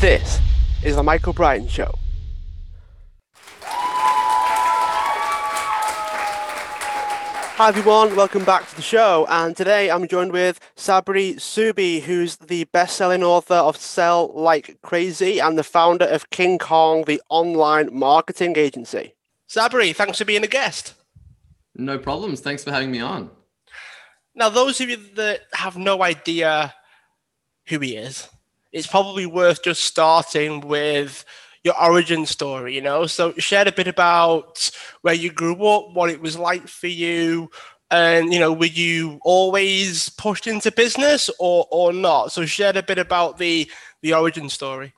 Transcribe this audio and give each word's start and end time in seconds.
This 0.00 0.40
is 0.84 0.96
the 0.96 1.02
Michael 1.02 1.32
Brian 1.32 1.66
Show. 1.68 1.90
Hi 7.54 7.68
everyone, 7.68 8.14
welcome 8.14 8.44
back 8.44 8.68
to 8.68 8.76
the 8.76 8.82
show. 8.82 9.26
And 9.30 9.56
today 9.56 9.90
I'm 9.90 10.06
joined 10.06 10.32
with 10.32 10.60
Sabri 10.76 11.36
Suby, 11.36 12.02
who's 12.02 12.36
the 12.36 12.64
best-selling 12.64 13.22
author 13.22 13.54
of 13.54 13.78
Sell 13.78 14.30
Like 14.34 14.76
Crazy 14.82 15.38
and 15.38 15.56
the 15.56 15.64
founder 15.64 16.04
of 16.04 16.28
King 16.28 16.58
Kong, 16.58 17.04
the 17.06 17.22
online 17.30 17.88
marketing 17.90 18.58
agency. 18.58 19.14
Sabri, 19.48 19.96
thanks 19.96 20.18
for 20.18 20.26
being 20.26 20.44
a 20.44 20.46
guest. 20.46 20.92
No 21.74 21.96
problems. 21.96 22.40
Thanks 22.40 22.62
for 22.62 22.70
having 22.70 22.90
me 22.90 23.00
on. 23.00 23.30
Now, 24.34 24.50
those 24.50 24.78
of 24.82 24.90
you 24.90 24.98
that 25.14 25.40
have 25.54 25.78
no 25.78 26.02
idea 26.02 26.74
who 27.68 27.78
he 27.78 27.96
is, 27.96 28.28
it's 28.76 28.86
probably 28.86 29.26
worth 29.26 29.62
just 29.64 29.84
starting 29.84 30.60
with 30.60 31.24
your 31.64 31.74
origin 31.82 32.26
story, 32.26 32.74
you 32.74 32.82
know? 32.82 33.06
So 33.06 33.32
share 33.34 33.66
a 33.68 33.72
bit 33.72 33.88
about 33.88 34.70
where 35.02 35.14
you 35.14 35.32
grew 35.32 35.54
up, 35.66 35.92
what 35.94 36.10
it 36.10 36.20
was 36.20 36.38
like 36.38 36.68
for 36.68 36.88
you, 36.88 37.50
and 37.90 38.32
you 38.32 38.40
know, 38.40 38.52
were 38.52 38.66
you 38.66 39.20
always 39.24 40.08
pushed 40.10 40.46
into 40.46 40.72
business 40.72 41.30
or 41.38 41.66
or 41.70 41.92
not? 41.92 42.32
So 42.32 42.46
share 42.46 42.76
a 42.76 42.82
bit 42.82 42.98
about 42.98 43.38
the 43.38 43.70
the 44.02 44.14
origin 44.14 44.48
story. 44.48 44.94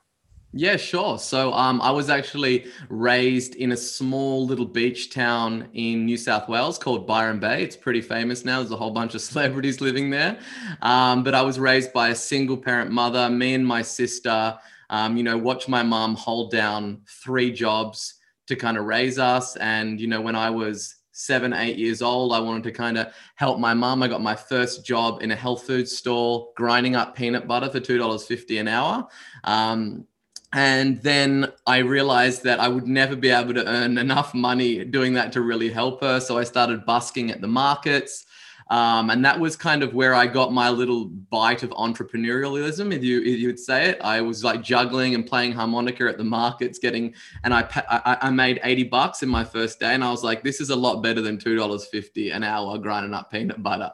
Yeah, 0.51 0.77
sure. 0.77 1.19
So 1.19 1.53
um, 1.53 1.79
I 1.79 1.91
was 1.91 2.09
actually 2.09 2.65
raised 2.89 3.53
in 3.55 3.71
a 3.71 3.77
small 3.77 4.45
little 4.47 4.65
beach 4.65 5.11
town 5.11 5.69
in 5.73 6.05
New 6.05 6.17
South 6.17 6.49
Wales 6.49 6.79
called 6.79 7.05
Byron 7.05 7.39
Bay. 7.39 7.61
It's 7.63 7.75
pretty 7.75 8.01
famous 8.01 8.43
now. 8.43 8.57
There's 8.59 8.71
a 8.71 8.75
whole 8.75 8.89
bunch 8.89 9.13
of 9.13 9.21
celebrities 9.29 9.79
living 9.79 10.09
there. 10.09 10.39
Um, 10.81 11.23
but 11.23 11.35
I 11.35 11.43
was 11.43 11.59
raised 11.59 11.93
by 11.93 12.09
a 12.09 12.15
single 12.15 12.57
parent 12.57 12.89
mother, 12.91 13.29
me 13.29 13.53
and 13.53 13.65
my 13.65 13.81
sister 13.81 14.57
um, 14.91 15.15
you 15.17 15.21
know, 15.21 15.37
watch 15.37 15.67
my 15.67 15.83
mom 15.83 16.15
hold 16.15 16.49
down 16.49 17.01
three 17.07 17.51
jobs 17.51 18.15
to 18.47 18.55
kind 18.55 18.75
of 18.75 18.85
raise 18.85 19.19
us. 19.19 19.55
And, 19.57 20.01
you 20.01 20.07
know, 20.07 20.19
when 20.19 20.35
I 20.35 20.49
was 20.49 20.95
seven, 21.11 21.53
eight 21.53 21.77
years 21.77 22.01
old, 22.01 22.33
I 22.33 22.39
wanted 22.39 22.63
to 22.63 22.71
kind 22.71 22.97
of 22.97 23.13
help 23.35 23.59
my 23.59 23.75
mom. 23.75 24.01
I 24.01 24.07
got 24.07 24.23
my 24.23 24.35
first 24.35 24.83
job 24.83 25.21
in 25.21 25.29
a 25.29 25.35
health 25.35 25.67
food 25.67 25.87
store, 25.87 26.49
grinding 26.55 26.95
up 26.95 27.15
peanut 27.15 27.47
butter 27.47 27.69
for 27.69 27.79
$2.50 27.79 28.59
an 28.59 28.67
hour. 28.67 29.07
Um, 29.43 30.05
and 30.53 31.01
then 31.03 31.51
I 31.67 31.77
realized 31.79 32.43
that 32.43 32.59
I 32.59 32.67
would 32.67 32.87
never 32.87 33.15
be 33.15 33.29
able 33.29 33.53
to 33.53 33.67
earn 33.67 33.97
enough 33.97 34.33
money 34.33 34.83
doing 34.83 35.13
that 35.13 35.31
to 35.33 35.41
really 35.41 35.69
help 35.69 36.01
her. 36.01 36.19
So 36.19 36.37
I 36.37 36.43
started 36.43 36.85
busking 36.85 37.31
at 37.31 37.41
the 37.41 37.47
markets. 37.47 38.25
Um, 38.71 39.09
and 39.09 39.25
that 39.25 39.39
was 39.39 39.55
kind 39.55 39.81
of 39.81 39.95
where 39.95 40.13
I 40.13 40.27
got 40.27 40.53
my 40.53 40.69
little 40.69 41.05
bite 41.05 41.63
of 41.63 41.71
entrepreneurialism, 41.71 42.93
if 42.93 43.03
you 43.03 43.19
if 43.21 43.39
you 43.39 43.47
would 43.47 43.57
say 43.59 43.89
it. 43.89 43.99
I 43.99 44.21
was 44.21 44.43
like 44.43 44.61
juggling 44.61 45.15
and 45.15 45.25
playing 45.25 45.53
harmonica 45.53 46.07
at 46.07 46.19
the 46.19 46.23
markets, 46.23 46.77
getting, 46.77 47.15
and 47.43 47.51
I 47.51 47.67
I, 47.89 48.17
I 48.21 48.29
made 48.29 48.59
eighty 48.63 48.83
bucks 48.83 49.23
in 49.23 49.29
my 49.29 49.43
first 49.43 49.79
day, 49.79 49.95
and 49.95 50.03
I 50.03 50.11
was 50.11 50.23
like, 50.23 50.43
this 50.43 50.61
is 50.61 50.69
a 50.69 50.75
lot 50.75 51.01
better 51.01 51.19
than 51.19 51.39
two 51.39 51.55
dollars 51.55 51.87
fifty 51.87 52.29
an 52.29 52.43
hour 52.43 52.77
grinding 52.77 53.15
up 53.15 53.31
peanut 53.31 53.63
butter. 53.63 53.91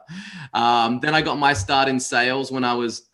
Um, 0.52 1.00
then 1.00 1.14
I 1.14 1.22
got 1.22 1.38
my 1.38 1.54
start 1.54 1.88
in 1.88 1.98
sales 1.98 2.52
when 2.52 2.62
I 2.62 2.74
was 2.74 3.05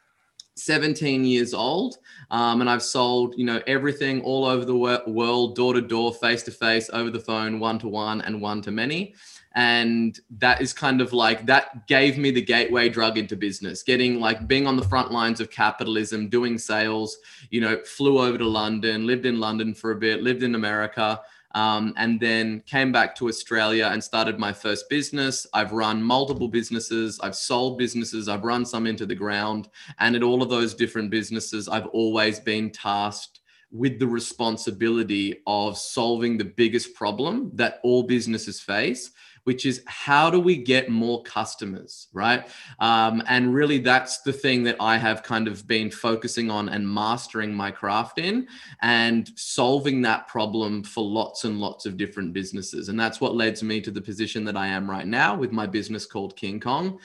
17 0.55 1.25
years 1.25 1.55
old 1.55 1.97
um, 2.31 2.61
and 2.61 2.69
i've 2.69 2.83
sold 2.83 3.35
you 3.39 3.45
know 3.45 3.63
everything 3.67 4.21
all 4.23 4.45
over 4.45 4.65
the 4.65 5.03
world 5.07 5.57
door 5.57 5.73
to 5.73 5.81
door 5.81 6.13
face 6.13 6.43
to 6.43 6.51
face 6.51 6.91
over 6.93 7.11
the 7.11 7.21
phone 7.21 7.59
one 7.59 7.79
to 7.79 7.89
one 7.89 8.21
and 8.23 8.41
one 8.41 8.63
to 8.63 8.71
many. 8.71 9.15
And 9.55 10.19
that 10.39 10.63
is 10.63 10.73
kind 10.73 11.03
of 11.03 11.13
like 11.13 11.45
that 11.45 11.87
gave 11.87 12.17
me 12.17 12.31
the 12.31 12.41
gateway 12.41 12.89
drug 12.89 13.19
into 13.19 13.37
business 13.37 13.83
getting 13.83 14.19
like 14.19 14.49
being 14.49 14.67
on 14.67 14.77
the 14.77 14.89
front 14.89 15.13
lines 15.13 15.41
of 15.41 15.51
capitalism 15.51 16.31
doing 16.31 16.57
sales 16.57 17.19
you 17.51 17.61
know 17.61 17.79
flew 17.85 18.19
over 18.19 18.39
to 18.39 18.49
london 18.49 19.07
lived 19.07 19.27
in 19.27 19.39
london 19.39 19.75
for 19.75 19.91
a 19.91 19.97
bit 19.97 20.23
lived 20.23 20.43
in 20.43 20.55
america 20.55 21.21
um, 21.55 21.93
and 21.97 22.19
then 22.21 22.63
came 22.67 22.93
back 22.93 23.15
to 23.17 23.29
australia 23.29 23.89
and 23.93 24.03
started 24.03 24.39
my 24.39 24.53
first 24.53 24.89
business. 24.89 25.47
I've 25.53 25.73
run 25.73 26.03
multiple 26.03 26.49
businesses. 26.49 27.19
I've 27.23 27.37
sold 27.37 27.79
businesses. 27.79 28.29
I've 28.29 28.45
run 28.45 28.65
some 28.65 28.87
into 28.87 29.07
the 29.07 29.15
ground. 29.15 29.69
And 29.99 30.17
at 30.17 30.23
all 30.23 30.43
of 30.43 30.49
those 30.49 30.75
different 30.75 31.11
businesses 31.11 31.69
i've 31.69 31.87
always 31.87 32.41
been 32.41 32.71
tasked 32.71 33.41
with 33.71 33.99
the 33.99 34.07
responsibility 34.07 35.43
of 35.47 35.79
solving 35.79 36.37
the 36.37 36.45
biggest 36.45 36.95
problem 36.95 37.51
that 37.55 37.81
all 37.83 38.03
businesses 38.03 38.61
face 38.61 39.11
which 39.45 39.67
is 39.67 39.83
how 39.87 40.31
do 40.31 40.39
we 40.39 40.57
get 40.57 40.89
more 40.89 41.23
customers, 41.23 42.09
right? 42.13 42.49
Um, 42.79 43.23
and 43.27 43.55
really, 43.55 43.79
that's 43.79 44.21
the 44.23 44.33
thing 44.33 44.63
that 44.65 44.77
I 44.81 44.99
have 44.99 45.23
kind 45.23 45.49
of 45.49 45.67
been 45.67 45.91
focusing 45.91 46.51
on 46.51 46.69
and 46.69 46.89
mastering 46.89 47.53
my 47.53 47.71
craft 47.71 48.19
in 48.19 48.47
and 48.83 49.31
solving 49.37 50.03
that 50.03 50.29
problem 50.29 50.85
for 50.85 51.05
lots 51.05 51.45
and 51.45 51.61
lots 51.61 51.87
of 51.87 51.97
different 51.97 52.33
businesses. 52.33 52.89
And 52.89 52.99
that's 52.99 53.21
what 53.21 53.35
led 53.35 53.53
me 53.63 53.81
to 53.81 53.91
the 53.91 54.01
position 54.01 54.45
that 54.45 54.57
I 54.57 54.69
am 54.69 54.91
right 54.91 55.07
now 55.07 55.37
with 55.37 55.53
my 55.53 55.67
business 55.67 56.07
called 56.07 56.37
King 56.37 56.59
Kong, 56.59 56.99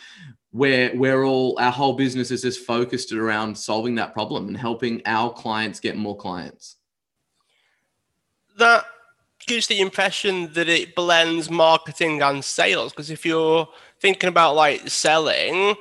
where 0.52 0.92
we're 0.96 1.24
all 1.24 1.58
our 1.60 1.72
whole 1.72 1.94
business 1.94 2.32
is 2.32 2.44
just 2.44 2.66
focused 2.66 3.12
around 3.12 3.58
solving 3.58 3.96
that 3.96 4.14
problem 4.14 4.48
and 4.48 4.58
helping 4.58 5.02
our 5.06 5.32
clients 5.34 5.80
get 5.80 5.98
more 5.98 6.16
clients. 6.16 6.78
That 8.58 8.86
gives 9.48 9.68
the 9.68 9.80
impression 9.80 10.54
that 10.54 10.70
it 10.70 10.96
blends 10.96 11.50
marketing 11.50 12.22
and 12.22 12.44
sales. 12.44 12.92
Because 12.92 13.10
if 13.10 13.26
you're 13.26 13.68
thinking 14.00 14.30
about 14.30 14.56
like 14.56 14.88
selling, 14.90 15.76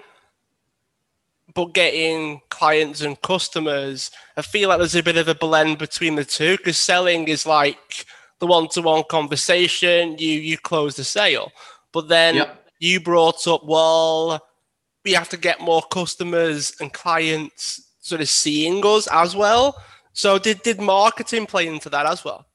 but 1.55 1.75
getting 1.75 2.41
clients 2.49 3.01
and 3.03 3.21
customers, 3.23 4.11
I 4.37 4.43
feel 4.43 4.69
like 4.69 4.79
there's 4.79 4.95
a 4.95 5.03
bit 5.03 5.17
of 5.17 5.29
a 5.29 5.35
blend 5.35 5.79
between 5.79 6.15
the 6.15 6.25
two. 6.25 6.57
Because 6.57 6.79
selling 6.79 7.29
is 7.29 7.47
like 7.47 8.07
the 8.39 8.47
one-to-one 8.47 9.05
conversation, 9.09 10.17
you 10.19 10.33
you 10.33 10.59
close 10.59 10.97
the 10.97 11.05
sale, 11.05 11.53
but 11.93 12.09
then 12.09 12.35
yep. 12.37 12.67
you 12.79 13.01
brought 13.01 13.47
up, 13.49 13.65
well, 13.65 14.47
we 15.05 15.13
have 15.13 15.29
to 15.31 15.37
get 15.37 15.61
more 15.61 15.83
customers 15.91 16.75
and 16.81 16.93
clients 16.93 17.83
sort 18.01 18.21
of 18.21 18.29
seeing 18.29 18.85
us 18.85 19.09
as 19.11 19.35
well. 19.35 19.83
So 20.13 20.39
did 20.39 20.63
did 20.63 20.81
marketing 20.81 21.47
play 21.47 21.67
into 21.67 21.89
that 21.91 22.07
as 22.07 22.25
well? 22.25 22.46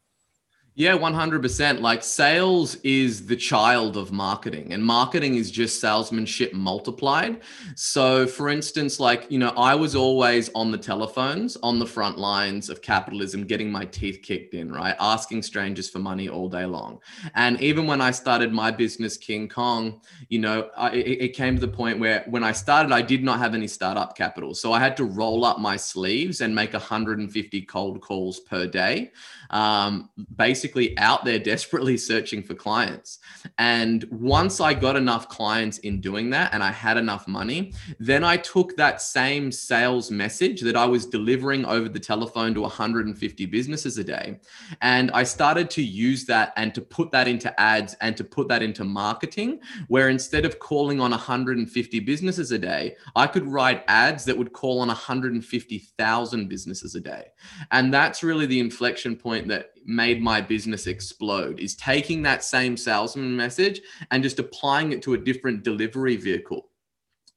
Yeah, 0.73 0.97
100%. 0.97 1.81
Like 1.81 2.01
sales 2.01 2.75
is 2.75 3.25
the 3.25 3.35
child 3.35 3.97
of 3.97 4.13
marketing, 4.13 4.71
and 4.71 4.81
marketing 4.81 5.35
is 5.35 5.51
just 5.51 5.81
salesmanship 5.81 6.53
multiplied. 6.53 7.41
So, 7.75 8.25
for 8.25 8.47
instance, 8.47 8.97
like, 8.97 9.29
you 9.29 9.37
know, 9.37 9.49
I 9.57 9.75
was 9.75 9.97
always 9.97 10.49
on 10.55 10.71
the 10.71 10.77
telephones, 10.77 11.57
on 11.61 11.77
the 11.77 11.85
front 11.85 12.17
lines 12.17 12.69
of 12.69 12.81
capitalism, 12.81 13.43
getting 13.43 13.69
my 13.69 13.83
teeth 13.83 14.21
kicked 14.23 14.53
in, 14.53 14.71
right? 14.71 14.95
Asking 14.97 15.43
strangers 15.43 15.89
for 15.89 15.99
money 15.99 16.29
all 16.29 16.47
day 16.47 16.65
long. 16.65 16.99
And 17.35 17.59
even 17.59 17.85
when 17.85 17.99
I 17.99 18.11
started 18.11 18.53
my 18.53 18.71
business, 18.71 19.17
King 19.17 19.49
Kong, 19.49 19.99
you 20.29 20.39
know, 20.39 20.69
I, 20.77 20.91
it, 20.91 21.31
came 21.31 21.55
to 21.55 21.61
the 21.61 21.67
point 21.67 21.99
where 21.99 22.23
when 22.29 22.45
I 22.45 22.53
started, 22.53 22.93
I 22.93 23.01
did 23.01 23.23
not 23.23 23.39
have 23.39 23.53
any 23.53 23.67
startup 23.67 24.15
capital. 24.15 24.53
So 24.53 24.71
I 24.71 24.79
had 24.79 24.95
to 24.97 25.03
roll 25.03 25.43
up 25.43 25.59
my 25.59 25.75
sleeves 25.75 26.39
and 26.39 26.55
make 26.55 26.71
150 26.71 27.61
cold 27.63 27.99
calls 27.99 28.39
per 28.39 28.67
day. 28.67 29.11
Um, 29.51 30.09
basically, 30.35 30.97
out 30.97 31.25
there 31.25 31.39
desperately 31.39 31.97
searching 31.97 32.41
for 32.41 32.55
clients. 32.55 33.19
And 33.57 34.05
once 34.11 34.59
I 34.59 34.73
got 34.73 34.95
enough 34.95 35.29
clients 35.29 35.77
in 35.79 36.01
doing 36.01 36.29
that 36.31 36.53
and 36.53 36.63
I 36.63 36.71
had 36.71 36.97
enough 36.97 37.27
money, 37.27 37.73
then 37.99 38.23
I 38.23 38.37
took 38.37 38.75
that 38.77 39.01
same 39.01 39.51
sales 39.51 40.09
message 40.09 40.61
that 40.61 40.75
I 40.75 40.85
was 40.85 41.05
delivering 41.05 41.65
over 41.65 41.89
the 41.89 41.99
telephone 41.99 42.53
to 42.53 42.61
150 42.61 43.45
businesses 43.45 43.97
a 43.97 44.03
day. 44.03 44.39
And 44.81 45.11
I 45.11 45.23
started 45.23 45.69
to 45.71 45.83
use 45.83 46.25
that 46.25 46.53
and 46.55 46.73
to 46.75 46.81
put 46.81 47.11
that 47.11 47.27
into 47.27 47.59
ads 47.59 47.95
and 48.01 48.15
to 48.17 48.23
put 48.23 48.47
that 48.47 48.63
into 48.63 48.83
marketing, 48.83 49.59
where 49.87 50.09
instead 50.09 50.45
of 50.45 50.59
calling 50.59 50.99
on 50.99 51.11
150 51.11 51.99
businesses 51.99 52.51
a 52.51 52.59
day, 52.59 52.95
I 53.15 53.27
could 53.27 53.45
write 53.45 53.83
ads 53.87 54.25
that 54.25 54.37
would 54.37 54.53
call 54.53 54.79
on 54.79 54.87
150,000 54.87 56.47
businesses 56.47 56.95
a 56.95 57.01
day. 57.01 57.25
And 57.71 57.93
that's 57.93 58.23
really 58.23 58.45
the 58.45 58.59
inflection 58.59 59.15
point 59.15 59.40
that 59.47 59.71
made 59.85 60.21
my 60.21 60.41
business 60.41 60.87
explode 60.87 61.59
is 61.59 61.75
taking 61.75 62.21
that 62.21 62.43
same 62.43 62.77
salesman 62.77 63.35
message 63.35 63.81
and 64.11 64.23
just 64.23 64.39
applying 64.39 64.91
it 64.91 65.01
to 65.01 65.13
a 65.13 65.17
different 65.17 65.63
delivery 65.63 66.15
vehicle 66.15 66.67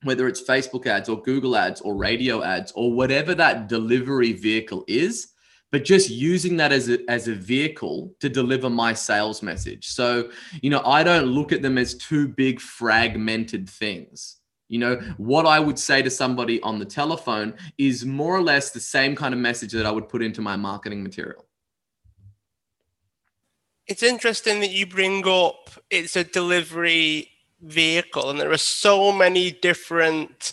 whether 0.05 0.29
it's 0.29 0.43
Facebook 0.43 0.87
ads 0.87 1.09
or 1.09 1.21
Google 1.23 1.57
ads 1.57 1.81
or 1.81 1.97
radio 1.97 2.43
ads 2.43 2.73
or 2.73 2.93
whatever 2.93 3.35
that 3.35 3.69
delivery 3.69 4.33
vehicle 4.33 4.85
is, 4.87 5.33
but 5.73 5.85
just 5.85 6.11
using 6.11 6.57
that 6.59 6.73
as 6.73 6.89
a, 6.89 6.99
as 7.11 7.27
a 7.27 7.35
vehicle 7.35 8.15
to 8.21 8.29
deliver 8.29 8.71
my 8.71 8.93
sales 8.93 9.43
message. 9.43 9.89
So, 9.89 10.31
you 10.63 10.71
know, 10.71 10.83
I 10.85 11.03
don't 11.03 11.27
look 11.27 11.53
at 11.53 11.63
them 11.63 11.79
as 11.79 11.95
two 11.95 12.29
big 12.29 12.61
fragmented 12.61 13.69
things. 13.69 14.37
You 14.69 14.79
know, 14.79 14.97
what 15.17 15.47
I 15.47 15.59
would 15.59 15.79
say 15.79 16.01
to 16.03 16.11
somebody 16.11 16.61
on 16.63 16.79
the 16.79 16.85
telephone 16.85 17.55
is 17.77 18.05
more 18.05 18.35
or 18.35 18.43
less 18.43 18.71
the 18.71 18.81
same 18.81 19.15
kind 19.15 19.35
of 19.35 19.41
message 19.41 19.73
that 19.73 19.87
I 19.87 19.91
would 19.91 20.09
put 20.09 20.23
into 20.23 20.41
my 20.41 20.57
marketing 20.57 21.03
material 21.03 21.44
it's 23.87 24.03
interesting 24.03 24.61
that 24.61 24.71
you 24.71 24.87
bring 24.87 25.27
up 25.27 25.71
it's 25.91 26.17
a 26.17 26.25
delivery 26.25 27.29
vehicle 27.61 28.31
and 28.31 28.41
there 28.41 28.51
are 28.51 28.57
so 28.57 29.13
many 29.13 29.51
different 29.51 30.53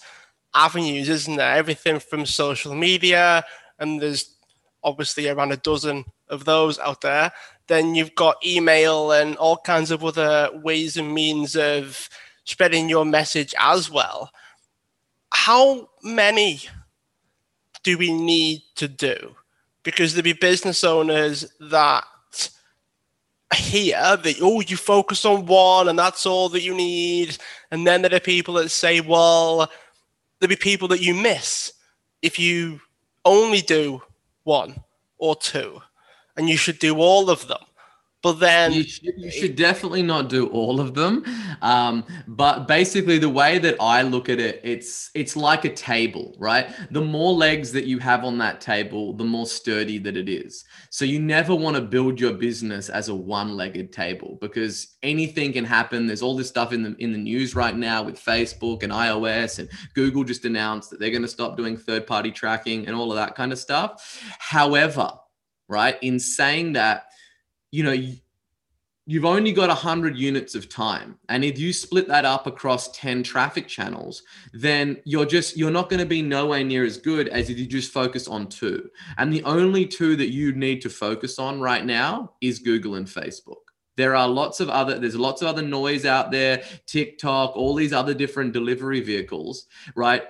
avenues 0.54 1.10
isn't 1.10 1.38
there 1.38 1.56
everything 1.56 2.00
from 2.00 2.25
social 2.25 2.75
media 2.75 3.44
and 3.80 4.01
there's 4.01 4.36
obviously 4.83 5.28
around 5.28 5.51
a 5.51 5.57
dozen 5.57 6.06
of 6.30 6.45
those 6.45 6.80
out 6.80 7.01
there. 7.01 7.31
Then 7.68 7.94
you've 7.94 8.16
got 8.16 8.44
email 8.45 9.12
and 9.12 9.36
all 9.38 9.57
kinds 9.57 9.92
of 9.92 10.04
other 10.04 10.50
ways 10.54 10.98
and 10.98 11.13
means 11.13 11.56
of 11.56 12.10
spreading 12.45 12.89
your 12.89 13.06
message 13.06 13.54
as 13.60 13.92
well. 13.92 14.31
How 15.34 15.89
many 16.04 16.62
do 17.84 17.98
we 17.98 18.12
need 18.12 18.63
to 18.75 18.88
do? 18.88 19.36
Because 19.84 20.13
there'll 20.13 20.24
be 20.24 20.34
business 20.34 20.84
owners 20.84 21.45
that 21.60 22.04
hear 23.56 24.18
that, 24.18 24.36
oh, 24.42 24.62
you 24.62 24.77
focus 24.77 25.25
on 25.25 25.45
one 25.45 25.88
and 25.88 25.98
that's 25.98 26.25
all 26.25 26.50
that 26.50 26.62
you 26.62 26.74
need. 26.74 27.38
And 27.71 27.86
then 27.86 28.01
there 28.01 28.15
are 28.15 28.19
people 28.19 28.56
that 28.56 28.69
say, 28.69 29.01
well, 29.01 29.69
there'll 30.39 30.50
be 30.50 30.56
people 30.56 30.88
that 30.89 31.01
you 31.01 31.13
miss 31.13 31.74
if 32.21 32.39
you 32.39 32.80
only 33.25 33.62
do 33.62 34.01
one 34.44 34.81
or 35.18 35.36
two, 35.36 35.81
and 36.36 36.50
you 36.50 36.57
should 36.57 36.80
do 36.80 36.98
all 36.98 37.30
of 37.30 37.48
them. 37.48 37.59
But 38.22 38.34
then 38.34 38.72
you 38.72 38.84
should, 38.84 39.14
you 39.18 39.32
should, 39.32 39.56
definitely 39.56 40.04
not 40.04 40.30
do 40.30 40.48
all 40.48 40.80
of 40.80 40.94
them. 40.94 41.24
Um, 41.64 42.04
but 42.28 42.68
basically, 42.68 43.18
the 43.18 43.30
way 43.30 43.58
that 43.58 43.78
I 43.80 44.04
look 44.04 44.30
at 44.30 44.40
it, 44.40 44.62
it's 44.64 45.10
it's 45.16 45.36
like 45.36 45.66
a 45.66 45.74
table, 45.74 46.36
right? 46.38 46.70
The 46.92 47.02
more 47.02 47.34
legs 47.34 47.72
that 47.72 47.86
you 47.86 47.98
have 47.98 48.24
on 48.24 48.38
that 48.38 48.62
table, 48.62 49.14
the 49.14 49.24
more 49.24 49.48
sturdy 49.48 49.98
that 50.00 50.16
it 50.16 50.30
is. 50.30 50.64
So 50.92 51.04
you 51.04 51.20
never 51.20 51.56
want 51.56 51.78
to 51.78 51.82
build 51.82 52.20
your 52.20 52.34
business 52.34 52.90
as 52.90 53.10
a 53.10 53.16
one-legged 53.16 53.92
table 53.92 54.38
because 54.40 54.98
anything 55.02 55.54
can 55.54 55.66
happen. 55.66 56.06
There's 56.06 56.22
all 56.22 56.36
this 56.36 56.50
stuff 56.50 56.74
in 56.74 56.84
the 56.84 56.96
in 57.00 57.12
the 57.12 57.18
news 57.18 57.56
right 57.56 57.76
now 57.76 58.04
with 58.04 58.24
Facebook 58.24 58.84
and 58.84 58.94
iOS 58.94 59.58
and 59.58 59.70
Google 59.96 60.24
just 60.24 60.46
announced 60.46 60.92
that 60.92 61.00
they're 61.00 61.10
going 61.10 61.22
to 61.24 61.28
stop 61.28 61.58
doing 61.58 61.76
third-party 61.76 62.32
tracking 62.32 62.86
and 62.86 62.96
all 62.96 63.12
of 63.12 63.16
that 63.16 63.34
kind 63.34 63.52
of 63.52 63.58
stuff. 63.58 64.22
However, 64.38 65.12
right, 65.68 65.98
in 66.04 66.20
saying 66.20 66.74
that 66.74 67.06
you 67.72 67.84
know, 67.84 67.96
you've 69.08 69.26
only 69.26 69.52
got 69.52 69.68
100 69.68 70.16
units 70.16 70.56
of 70.56 70.70
time. 70.70 71.18
And 71.28 71.44
if 71.44 71.60
you 71.60 71.74
split 71.74 72.08
that 72.08 72.24
up 72.24 72.48
across 72.48 72.92
10 72.92 73.24
traffic 73.24 73.68
channels 73.68 74.24
then 74.54 75.02
you're 75.06 75.26
just 75.26 75.58
you're 75.58 75.72
not 75.72 75.90
going 75.90 76.00
to 76.00 76.06
be 76.06 76.22
nowhere 76.22 76.64
near 76.64 76.86
as 76.86 76.98
good 76.98 77.28
as 77.30 77.50
if 77.50 77.58
you 77.58 77.66
just 77.66 77.92
focus 77.92 78.28
on 78.28 78.48
two. 78.48 78.90
And 79.18 79.34
the 79.34 79.44
only 79.44 79.86
two 79.86 80.16
that 80.16 80.32
you 80.32 80.54
need 80.54 80.82
to 80.84 80.90
focus 80.90 81.40
on 81.40 81.60
right 81.60 81.86
now 81.86 82.34
is 82.42 82.60
google 82.60 82.96
and 82.96 83.08
facebook. 83.08 83.56
There 83.98 84.16
are 84.16 84.28
lots 84.28 84.60
of 84.60 84.70
other 84.70 84.98
there's 85.00 85.16
lots 85.16 85.42
of 85.42 85.50
other 85.50 85.62
noise 85.62 86.06
out 86.06 86.32
there 86.32 86.64
tiktok 86.86 87.56
all 87.58 87.76
these 87.76 87.94
other 87.94 88.14
different 88.14 88.54
delivery 88.54 89.02
vehicles 89.02 89.66
right? 89.96 90.24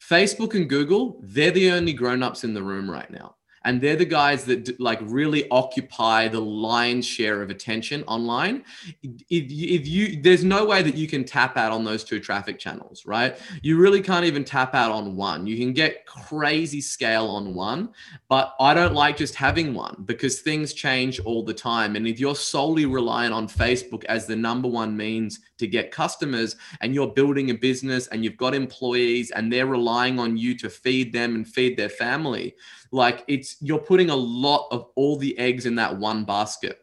Facebook 0.00 0.54
and 0.54 0.68
google 0.68 1.20
they're 1.22 1.50
the 1.50 1.70
only 1.70 1.92
grown-ups 1.92 2.44
in 2.44 2.54
the 2.54 2.62
room 2.62 2.90
right 2.90 3.10
now 3.10 3.35
and 3.66 3.80
they're 3.80 3.96
the 3.96 4.04
guys 4.04 4.44
that 4.44 4.78
like 4.80 5.00
really 5.02 5.50
occupy 5.50 6.28
the 6.28 6.40
lion's 6.40 7.04
share 7.04 7.42
of 7.42 7.50
attention 7.50 8.04
online. 8.04 8.64
If, 9.02 9.50
if 9.50 9.86
you 9.88 10.22
there's 10.22 10.44
no 10.44 10.64
way 10.64 10.82
that 10.82 10.94
you 10.94 11.08
can 11.08 11.24
tap 11.24 11.56
out 11.56 11.72
on 11.72 11.84
those 11.84 12.04
two 12.04 12.20
traffic 12.20 12.58
channels 12.58 13.04
right? 13.04 13.36
You 13.62 13.76
really 13.76 14.00
can't 14.00 14.24
even 14.24 14.44
tap 14.44 14.74
out 14.74 14.92
on 14.92 15.16
one. 15.16 15.46
You 15.46 15.58
can 15.58 15.72
get 15.72 16.06
crazy 16.06 16.80
scale 16.80 17.26
on 17.26 17.54
one 17.54 17.90
but 18.28 18.54
i 18.60 18.72
don't 18.72 18.94
like 18.94 19.16
just 19.16 19.34
having 19.34 19.74
one 19.74 20.04
because 20.06 20.40
things 20.40 20.72
change 20.72 21.18
all 21.20 21.44
the 21.44 21.52
time. 21.52 21.96
And 21.96 22.06
if 22.06 22.20
you're 22.20 22.36
solely 22.36 22.86
reliant 22.86 23.34
on 23.34 23.48
facebook 23.48 24.04
as 24.04 24.26
the 24.26 24.36
number 24.36 24.68
one 24.68 24.96
means 24.96 25.40
to 25.58 25.66
get 25.66 25.90
customers 25.90 26.54
and 26.80 26.94
you're 26.94 27.08
building 27.08 27.50
a 27.50 27.54
business 27.54 28.06
and 28.08 28.22
you've 28.22 28.36
got 28.36 28.54
employees 28.54 29.32
and 29.32 29.52
they're 29.52 29.66
relying 29.66 30.20
on 30.20 30.36
you 30.36 30.56
to 30.58 30.70
feed 30.70 31.12
them 31.12 31.34
and 31.34 31.48
feed 31.48 31.76
their 31.76 31.88
family 31.88 32.54
like 32.92 33.24
it's 33.28 33.56
you're 33.60 33.78
putting 33.78 34.10
a 34.10 34.16
lot 34.16 34.68
of 34.70 34.86
all 34.94 35.16
the 35.16 35.36
eggs 35.38 35.66
in 35.66 35.74
that 35.74 35.96
one 35.96 36.24
basket 36.24 36.80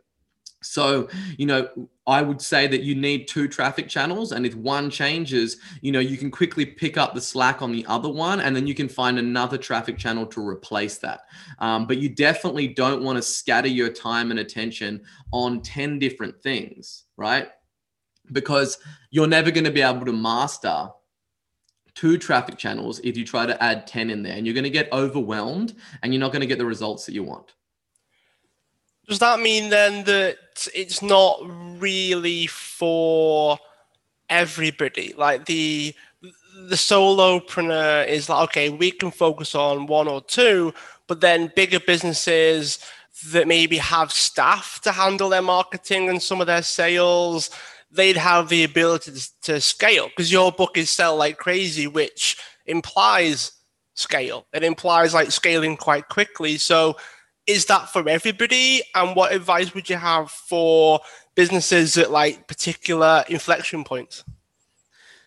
so, 0.65 1.09
you 1.37 1.45
know, 1.45 1.69
I 2.07 2.21
would 2.21 2.41
say 2.41 2.67
that 2.67 2.81
you 2.81 2.95
need 2.95 3.27
two 3.27 3.47
traffic 3.47 3.87
channels. 3.87 4.31
And 4.31 4.45
if 4.45 4.55
one 4.55 4.89
changes, 4.89 5.57
you 5.81 5.91
know, 5.91 5.99
you 5.99 6.17
can 6.17 6.31
quickly 6.31 6.65
pick 6.65 6.97
up 6.97 7.13
the 7.13 7.21
slack 7.21 7.61
on 7.61 7.71
the 7.71 7.85
other 7.87 8.09
one 8.09 8.41
and 8.41 8.55
then 8.55 8.67
you 8.67 8.75
can 8.75 8.89
find 8.89 9.19
another 9.19 9.57
traffic 9.57 9.97
channel 9.97 10.25
to 10.27 10.45
replace 10.45 10.97
that. 10.99 11.21
Um, 11.59 11.85
but 11.85 11.97
you 11.97 12.09
definitely 12.09 12.67
don't 12.69 13.03
want 13.03 13.17
to 13.17 13.21
scatter 13.21 13.67
your 13.67 13.89
time 13.89 14.31
and 14.31 14.39
attention 14.39 15.01
on 15.31 15.61
10 15.61 15.99
different 15.99 16.41
things, 16.41 17.05
right? 17.17 17.47
Because 18.31 18.77
you're 19.11 19.27
never 19.27 19.51
going 19.51 19.65
to 19.65 19.71
be 19.71 19.81
able 19.81 20.05
to 20.05 20.13
master 20.13 20.89
two 21.95 22.17
traffic 22.17 22.57
channels 22.57 22.99
if 23.03 23.17
you 23.17 23.25
try 23.25 23.45
to 23.45 23.63
add 23.63 23.85
10 23.85 24.09
in 24.09 24.23
there 24.23 24.35
and 24.35 24.45
you're 24.45 24.53
going 24.53 24.63
to 24.63 24.69
get 24.69 24.91
overwhelmed 24.91 25.75
and 26.01 26.13
you're 26.13 26.19
not 26.19 26.31
going 26.31 26.41
to 26.41 26.47
get 26.47 26.57
the 26.57 26.65
results 26.65 27.05
that 27.05 27.13
you 27.13 27.23
want. 27.23 27.53
Does 29.07 29.19
that 29.19 29.39
mean 29.39 29.69
then 29.69 30.05
that 30.05 30.37
it's 30.73 31.01
not 31.01 31.39
really 31.79 32.47
for 32.47 33.57
everybody? 34.29 35.13
Like 35.17 35.45
the 35.45 35.93
the 36.67 36.75
solopreneur 36.75 38.07
is 38.07 38.29
like, 38.29 38.43
okay, 38.49 38.69
we 38.69 38.91
can 38.91 39.11
focus 39.11 39.55
on 39.55 39.87
one 39.87 40.07
or 40.07 40.21
two, 40.21 40.73
but 41.07 41.19
then 41.19 41.51
bigger 41.55 41.79
businesses 41.79 42.79
that 43.27 43.47
maybe 43.47 43.77
have 43.77 44.11
staff 44.11 44.79
to 44.81 44.91
handle 44.91 45.29
their 45.29 45.41
marketing 45.41 46.09
and 46.09 46.21
some 46.21 46.41
of 46.41 46.47
their 46.47 46.61
sales 46.61 47.49
they'd 47.93 48.17
have 48.17 48.49
the 48.49 48.63
ability 48.63 49.11
to, 49.11 49.41
to 49.43 49.61
scale 49.61 50.07
because 50.07 50.31
your 50.31 50.51
book 50.51 50.77
is 50.77 50.89
sell 50.89 51.15
like 51.15 51.37
crazy, 51.37 51.87
which 51.87 52.37
implies 52.65 53.51
scale. 53.93 54.47
It 54.53 54.63
implies 54.63 55.13
like 55.13 55.31
scaling 55.31 55.77
quite 55.77 56.09
quickly. 56.09 56.57
So 56.57 56.97
is 57.45 57.65
that 57.65 57.89
for 57.89 58.07
everybody? 58.09 58.81
And 58.95 59.15
what 59.15 59.31
advice 59.33 59.73
would 59.73 59.89
you 59.89 59.97
have 59.97 60.31
for 60.31 60.99
businesses 61.35 61.97
at 61.97 62.11
like 62.11 62.47
particular 62.47 63.23
inflection 63.29 63.83
points? 63.83 64.23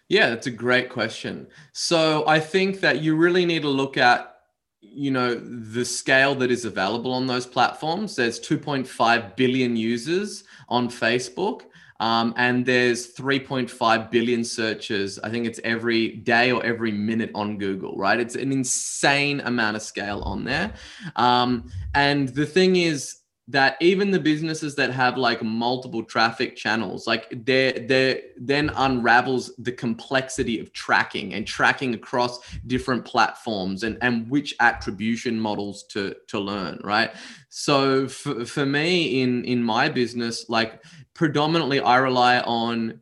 Yeah, 0.08 0.30
that's 0.30 0.46
a 0.46 0.52
great 0.52 0.90
question. 0.90 1.46
So 1.72 2.26
I 2.26 2.40
think 2.40 2.80
that 2.80 3.02
you 3.02 3.16
really 3.16 3.44
need 3.44 3.62
to 3.62 3.68
look 3.68 3.96
at 3.96 4.32
you 4.80 5.10
know 5.10 5.34
the 5.34 5.84
scale 5.84 6.34
that 6.36 6.50
is 6.50 6.64
available 6.64 7.12
on 7.12 7.26
those 7.26 7.44
platforms 7.44 8.14
there's 8.16 8.38
2.5 8.40 9.36
billion 9.36 9.76
users 9.76 10.44
on 10.68 10.88
facebook 10.88 11.62
um, 12.00 12.34
and 12.36 12.64
there's 12.66 13.14
3.5 13.14 14.10
billion 14.10 14.44
searches. 14.44 15.18
I 15.20 15.30
think 15.30 15.46
it's 15.46 15.60
every 15.64 16.16
day 16.16 16.52
or 16.52 16.64
every 16.64 16.92
minute 16.92 17.30
on 17.34 17.58
Google, 17.58 17.96
right? 17.96 18.18
It's 18.20 18.34
an 18.34 18.52
insane 18.52 19.40
amount 19.40 19.76
of 19.76 19.82
scale 19.82 20.22
on 20.22 20.44
there. 20.44 20.72
Um, 21.16 21.70
and 21.94 22.28
the 22.28 22.46
thing 22.46 22.76
is, 22.76 23.16
that 23.48 23.76
even 23.80 24.10
the 24.10 24.18
businesses 24.18 24.74
that 24.74 24.90
have 24.90 25.16
like 25.16 25.42
multiple 25.42 26.02
traffic 26.02 26.56
channels 26.56 27.06
like 27.06 27.28
they 27.44 27.84
they 27.88 28.22
then 28.36 28.70
unravels 28.76 29.54
the 29.58 29.70
complexity 29.70 30.58
of 30.58 30.72
tracking 30.72 31.34
and 31.34 31.46
tracking 31.46 31.94
across 31.94 32.40
different 32.66 33.04
platforms 33.04 33.84
and 33.84 33.98
and 34.02 34.28
which 34.28 34.54
attribution 34.58 35.38
models 35.38 35.84
to 35.84 36.14
to 36.26 36.40
learn 36.40 36.80
right? 36.82 37.12
So 37.48 38.08
for, 38.08 38.44
for 38.44 38.66
me 38.66 39.22
in 39.22 39.44
in 39.44 39.62
my 39.62 39.88
business 39.88 40.48
like 40.48 40.82
predominantly 41.14 41.80
I 41.80 41.96
rely 41.98 42.40
on 42.40 43.00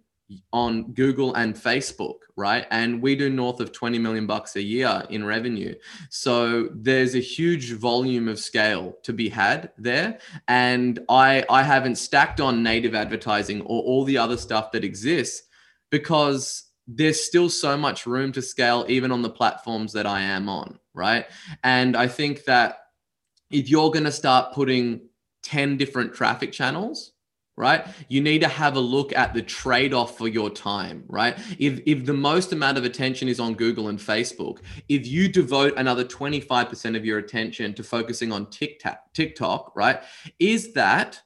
on 0.53 0.93
Google 0.93 1.35
and 1.35 1.55
Facebook, 1.55 2.19
right? 2.37 2.67
And 2.71 3.03
we 3.03 3.17
do 3.17 3.31
north 3.31 3.61
of 3.61 3.73
20 3.73 3.99
million 3.99 4.27
bucks 4.27 4.57
a 4.57 4.63
year 4.63 5.03
in 5.11 5.25
revenue. 5.25 5.75
So 6.11 6.69
there's 6.75 7.15
a 7.15 7.21
huge 7.21 7.73
volume 7.73 8.29
of 8.29 8.39
scale 8.39 8.97
to 9.03 9.13
be 9.13 9.29
had 9.29 9.71
there. 9.79 10.19
And 10.49 11.01
I 11.09 11.45
I 11.49 11.63
haven't 11.63 11.97
stacked 11.97 12.41
on 12.41 12.63
native 12.63 12.95
advertising 12.95 13.61
or 13.63 13.83
all 13.83 14.05
the 14.05 14.19
other 14.19 14.37
stuff 14.37 14.73
that 14.73 14.85
exists 14.85 15.43
because 15.91 16.65
there's 16.87 17.23
still 17.23 17.49
so 17.49 17.77
much 17.77 18.07
room 18.07 18.33
to 18.33 18.43
scale 18.43 18.85
even 18.89 19.11
on 19.11 19.23
the 19.23 19.31
platforms 19.31 19.93
that 19.95 20.07
I 20.07 20.21
am 20.21 20.49
on, 20.49 20.79
right? 20.93 21.27
And 21.63 21.97
I 21.97 22.09
think 22.09 22.45
that 22.45 22.79
if 23.51 23.71
you're 23.71 23.91
going 23.91 24.05
to 24.05 24.13
start 24.13 24.53
putting 24.53 25.09
10 25.45 25.77
different 25.77 26.15
traffic 26.15 26.53
channels 26.53 27.13
right? 27.57 27.87
You 28.09 28.21
need 28.21 28.41
to 28.41 28.49
have 28.49 28.77
a 28.77 28.81
look 28.81 29.13
at 29.13 29.33
the 29.33 29.43
trade-off 29.43 30.19
for 30.19 30.29
your 30.29 30.51
time 30.51 31.05
right? 31.09 31.39
If 31.59 31.81
if 31.87 32.05
the 32.05 32.15
most 32.15 32.53
amount 32.53 32.79
of 32.79 32.85
attention 32.85 33.29
is 33.29 33.41
on 33.41 33.55
google 33.55 33.89
and 33.89 33.99
facebook 33.99 34.59
if 34.89 35.07
you 35.07 35.29
devote 35.29 35.75
another 35.77 36.05
25% 36.05 36.97
of 36.97 37.05
your 37.05 37.19
attention 37.19 37.75
to 37.75 37.83
focusing 37.83 38.33
on 38.33 38.51
tiktok 38.51 39.13
tiktok 39.13 39.73
right 39.75 40.01
is 40.39 40.73
that 40.75 41.21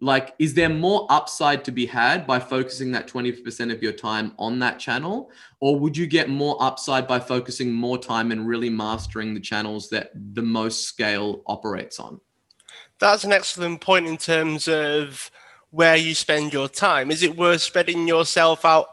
like 0.00 0.34
is 0.38 0.54
there 0.54 0.68
more 0.68 1.06
upside 1.08 1.64
to 1.64 1.72
be 1.72 1.86
had 1.86 2.26
by 2.26 2.38
focusing 2.38 2.92
that 2.92 3.08
20% 3.08 3.72
of 3.72 3.82
your 3.82 3.92
time 3.92 4.34
on 4.38 4.58
that 4.58 4.78
channel? 4.78 5.30
Or 5.60 5.78
would 5.80 5.96
you 5.96 6.06
get 6.06 6.28
more 6.28 6.56
upside 6.60 7.08
by 7.08 7.20
focusing 7.20 7.72
more 7.72 7.96
time 7.96 8.30
and 8.30 8.46
really 8.46 8.68
mastering 8.68 9.32
the 9.32 9.40
channels 9.40 9.88
that 9.90 10.10
the 10.14 10.42
most 10.42 10.84
scale 10.84 11.42
operates 11.46 11.98
on? 11.98 12.20
That's 12.98 13.24
an 13.24 13.32
excellent 13.32 13.80
point 13.80 14.06
in 14.06 14.18
terms 14.18 14.68
of 14.68 15.30
where 15.74 15.96
you 15.96 16.14
spend 16.14 16.52
your 16.52 16.68
time. 16.68 17.10
Is 17.10 17.22
it 17.22 17.36
worth 17.36 17.62
spreading 17.62 18.06
yourself 18.06 18.64
out 18.64 18.86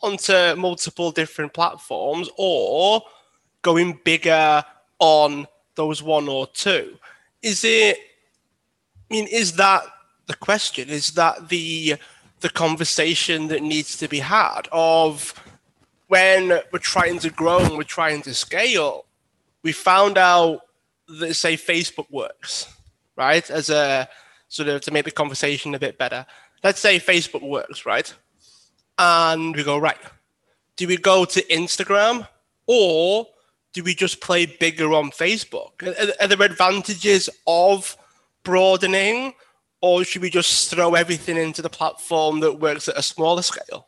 onto 0.00 0.54
multiple 0.56 1.10
different 1.10 1.54
platforms 1.54 2.28
or 2.36 3.02
going 3.62 4.00
bigger 4.04 4.64
on 4.98 5.46
those 5.74 6.02
one 6.02 6.28
or 6.28 6.46
two? 6.48 6.98
is 7.42 7.64
it? 7.64 7.98
I 9.10 9.14
mean, 9.14 9.26
is 9.26 9.54
that 9.56 9.82
the 10.26 10.36
question? 10.36 10.88
Is 10.88 11.10
that 11.12 11.48
the 11.48 11.96
the 12.40 12.50
conversation 12.50 13.48
that 13.48 13.62
needs 13.62 13.96
to 13.98 14.08
be 14.08 14.20
had 14.20 14.62
of 14.72 15.34
when 16.08 16.48
we're 16.72 16.78
trying 16.78 17.18
to 17.20 17.30
grow 17.30 17.60
and 17.60 17.76
we're 17.76 17.82
trying 17.82 18.22
to 18.22 18.34
scale? 18.34 19.06
We 19.62 19.72
found 19.72 20.18
out 20.18 20.60
that 21.08 21.34
say 21.34 21.56
Facebook 21.56 22.10
works, 22.10 22.72
right? 23.16 23.48
As 23.50 23.70
a 23.70 24.08
sort 24.52 24.68
of 24.68 24.82
to 24.82 24.90
make 24.90 25.06
the 25.06 25.10
conversation 25.10 25.74
a 25.74 25.78
bit 25.78 25.96
better. 25.96 26.26
Let's 26.62 26.78
say 26.78 26.98
Facebook 26.98 27.42
works, 27.42 27.86
right? 27.86 28.12
And 28.98 29.56
we 29.56 29.64
go 29.64 29.78
right. 29.78 29.96
Do 30.76 30.86
we 30.86 30.98
go 30.98 31.24
to 31.24 31.42
Instagram 31.44 32.28
or 32.66 33.26
do 33.72 33.82
we 33.82 33.94
just 33.94 34.20
play 34.20 34.44
bigger 34.44 34.92
on 34.92 35.10
Facebook? 35.10 35.82
Are, 35.82 36.12
are 36.20 36.28
there 36.28 36.42
advantages 36.42 37.30
of 37.46 37.96
broadening, 38.44 39.32
or 39.80 40.04
should 40.04 40.20
we 40.20 40.28
just 40.28 40.70
throw 40.70 40.94
everything 40.94 41.38
into 41.38 41.62
the 41.62 41.70
platform 41.70 42.40
that 42.40 42.60
works 42.60 42.88
at 42.88 42.98
a 42.98 43.02
smaller 43.02 43.42
scale? 43.42 43.86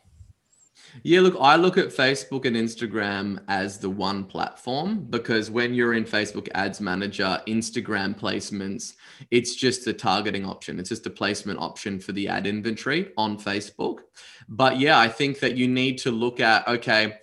Yeah, 1.03 1.19
look, 1.21 1.35
I 1.39 1.57
look 1.57 1.77
at 1.77 1.87
Facebook 1.87 2.45
and 2.45 2.55
Instagram 2.55 3.39
as 3.47 3.77
the 3.77 3.89
one 3.89 4.23
platform 4.23 5.05
because 5.09 5.51
when 5.51 5.73
you're 5.73 5.93
in 5.93 6.05
Facebook 6.05 6.47
Ads 6.55 6.79
Manager, 6.79 7.41
Instagram 7.47 8.17
placements, 8.17 8.93
it's 9.31 9.55
just 9.55 9.87
a 9.87 9.93
targeting 9.93 10.45
option. 10.45 10.79
It's 10.79 10.89
just 10.89 11.05
a 11.05 11.09
placement 11.09 11.59
option 11.59 11.99
for 11.99 12.11
the 12.11 12.27
ad 12.27 12.47
inventory 12.47 13.11
on 13.17 13.37
Facebook. 13.37 13.99
But 14.47 14.79
yeah, 14.79 14.99
I 14.99 15.07
think 15.07 15.39
that 15.39 15.55
you 15.55 15.67
need 15.67 15.97
to 15.99 16.11
look 16.11 16.39
at, 16.39 16.67
okay, 16.67 17.17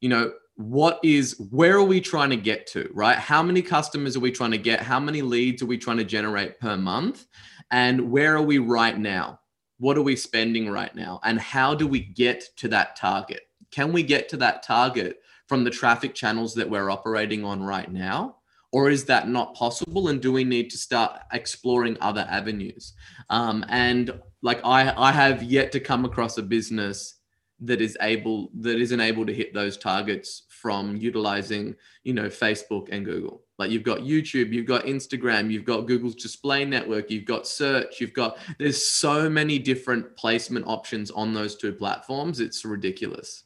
you 0.00 0.08
know, 0.08 0.32
what 0.56 0.98
is 1.02 1.36
where 1.50 1.76
are 1.76 1.84
we 1.84 2.00
trying 2.00 2.30
to 2.30 2.36
get 2.36 2.66
to 2.68 2.90
right? 2.94 3.18
How 3.18 3.42
many 3.42 3.60
customers 3.60 4.16
are 4.16 4.20
we 4.20 4.32
trying 4.32 4.52
to 4.52 4.58
get? 4.58 4.80
How 4.80 4.98
many 4.98 5.20
leads 5.20 5.62
are 5.62 5.66
we 5.66 5.76
trying 5.76 5.98
to 5.98 6.04
generate 6.04 6.58
per 6.58 6.76
month? 6.76 7.26
And 7.70 8.10
where 8.10 8.36
are 8.36 8.42
we 8.42 8.58
right 8.58 8.98
now? 8.98 9.40
What 9.78 9.98
are 9.98 10.02
we 10.02 10.16
spending 10.16 10.70
right 10.70 10.94
now? 10.94 11.20
And 11.24 11.38
how 11.38 11.74
do 11.74 11.86
we 11.86 12.00
get 12.00 12.42
to 12.56 12.68
that 12.68 12.96
target? 12.96 13.42
Can 13.70 13.92
we 13.92 14.02
get 14.02 14.30
to 14.30 14.38
that 14.38 14.62
target 14.62 15.20
from 15.46 15.62
the 15.62 15.70
traffic 15.70 16.14
channels 16.14 16.54
that 16.54 16.68
we're 16.68 16.90
operating 16.90 17.44
on 17.44 17.62
right 17.62 17.90
now 17.90 18.35
or 18.76 18.90
is 18.90 19.04
that 19.06 19.26
not 19.26 19.54
possible? 19.54 20.08
And 20.08 20.20
do 20.20 20.30
we 20.30 20.44
need 20.44 20.68
to 20.70 20.76
start 20.76 21.20
exploring 21.32 21.96
other 22.02 22.26
avenues? 22.28 22.92
Um, 23.30 23.64
and 23.70 24.12
like 24.42 24.60
i 24.64 24.92
i 24.96 25.10
have 25.10 25.42
yet 25.42 25.72
to 25.72 25.80
come 25.80 26.04
across 26.04 26.38
a 26.38 26.42
business 26.42 27.16
that 27.58 27.80
is 27.80 27.96
able 28.02 28.50
that 28.60 28.78
isn't 28.78 29.00
able 29.00 29.24
to 29.24 29.32
hit 29.32 29.54
those 29.54 29.76
targets 29.78 30.42
from 30.48 30.96
utilizing 30.96 31.74
you 32.04 32.12
know 32.12 32.28
facebook 32.28 32.88
and 32.92 33.04
google. 33.04 33.42
Like 33.58 33.70
you've 33.70 33.82
got 33.82 34.00
youtube 34.00 34.52
you've 34.52 34.66
got 34.66 34.84
instagram 34.84 35.50
you've 35.50 35.64
got 35.64 35.86
google's 35.86 36.14
display 36.14 36.66
network 36.66 37.10
you've 37.10 37.24
got 37.24 37.46
search 37.46 38.00
you've 38.00 38.12
got 38.12 38.36
there's 38.58 38.80
so 38.86 39.30
many 39.30 39.58
different 39.58 40.14
placement 40.16 40.66
options 40.66 41.10
on 41.10 41.32
those 41.32 41.56
two 41.56 41.72
platforms 41.72 42.40
it's 42.40 42.64
ridiculous. 42.64 43.44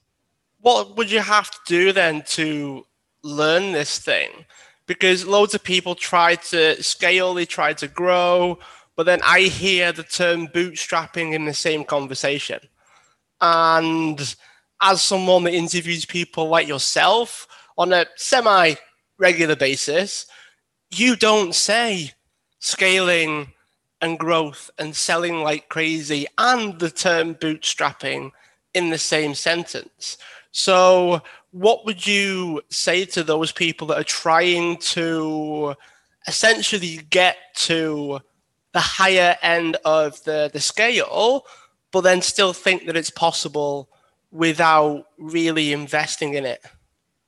What 0.61 0.97
would 0.97 1.11
you 1.11 1.21
have 1.21 1.51
to 1.51 1.59
do 1.67 1.93
then 1.93 2.23
to 2.39 2.85
learn 3.23 3.73
this 3.73 3.99
thing 3.99 4.31
because 4.91 5.25
loads 5.25 5.55
of 5.55 5.63
people 5.63 5.95
try 5.95 6.35
to 6.35 6.83
scale 6.83 7.33
they 7.33 7.47
try 7.47 7.73
to 7.73 7.87
grow 7.87 8.59
but 8.97 9.07
then 9.07 9.21
i 9.23 9.43
hear 9.43 9.93
the 9.93 10.03
term 10.03 10.49
bootstrapping 10.49 11.33
in 11.33 11.45
the 11.45 11.55
same 11.55 11.85
conversation 11.85 12.59
and 13.41 14.35
as 14.81 15.03
someone 15.03 15.45
that 15.45 15.55
interviews 15.55 16.05
people 16.05 16.49
like 16.49 16.67
yourself 16.67 17.47
on 17.79 17.93
a 17.93 18.07
semi 18.17 18.75
regular 19.19 19.57
basis, 19.57 20.27
you 20.91 21.15
don't 21.15 21.55
say 21.55 22.13
scaling 22.59 23.53
and 24.01 24.19
growth 24.19 24.71
and 24.79 24.97
selling 24.97 25.43
like 25.43 25.69
crazy 25.69 26.27
and 26.39 26.79
the 26.81 26.91
term 26.91 27.35
bootstrapping 27.35 28.31
in 28.75 28.91
the 28.91 28.99
same 28.99 29.35
sentence. 29.35 30.17
So, 30.53 31.23
what 31.53 31.85
would 31.85 32.07
you 32.07 32.63
say 32.71 33.05
to 33.05 33.23
those 33.23 33.53
people 33.53 33.87
that 33.89 33.99
are 33.99 34.05
trying 34.05 34.77
to 34.79 35.75
essentially 36.27 37.01
get 37.11 37.37
to 37.57 38.21
the 38.73 38.81
higher 38.81 39.37
end 39.43 39.77
of 39.85 40.23
the, 40.25 40.51
the 40.53 40.61
scale, 40.61 41.45
but 41.91 42.03
then 42.03 42.23
still 42.23 42.53
think 42.53 42.87
that 42.87 42.97
it's 42.97 43.11
possible 43.11 43.89
without 44.31 45.07
really 45.19 45.73
investing 45.73 46.35
in 46.35 46.47
it? 46.47 46.65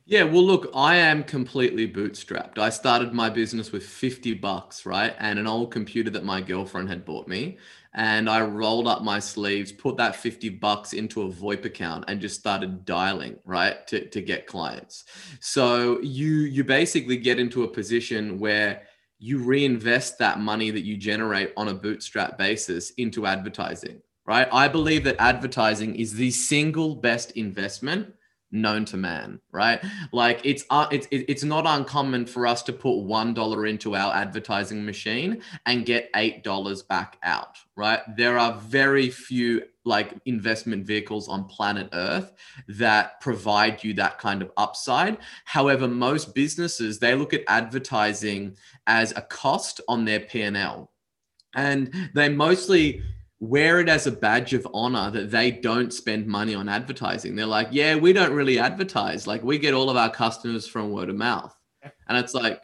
Yeah, 0.04 0.24
well, 0.24 0.44
look, 0.44 0.70
I 0.74 0.96
am 0.96 1.22
completely 1.22 1.90
bootstrapped. 1.90 2.58
I 2.58 2.70
started 2.70 3.12
my 3.12 3.30
business 3.30 3.70
with 3.70 3.86
50 3.86 4.34
bucks, 4.34 4.84
right? 4.84 5.14
And 5.18 5.38
an 5.38 5.46
old 5.46 5.70
computer 5.70 6.10
that 6.10 6.24
my 6.24 6.40
girlfriend 6.40 6.88
had 6.88 7.04
bought 7.04 7.28
me. 7.28 7.58
And 7.94 8.28
I 8.28 8.40
rolled 8.40 8.86
up 8.86 9.02
my 9.02 9.18
sleeves, 9.18 9.70
put 9.70 9.98
that 9.98 10.16
50 10.16 10.48
bucks 10.48 10.94
into 10.94 11.22
a 11.22 11.28
VoIP 11.30 11.66
account 11.66 12.04
and 12.08 12.20
just 12.20 12.40
started 12.40 12.86
dialing, 12.86 13.38
right? 13.44 13.86
To, 13.88 14.08
to 14.08 14.22
get 14.22 14.46
clients. 14.46 15.04
So 15.40 16.00
you 16.00 16.30
you 16.30 16.64
basically 16.64 17.18
get 17.18 17.38
into 17.38 17.64
a 17.64 17.68
position 17.68 18.38
where 18.38 18.82
you 19.18 19.38
reinvest 19.38 20.18
that 20.18 20.40
money 20.40 20.70
that 20.70 20.84
you 20.84 20.96
generate 20.96 21.52
on 21.56 21.68
a 21.68 21.74
bootstrap 21.74 22.38
basis 22.38 22.90
into 22.96 23.26
advertising 23.26 24.00
right? 24.26 24.48
I 24.52 24.68
believe 24.68 25.04
that 25.04 25.16
advertising 25.18 25.96
is 25.96 26.14
the 26.14 26.30
single 26.30 26.94
best 26.94 27.32
investment 27.32 28.14
known 28.52 28.84
to 28.84 28.96
man, 28.96 29.40
right? 29.50 29.82
Like 30.12 30.40
it's 30.44 30.64
uh, 30.70 30.86
it's 30.92 31.08
it's 31.10 31.42
not 31.42 31.64
uncommon 31.66 32.26
for 32.26 32.46
us 32.46 32.62
to 32.64 32.72
put 32.72 32.98
one 32.98 33.34
dollar 33.34 33.66
into 33.66 33.96
our 33.96 34.14
advertising 34.14 34.84
machine 34.84 35.42
and 35.66 35.86
get 35.86 36.10
eight 36.14 36.44
dollars 36.44 36.82
back 36.82 37.18
out, 37.22 37.56
right? 37.76 38.00
There 38.16 38.38
are 38.38 38.54
very 38.54 39.08
few 39.10 39.62
like 39.84 40.14
investment 40.26 40.86
vehicles 40.86 41.28
on 41.28 41.46
planet 41.46 41.88
Earth 41.92 42.32
that 42.68 43.20
provide 43.20 43.82
you 43.82 43.94
that 43.94 44.18
kind 44.18 44.42
of 44.42 44.52
upside. 44.56 45.18
However, 45.44 45.88
most 45.88 46.34
businesses 46.34 46.98
they 46.98 47.14
look 47.14 47.34
at 47.34 47.42
advertising 47.48 48.56
as 48.86 49.12
a 49.16 49.22
cost 49.22 49.80
on 49.88 50.04
their 50.04 50.20
P 50.20 50.42
and 50.42 50.56
L, 50.56 50.92
and 51.54 51.92
they 52.14 52.28
mostly 52.28 53.02
wear 53.42 53.80
it 53.80 53.88
as 53.88 54.06
a 54.06 54.12
badge 54.12 54.54
of 54.54 54.64
honor 54.72 55.10
that 55.10 55.32
they 55.32 55.50
don't 55.50 55.92
spend 55.92 56.28
money 56.28 56.54
on 56.54 56.68
advertising. 56.68 57.34
They're 57.34 57.44
like, 57.44 57.66
yeah, 57.72 57.96
we 57.96 58.12
don't 58.12 58.32
really 58.32 58.60
advertise. 58.60 59.26
Like 59.26 59.42
we 59.42 59.58
get 59.58 59.74
all 59.74 59.90
of 59.90 59.96
our 59.96 60.10
customers 60.10 60.68
from 60.68 60.92
word 60.92 61.10
of 61.10 61.16
mouth. 61.16 61.52
And 62.06 62.16
it's 62.16 62.34
like, 62.34 62.62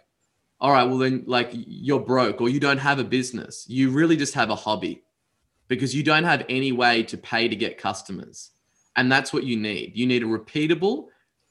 all 0.60 0.70
right, 0.70 0.84
well 0.84 0.98
then 0.98 1.24
like 1.26 1.50
you're 1.52 1.98
broke 1.98 2.40
or 2.40 2.48
you 2.48 2.60
don't 2.60 2.78
have 2.78 3.00
a 3.00 3.04
business. 3.04 3.66
You 3.68 3.90
really 3.90 4.16
just 4.16 4.34
have 4.34 4.50
a 4.50 4.54
hobby 4.54 5.02
because 5.66 5.96
you 5.96 6.04
don't 6.04 6.22
have 6.22 6.46
any 6.48 6.70
way 6.70 7.02
to 7.02 7.18
pay 7.18 7.48
to 7.48 7.56
get 7.56 7.76
customers. 7.76 8.50
And 8.94 9.10
that's 9.10 9.32
what 9.32 9.42
you 9.42 9.56
need. 9.56 9.96
You 9.96 10.06
need 10.06 10.22
a 10.22 10.26
repeatable, 10.26 11.06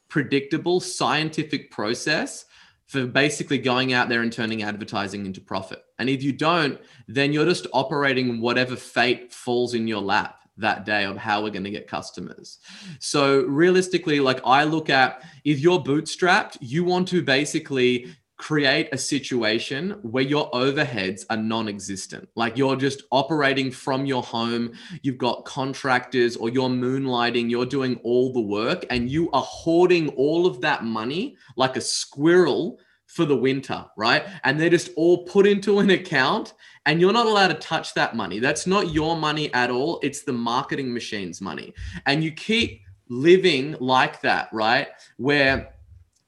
predictable, 0.07 0.79
scientific 0.79 1.69
process 1.69 2.46
for 2.88 3.06
basically 3.06 3.58
going 3.58 3.94
out 3.94 4.10
there 4.10 4.22
and 4.22 4.32
turning 4.32 4.63
advertising 4.63 5.25
into 5.25 5.41
profit. 5.41 5.84
And 6.00 6.10
if 6.10 6.24
you 6.24 6.32
don't, 6.32 6.79
then 7.08 7.34
you're 7.34 7.46
just 7.46 7.67
operating 7.74 8.39
whatever 8.39 8.75
fate 8.75 9.34
falls 9.34 9.74
in 9.74 9.88
your 9.88 10.01
lap 10.01 10.39
that 10.58 10.86
day 10.86 11.03
of 11.03 11.17
how 11.17 11.44
we're 11.44 11.51
going 11.51 11.63
to 11.65 11.70
get 11.70 11.88
customers. 11.88 12.60
So 13.00 13.44
realistically, 13.44 14.20
like 14.20 14.39
I 14.46 14.63
look 14.63 14.89
at 14.89 15.24
if 15.44 15.60
you're 15.60 15.79
bootstrapped, 15.79 16.58
you 16.62 16.84
want 16.84 17.08
to 17.10 17.22
basically 17.22 18.08
create 18.38 18.88
a 18.91 18.98
situation 18.98 19.98
where 20.03 20.24
your 20.24 20.50
overheads 20.51 21.25
are 21.32 21.38
non-existent. 21.38 22.29
Like 22.36 22.56
you're 22.56 22.75
just 22.75 23.03
operating 23.12 23.72
from 23.72 24.06
your 24.06 24.22
home 24.22 24.74
you've 25.01 25.17
got 25.17 25.46
contractors 25.46 26.36
or 26.38 26.50
you're 26.50 26.70
moonlighting 26.70 27.50
you're 27.50 27.65
doing 27.65 28.00
all 28.03 28.32
the 28.32 28.41
work 28.41 28.86
and 28.91 29.10
you 29.10 29.32
are 29.32 29.41
hoarding 29.41 30.10
all 30.10 30.46
of 30.46 30.62
that 30.62 30.84
money 30.84 31.36
like 31.56 31.77
a 31.77 31.82
squirrel 31.82 32.79
for 33.08 33.25
the 33.25 33.36
winter 33.36 33.84
right? 33.98 34.25
And 34.44 34.60
they're 34.60 34.70
just 34.70 34.91
all 34.96 35.25
put 35.25 35.48
into 35.48 35.79
an 35.79 35.89
account 35.89 36.53
and 36.86 37.01
you're 37.01 37.13
not 37.13 37.25
allowed 37.25 37.48
to 37.48 37.56
touch 37.56 37.96
that 37.96 38.15
money. 38.15 38.39
That's 38.39 38.67
not 38.67 38.94
your 38.94 39.17
money 39.17 39.51
at 39.53 39.72
all. 39.72 40.00
It's 40.03 40.22
the 40.22 40.34
marketing 40.34 40.94
machine's 40.94 41.41
money. 41.41 41.74
And 42.06 42.24
you 42.24 42.32
keep 42.32 42.82
living 43.10 43.75
like 43.79 44.22
that 44.22 44.50
right? 44.51 44.89
Where 45.17 45.74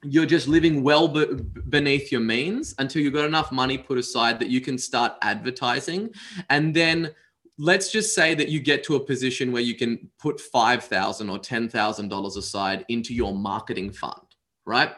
you're 0.04 0.26
just 0.26 0.48
living 0.48 0.82
well 0.82 1.08
be- 1.08 1.44
beneath 1.70 2.12
your 2.12 2.22
means 2.22 2.74
until 2.80 3.02
you've 3.02 3.14
got 3.14 3.26
enough 3.26 3.52
money 3.52 3.78
put 3.78 3.98
aside 3.98 4.40
that 4.40 4.50
you 4.50 4.62
can 4.62 4.78
start 4.78 5.14
advertising. 5.22 6.10
And 6.50 6.74
then 6.74 7.14
let's 7.58 7.92
just 7.92 8.16
say 8.16 8.34
that 8.36 8.50
you 8.50 8.62
get 8.62 8.84
to 8.86 8.96
a 8.96 9.00
position 9.00 9.52
where 9.52 9.62
you 9.62 9.76
can 9.76 10.10
put 10.18 10.40
5,000 10.40 11.30
or 11.30 11.38
$10,000 11.38 12.38
aside 12.38 12.86
into 12.88 13.14
your 13.14 13.36
marketing 13.36 13.92
fund, 13.92 14.36
right? 14.66 14.92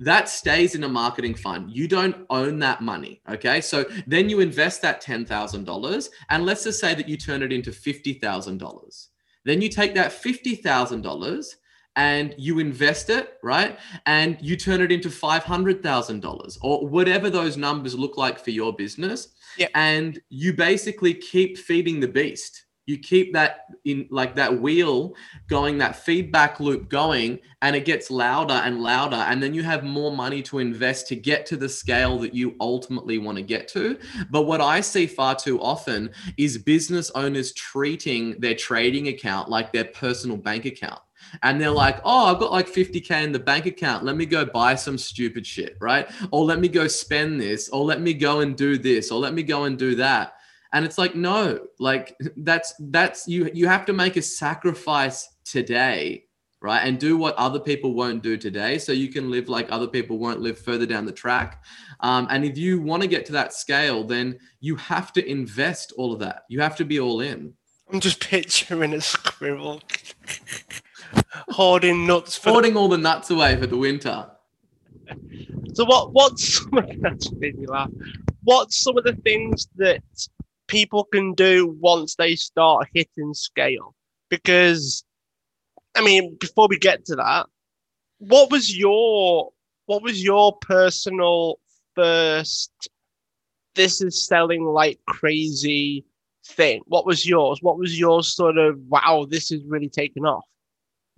That 0.00 0.28
stays 0.28 0.74
in 0.74 0.84
a 0.84 0.88
marketing 0.88 1.34
fund. 1.34 1.70
You 1.70 1.86
don't 1.86 2.26
own 2.30 2.58
that 2.60 2.80
money. 2.80 3.20
Okay. 3.30 3.60
So 3.60 3.84
then 4.06 4.28
you 4.28 4.40
invest 4.40 4.82
that 4.82 5.02
$10,000 5.02 6.08
and 6.30 6.46
let's 6.46 6.64
just 6.64 6.80
say 6.80 6.94
that 6.94 7.08
you 7.08 7.16
turn 7.16 7.42
it 7.42 7.52
into 7.52 7.70
$50,000. 7.70 9.06
Then 9.44 9.62
you 9.62 9.68
take 9.68 9.94
that 9.94 10.10
$50,000 10.12 11.54
and 11.98 12.32
you 12.38 12.60
invest 12.60 13.10
it, 13.10 13.38
right? 13.42 13.76
And 14.06 14.38
you 14.40 14.56
turn 14.56 14.80
it 14.80 14.92
into 14.92 15.08
$500,000 15.08 16.58
or 16.62 16.86
whatever 16.86 17.28
those 17.28 17.56
numbers 17.56 17.98
look 17.98 18.16
like 18.16 18.38
for 18.38 18.52
your 18.52 18.72
business. 18.72 19.28
And 19.74 20.20
you 20.30 20.54
basically 20.54 21.12
keep 21.12 21.58
feeding 21.58 21.98
the 21.98 22.06
beast. 22.06 22.66
You 22.86 22.98
keep 22.98 23.34
that 23.34 23.66
in 23.84 24.06
like 24.10 24.34
that 24.36 24.62
wheel 24.62 25.14
going 25.48 25.76
that 25.78 25.96
feedback 25.96 26.58
loop 26.58 26.88
going 26.88 27.38
and 27.60 27.76
it 27.76 27.84
gets 27.84 28.10
louder 28.10 28.54
and 28.54 28.80
louder. 28.80 29.16
And 29.16 29.42
then 29.42 29.52
you 29.52 29.62
have 29.64 29.82
more 29.84 30.14
money 30.14 30.40
to 30.44 30.60
invest 30.60 31.08
to 31.08 31.16
get 31.16 31.44
to 31.46 31.56
the 31.56 31.68
scale 31.68 32.18
that 32.20 32.32
you 32.32 32.54
ultimately 32.60 33.18
want 33.18 33.36
to 33.36 33.42
get 33.42 33.68
to. 33.68 33.98
But 34.30 34.44
what 34.44 34.62
i 34.62 34.80
see 34.80 35.06
far 35.06 35.34
too 35.34 35.60
often 35.60 36.10
is 36.38 36.56
business 36.56 37.10
owners 37.10 37.52
treating 37.52 38.40
their 38.40 38.54
trading 38.54 39.08
account 39.08 39.50
like 39.50 39.70
their 39.70 39.84
personal 39.84 40.38
bank 40.38 40.64
account 40.64 41.00
and 41.42 41.60
they're 41.60 41.70
like, 41.70 42.00
oh, 42.04 42.26
I've 42.26 42.38
got 42.38 42.52
like 42.52 42.68
50K 42.68 43.24
in 43.24 43.32
the 43.32 43.38
bank 43.38 43.66
account. 43.66 44.04
Let 44.04 44.16
me 44.16 44.26
go 44.26 44.44
buy 44.44 44.74
some 44.74 44.98
stupid 44.98 45.46
shit, 45.46 45.76
right? 45.80 46.08
Or 46.30 46.44
let 46.44 46.60
me 46.60 46.68
go 46.68 46.88
spend 46.88 47.40
this, 47.40 47.68
or 47.68 47.84
let 47.84 48.00
me 48.00 48.14
go 48.14 48.40
and 48.40 48.56
do 48.56 48.78
this, 48.78 49.10
or 49.10 49.18
let 49.18 49.34
me 49.34 49.42
go 49.42 49.64
and 49.64 49.78
do 49.78 49.94
that. 49.96 50.34
And 50.72 50.84
it's 50.84 50.98
like 50.98 51.14
no 51.14 51.60
like 51.78 52.16
that's 52.36 52.74
that's 52.78 53.26
you 53.26 53.50
you 53.54 53.66
have 53.66 53.86
to 53.86 53.92
make 53.92 54.16
a 54.16 54.22
sacrifice 54.22 55.28
today 55.44 56.24
right? 56.60 56.80
And 56.80 56.98
do 56.98 57.16
what 57.16 57.36
other 57.36 57.60
people 57.60 57.94
won't 57.94 58.22
do 58.22 58.36
today 58.36 58.78
so 58.78 58.92
you 58.92 59.08
can 59.08 59.30
live 59.30 59.48
like 59.48 59.68
other 59.70 59.86
people 59.86 60.18
won't 60.18 60.40
live 60.40 60.58
further 60.58 60.86
down 60.86 61.06
the 61.06 61.12
track. 61.12 61.62
Um, 62.00 62.26
and 62.30 62.44
if 62.44 62.58
you 62.58 62.80
want 62.80 63.02
to 63.02 63.08
get 63.08 63.24
to 63.26 63.32
that 63.32 63.52
scale 63.52 64.02
then 64.04 64.38
you 64.60 64.76
have 64.76 65.12
to 65.14 65.24
invest 65.24 65.92
all 65.96 66.12
of 66.12 66.18
that. 66.20 66.42
You 66.48 66.60
have 66.60 66.76
to 66.76 66.84
be 66.84 66.98
all 66.98 67.20
in. 67.20 67.54
I'm 67.90 68.00
just 68.00 68.20
picturing 68.20 68.92
a 68.92 69.00
squirrel 69.00 69.80
hoarding 71.50 72.06
nuts 72.06 72.36
for 72.36 72.50
hoarding 72.50 72.76
all 72.76 72.88
the 72.88 72.98
nuts 72.98 73.30
away 73.30 73.56
for 73.56 73.66
the 73.66 73.76
winter 73.76 74.26
so 75.74 75.84
what 75.84 76.12
what's 76.12 76.64
that's 77.00 77.32
made 77.32 77.58
me 77.58 77.66
laugh 77.66 77.90
what's 78.44 78.78
some 78.82 78.96
of 78.96 79.04
the 79.04 79.14
things 79.16 79.68
that 79.76 80.02
people 80.68 81.04
can 81.04 81.34
do 81.34 81.74
once 81.80 82.14
they 82.14 82.36
start 82.36 82.86
hitting 82.94 83.34
scale. 83.34 83.94
Because, 84.30 85.04
I 85.96 86.02
mean, 86.02 86.36
before 86.38 86.68
we 86.68 86.78
get 86.78 87.04
to 87.06 87.16
that, 87.16 87.46
what 88.18 88.50
was 88.50 88.76
your 88.76 89.50
what 89.86 90.02
was 90.02 90.22
your 90.22 90.56
personal 90.58 91.58
first? 91.94 92.70
This 93.74 94.02
is 94.02 94.26
selling 94.26 94.64
like 94.64 95.00
crazy 95.06 96.04
thing. 96.46 96.82
What 96.86 97.06
was 97.06 97.26
yours? 97.26 97.58
What 97.62 97.78
was 97.78 97.98
your 97.98 98.22
sort 98.22 98.58
of 98.58 98.78
wow? 98.88 99.26
This 99.28 99.50
is 99.50 99.62
really 99.66 99.88
taking 99.88 100.24
off. 100.24 100.44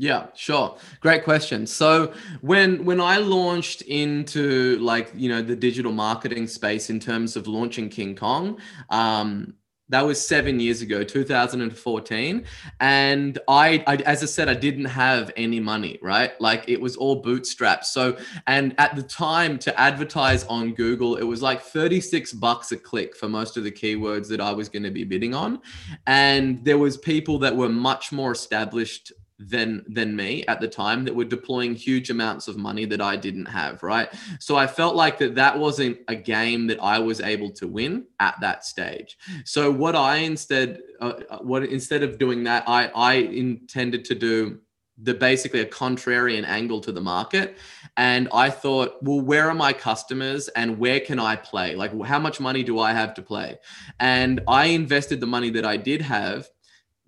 Yeah, 0.01 0.29
sure. 0.35 0.79
Great 1.01 1.25
question. 1.25 1.67
So 1.67 2.15
when 2.41 2.87
when 2.87 3.03
I 3.03 3.19
launched 3.19 3.83
into 3.83 4.79
like 4.79 5.13
you 5.15 5.29
know 5.29 5.43
the 5.43 5.55
digital 5.55 5.93
marketing 5.93 6.47
space 6.47 6.89
in 6.89 6.99
terms 6.99 7.37
of 7.37 7.47
launching 7.47 7.91
King 7.91 8.17
Kong, 8.17 8.59
um, 8.89 9.57
that 9.91 10.07
was 10.07 10.25
seven 10.27 10.59
years 10.59 10.81
ago, 10.81 11.05
2014, 11.05 12.45
and 12.81 13.39
I, 13.47 13.85
I, 13.87 13.97
as 13.97 14.23
I 14.23 14.27
said, 14.27 14.49
I 14.49 14.55
didn't 14.55 14.87
have 14.87 15.33
any 15.37 15.61
money, 15.61 15.99
right? 16.01 16.41
Like 16.41 16.67
it 16.67 16.81
was 16.81 16.97
all 16.97 17.23
bootstrapped. 17.23 17.85
So 17.85 18.17
and 18.47 18.75
at 18.79 18.97
the 18.97 19.03
time 19.03 19.59
to 19.59 19.79
advertise 19.79 20.45
on 20.45 20.73
Google, 20.73 21.17
it 21.17 21.25
was 21.25 21.43
like 21.43 21.61
36 21.61 22.33
bucks 22.33 22.73
a 22.73 22.79
click 22.79 23.15
for 23.17 23.29
most 23.29 23.59
of 23.59 23.65
the 23.65 23.71
keywords 23.71 24.29
that 24.29 24.41
I 24.41 24.53
was 24.53 24.71
going 24.71 24.85
to 24.85 24.91
be 24.91 25.05
bidding 25.05 25.35
on, 25.35 25.61
and 26.07 26.65
there 26.65 26.79
was 26.79 26.97
people 26.97 27.39
that 27.41 27.55
were 27.55 27.69
much 27.69 28.13
more 28.13 28.33
established 28.33 29.13
than 29.41 29.83
than 29.89 30.15
me 30.15 30.45
at 30.49 30.61
the 30.61 30.69
time 30.69 31.05
that 31.05 31.15
were 31.15 31.25
deploying 31.25 31.75
huge 31.75 32.11
amounts 32.11 32.47
of 32.47 32.59
money 32.59 32.85
that 32.85 33.01
I 33.01 33.17
didn't 33.17 33.47
have 33.47 33.83
right? 33.83 34.09
So 34.39 34.57
I 34.57 34.67
felt 34.67 34.95
like 34.97 35.19
that 35.19 35.35
that 35.37 35.59
wasn't 35.59 35.99
a 36.09 36.15
game 36.15 36.67
that 36.67 36.79
I 36.83 36.99
was 36.99 37.23
able 37.23 37.51
to 37.53 37.67
win 37.67 38.05
at 38.19 38.39
that 38.43 38.65
stage. 38.67 39.17
So 39.47 39.71
what 39.71 39.97
I 39.97 40.17
instead 40.17 40.81
uh, 41.01 41.21
uh 41.31 41.39
what 41.39 41.65
instead 41.65 42.03
of 42.03 42.19
doing 42.19 42.45
that 42.45 42.65
I 42.67 42.89
I 42.89 43.15
intended 43.15 44.05
to 44.07 44.15
do 44.15 44.61
the 45.03 45.15
basically 45.15 45.61
a 45.61 45.67
contrarian 45.67 46.45
angle 46.45 46.79
to 46.83 46.93
the 46.93 47.01
market. 47.01 47.57
And 47.97 48.29
i 48.35 48.51
thought 48.51 49.03
well 49.03 49.23
where 49.23 49.49
are 49.49 49.55
my 49.55 49.73
customers 49.73 50.49
and 50.49 50.79
where 50.79 51.01
can 51.01 51.19
i 51.19 51.35
play? 51.35 51.75
Like 51.75 51.93
how 52.05 52.19
much 52.19 52.41
money 52.41 52.63
do 52.63 52.79
i 52.79 52.93
have 52.93 53.15
to 53.15 53.23
play? 53.23 53.59
And 53.99 54.43
i 54.47 54.67
invested 54.67 55.21
the 55.21 55.27
money 55.27 55.49
that 55.51 55.65
i 55.65 55.79
did 55.79 56.03
have 56.03 56.51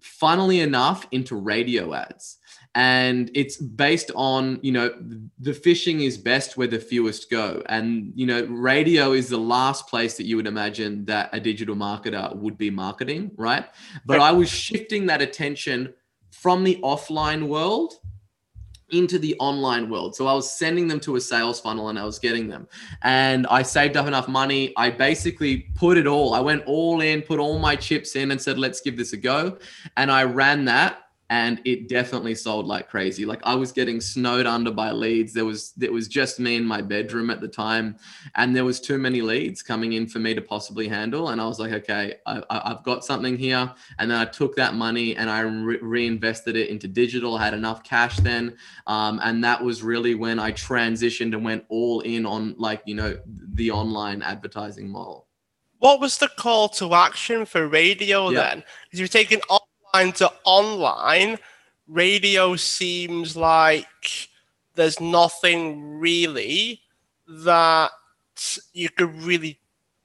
funnily 0.03 0.61
enough, 0.61 1.07
into 1.11 1.37
radio 1.37 1.95
ads. 1.95 2.39
And 2.75 3.31
it's 3.35 3.59
based 3.59 4.11
on, 4.15 4.59
you 4.63 4.73
know, 4.73 4.95
the 5.39 5.53
fishing 5.53 6.01
is 6.01 6.17
best 6.17 6.57
where 6.57 6.67
the 6.67 6.79
fewest 6.79 7.31
go. 7.31 7.63
And, 7.67 8.13
you 8.15 8.25
know, 8.25 8.45
radio 8.47 9.13
is 9.13 9.29
the 9.29 9.39
last 9.39 9.89
place 9.89 10.17
that 10.17 10.25
you 10.25 10.37
would 10.37 10.47
imagine 10.47 11.05
that 11.05 11.29
a 11.35 11.41
digital 11.41 11.77
marketer 11.77 12.35
would 12.37 12.57
be 12.57 12.71
marketing, 12.71 13.31
right? 13.37 13.67
But 14.07 14.21
I 14.21 14.33
was 14.33 14.49
shifting 14.49 15.05
that 15.07 15.21
attention 15.21 15.93
from 16.31 16.65
the 16.65 16.81
offline 16.83 17.47
world 17.47 17.95
into 18.93 19.19
the 19.19 19.35
online 19.39 19.89
world. 19.91 20.15
So 20.15 20.27
I 20.27 20.35
was 20.35 20.51
sending 20.51 20.87
them 20.87 21.01
to 21.01 21.17
a 21.17 21.21
sales 21.21 21.61
funnel 21.61 21.89
and 21.89 21.99
I 21.99 22.05
was 22.05 22.19
getting 22.19 22.49
them. 22.49 22.69
And 23.03 23.47
I 23.49 23.63
saved 23.63 23.97
up 23.97 24.07
enough 24.07 24.29
money. 24.29 24.73
I 24.77 24.91
basically 24.91 25.69
put 25.75 25.99
it 25.99 26.07
all, 26.07 26.35
I 26.35 26.41
went 26.41 26.63
all 26.67 27.01
in, 27.01 27.23
put 27.23 27.41
all 27.41 27.59
my 27.59 27.75
chips 27.75 28.15
in 28.17 28.31
and 28.31 28.41
said, 28.41 28.59
let's 28.59 28.81
give 28.81 28.97
this 28.97 29.13
a 29.13 29.17
go. 29.17 29.59
And 29.97 30.11
I 30.11 30.25
ran 30.25 30.65
that 30.67 31.02
and 31.33 31.63
it 31.65 31.89
definitely 31.89 32.35
sold 32.35 32.67
like 32.67 32.91
crazy. 32.91 33.25
Like 33.25 33.41
I 33.43 33.55
was 33.55 33.73
getting 33.73 34.03
snowed 34.03 34.45
under 34.45 34.71
by 34.71 34.91
leads. 34.91 35.33
There 35.33 35.47
was 35.47 35.73
it 35.81 35.91
was 35.91 36.07
just 36.07 36.39
me 36.39 36.57
in 36.57 36.65
my 36.65 36.83
bedroom 36.83 37.31
at 37.31 37.41
the 37.41 37.49
time, 37.49 37.97
and 38.35 38.55
there 38.55 38.67
was 38.67 38.83
too 38.83 38.99
many 38.99 39.23
leads 39.23 39.63
coming 39.63 39.95
in 39.95 40.07
for 40.07 40.19
me 40.19 40.35
to 40.35 40.43
possibly 40.43 40.89
handle. 40.89 41.31
And 41.31 41.41
I 41.41 41.47
was 41.47 41.59
like, 41.59 41.73
okay, 41.73 42.17
I, 42.27 42.43
have 42.51 42.85
got 42.85 43.03
something 43.03 43.39
here. 43.39 43.73
And 43.99 44.11
then 44.11 44.19
I 44.19 44.27
took 44.27 44.57
that 44.57 44.75
money 44.75 45.17
and 45.17 45.31
I 45.31 45.41
re- 45.41 45.79
reinvested 45.81 46.55
it 46.55 46.69
into 46.69 46.87
digital. 46.87 47.37
I 47.37 47.45
had 47.47 47.55
enough 47.55 47.83
cash 47.83 48.19
then, 48.19 48.55
um, 48.87 49.19
and 49.23 49.43
that 49.43 49.65
was 49.65 49.83
really 49.83 50.15
when 50.15 50.39
I 50.39 50.53
transitioned 50.53 51.33
and 51.33 51.43
went 51.43 51.65
all 51.71 52.01
in 52.01 52.27
on 52.27 52.55
like 52.59 52.83
you 52.85 52.95
know 52.95 53.19
the 53.55 53.71
online 53.71 54.21
advertising 54.21 54.87
model. 54.87 55.29
What 55.79 55.99
was 55.99 56.19
the 56.19 56.29
call 56.29 56.69
to 56.81 56.93
action 56.93 57.47
for 57.47 57.67
radio 57.67 58.29
yeah. 58.29 58.41
then? 58.41 58.65
Because 58.85 59.01
you're 59.01 59.09
taking 59.09 59.41
all 59.49 59.72
offline 59.93 60.15
to 60.17 60.33
online, 60.45 61.39
radio 61.89 62.57
seems 62.57 63.37
like 63.37 64.29
there's 64.75 65.01
nothing 65.01 65.99
really 65.99 66.81
that 67.29 67.91
you 68.73 68.89
could 68.91 69.15
really 69.23 69.59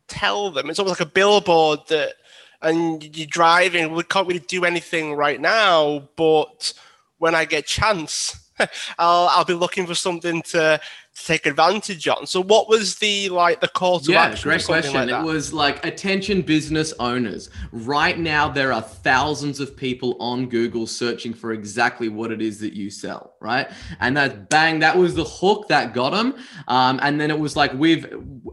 tell 0.08 0.52
them. 0.52 0.69
It's 0.69 0.80
almost 0.80 1.00
like 1.00 1.08
a 1.08 1.12
billboard 1.12 1.80
that, 1.89 2.13
and 2.62 3.04
you're 3.15 3.28
driving. 3.28 3.93
We 3.93 4.04
can't 4.04 4.28
really 4.28 4.39
do 4.39 4.65
anything 4.65 5.13
right 5.13 5.39
now, 5.39 6.10
but 6.15 6.73
when 7.17 7.36
I 7.36 7.45
get 7.45 7.65
chance, 7.65 8.50
I'll 9.00 9.28
I'll 9.30 9.45
be 9.45 9.54
looking 9.54 9.86
for 9.86 9.95
something 9.95 10.41
to 10.43 10.80
take 11.26 11.46
advantage 11.46 12.08
on. 12.08 12.28
So 12.28 12.42
what 12.42 12.70
was 12.70 12.96
the 12.96 13.30
like 13.30 13.60
the 13.60 13.68
call 13.68 14.00
to 14.02 14.12
yeah, 14.12 14.24
action? 14.24 14.50
Great 14.50 14.66
question. 14.66 14.94
Like 14.94 15.10
it 15.10 15.24
was 15.24 15.52
like 15.52 15.86
attention 15.86 16.42
business 16.42 16.94
owners. 17.00 17.50
Right 17.72 18.18
now 18.20 18.50
there 18.50 18.72
are 18.72 18.82
thousands 18.82 19.60
of 19.60 19.76
people 19.76 20.16
on 20.20 20.48
Google 20.48 20.86
searching 20.86 21.34
for 21.34 21.54
exactly 21.54 22.10
what 22.10 22.32
it 22.32 22.42
is 22.42 22.60
that 22.60 22.74
you 22.74 22.90
sell, 22.90 23.34
right? 23.42 23.70
And 24.00 24.16
that 24.16 24.50
bang, 24.50 24.80
that 24.80 24.98
was 24.98 25.16
the 25.16 25.24
hook 25.24 25.68
that 25.70 25.94
got 25.94 26.12
them. 26.12 26.36
Um, 26.68 27.00
and 27.02 27.20
then 27.20 27.32
it 27.32 27.40
was 27.40 27.56
like 27.56 27.74
we've 27.74 28.06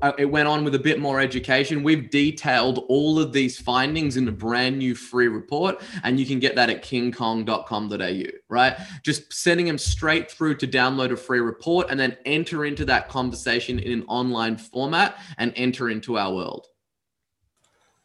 uh, 0.02 0.12
it 0.18 0.26
went 0.26 0.48
on 0.48 0.64
with 0.64 0.74
a 0.74 0.78
bit 0.78 0.98
more 0.98 1.20
education. 1.20 1.82
We've 1.82 2.08
detailed 2.10 2.84
all 2.88 3.18
of 3.18 3.32
these 3.32 3.58
findings 3.58 4.16
in 4.16 4.26
a 4.28 4.32
brand 4.32 4.78
new 4.78 4.94
free 4.94 5.28
report, 5.28 5.82
and 6.02 6.18
you 6.18 6.26
can 6.26 6.38
get 6.38 6.56
that 6.56 6.70
at 6.70 6.82
kingkong.com.au, 6.82 8.22
right? 8.48 8.76
Just 9.02 9.32
sending 9.32 9.66
them 9.66 9.78
straight 9.78 10.30
through 10.30 10.56
to 10.56 10.66
download 10.66 11.12
a 11.12 11.16
free 11.16 11.40
report 11.40 11.88
and 11.90 11.98
then 11.98 12.16
enter 12.24 12.53
enter 12.54 12.64
into 12.64 12.84
that 12.84 13.08
conversation 13.08 13.80
in 13.80 13.92
an 13.92 14.04
online 14.06 14.56
format 14.56 15.18
and 15.38 15.52
enter 15.56 15.90
into 15.90 16.16
our 16.16 16.32
world. 16.32 16.66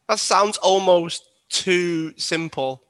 That 0.08 0.18
sounds 0.18 0.56
almost 0.56 1.24
too 1.48 2.12
simple. 2.16 2.82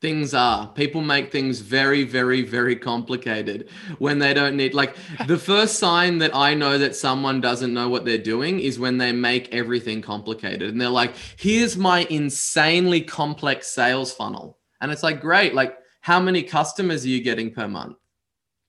Things 0.00 0.32
are. 0.32 0.68
People 0.68 1.02
make 1.02 1.30
things 1.30 1.60
very, 1.60 2.04
very, 2.04 2.40
very 2.40 2.74
complicated 2.74 3.68
when 3.98 4.18
they 4.18 4.32
don't 4.32 4.56
need. 4.56 4.72
Like, 4.72 4.96
the 5.26 5.36
first 5.52 5.78
sign 5.78 6.16
that 6.18 6.34
I 6.34 6.54
know 6.54 6.78
that 6.78 6.96
someone 6.96 7.42
doesn't 7.42 7.74
know 7.74 7.90
what 7.90 8.06
they're 8.06 8.16
doing 8.16 8.60
is 8.60 8.78
when 8.78 8.96
they 8.96 9.12
make 9.12 9.54
everything 9.54 10.00
complicated. 10.00 10.70
And 10.70 10.80
they're 10.80 10.88
like, 10.88 11.12
here's 11.36 11.76
my 11.76 12.06
insanely 12.08 13.02
complex 13.02 13.66
sales 13.66 14.10
funnel. 14.10 14.56
And 14.80 14.90
it's 14.90 15.02
like, 15.02 15.20
great. 15.20 15.54
Like, 15.54 15.76
how 16.00 16.18
many 16.18 16.42
customers 16.42 17.04
are 17.04 17.08
you 17.08 17.22
getting 17.22 17.52
per 17.52 17.68
month? 17.68 17.98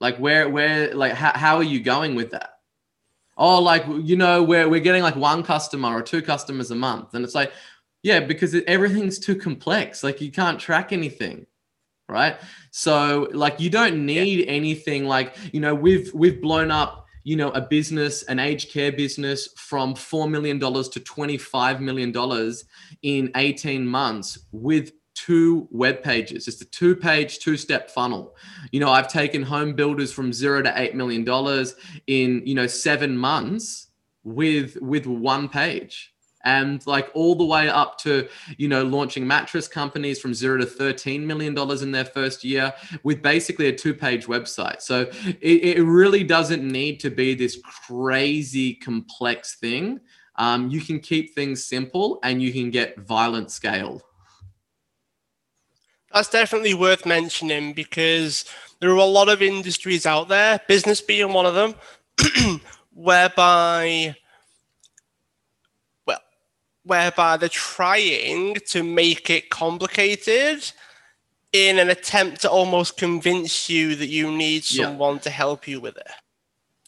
Like 0.02 0.18
where 0.18 0.50
where 0.50 0.94
like 0.96 1.14
how, 1.14 1.32
how 1.36 1.58
are 1.58 1.64
you 1.64 1.82
going 1.82 2.16
with 2.16 2.32
that? 2.32 2.60
Oh, 3.38 3.62
like 3.62 3.86
you 4.04 4.18
know, 4.18 4.44
we're 4.44 4.70
we're 4.70 4.82
getting 4.82 5.04
like 5.04 5.16
one 5.16 5.44
customer 5.44 5.90
or 5.90 6.02
two 6.04 6.22
customers 6.22 6.72
a 6.72 6.76
month. 6.76 7.14
And 7.16 7.24
it's 7.26 7.36
like, 7.36 7.54
yeah, 8.04 8.20
because 8.20 8.56
everything's 8.68 9.20
too 9.20 9.36
complex. 9.36 10.04
Like 10.04 10.22
you 10.22 10.32
can't 10.32 10.60
track 10.60 10.94
anything. 10.94 11.48
right? 12.10 12.38
So 12.72 13.30
like 13.34 13.60
you 13.60 13.70
don't 13.70 14.06
need 14.06 14.40
yeah. 14.40 14.46
anything 14.48 15.06
like, 15.06 15.36
you 15.54 15.60
know, 15.60 15.74
we've 15.76 16.14
we've 16.14 16.42
blown 16.42 16.72
up, 16.72 17.08
you 17.24 17.36
know, 17.36 17.50
a 17.52 17.62
business, 17.62 18.24
an 18.24 18.40
aged 18.40 18.72
care 18.72 18.92
business 18.92 19.50
from 19.58 19.96
4 19.96 20.28
million 20.30 20.60
dollars 20.60 20.90
to 20.90 21.00
25 21.00 21.82
million 21.82 22.12
dollars 22.12 22.66
in 23.04 23.32
18 23.36 23.86
months 23.86 24.40
with 24.52 24.92
two 25.14 25.68
web 25.72 26.04
pages. 26.04 26.46
Just 26.46 26.62
a 26.62 26.66
two 26.66 26.96
page 26.96 27.40
two 27.40 27.58
step 27.58 27.90
funnel. 27.90 28.36
You 28.72 28.80
know 28.80 28.90
i've 28.90 29.08
taken 29.08 29.42
home 29.42 29.74
builders 29.74 30.12
from 30.12 30.34
0 30.34 30.64
to 30.64 30.74
8 30.76 30.96
million 30.96 31.24
dollars 31.24 31.76
in 32.08 32.42
you 32.46 32.56
know 32.56 32.68
7 32.68 33.18
months 33.18 33.88
with 34.24 34.78
with 34.82 35.06
one 35.06 35.50
page. 35.50 36.14
And 36.44 36.86
like 36.88 37.12
all 37.14 37.36
the 37.36 37.46
way 37.46 37.70
up 37.70 38.00
to 38.00 38.28
you 38.58 38.68
know 38.68 38.84
launching 38.84 39.28
mattress 39.28 39.68
companies 39.68 40.20
from 40.20 40.34
0 40.34 40.58
to 40.60 40.66
13 40.66 41.26
million 41.26 41.54
dollars 41.54 41.84
in 41.84 41.92
their 41.92 42.06
first 42.06 42.44
year 42.44 42.74
with 43.04 43.22
basically 43.22 43.68
a 43.68 43.76
two 43.76 43.94
page 43.94 44.26
website. 44.26 44.82
So 44.82 45.02
it, 45.42 45.78
it 45.78 45.84
really 45.84 46.24
doesn't 46.24 46.64
need 46.64 47.00
to 47.02 47.12
be 47.12 47.36
this 47.36 47.60
crazy 47.88 48.74
complex 48.74 49.56
thing. 49.56 50.00
Um, 50.38 50.70
you 50.70 50.82
can 50.82 51.00
keep 51.00 51.36
things 51.36 51.64
simple 51.64 52.20
and 52.24 52.42
you 52.42 52.52
can 52.52 52.72
get 52.72 52.98
violent 53.02 53.52
scale 53.52 54.02
that's 56.14 56.30
definitely 56.30 56.74
worth 56.74 57.06
mentioning 57.06 57.74
because 57.74 58.46
there 58.80 58.90
are 58.90 58.96
a 58.96 59.04
lot 59.04 59.30
of 59.30 59.42
industries 59.42 60.06
out 60.06 60.28
there, 60.28 60.60
business 60.68 61.02
being 61.02 61.34
one 61.34 61.46
of 61.46 61.56
them, 61.56 61.76
whereby 62.94 64.16
well, 66.06 66.20
whereby 66.84 67.38
they're 67.38 67.50
trying 67.50 68.56
to 68.68 68.84
make 68.84 69.30
it 69.30 69.50
complicated 69.50 70.72
in 71.54 71.80
an 71.80 71.90
attempt 71.90 72.42
to 72.42 72.50
almost 72.50 72.98
convince 72.98 73.70
you 73.70 73.96
that 73.96 74.08
you 74.08 74.32
need 74.32 74.64
someone 74.64 75.16
yeah. 75.16 75.22
to 75.22 75.30
help 75.30 75.68
you 75.68 75.80
with 75.80 75.98
it. 75.98 76.08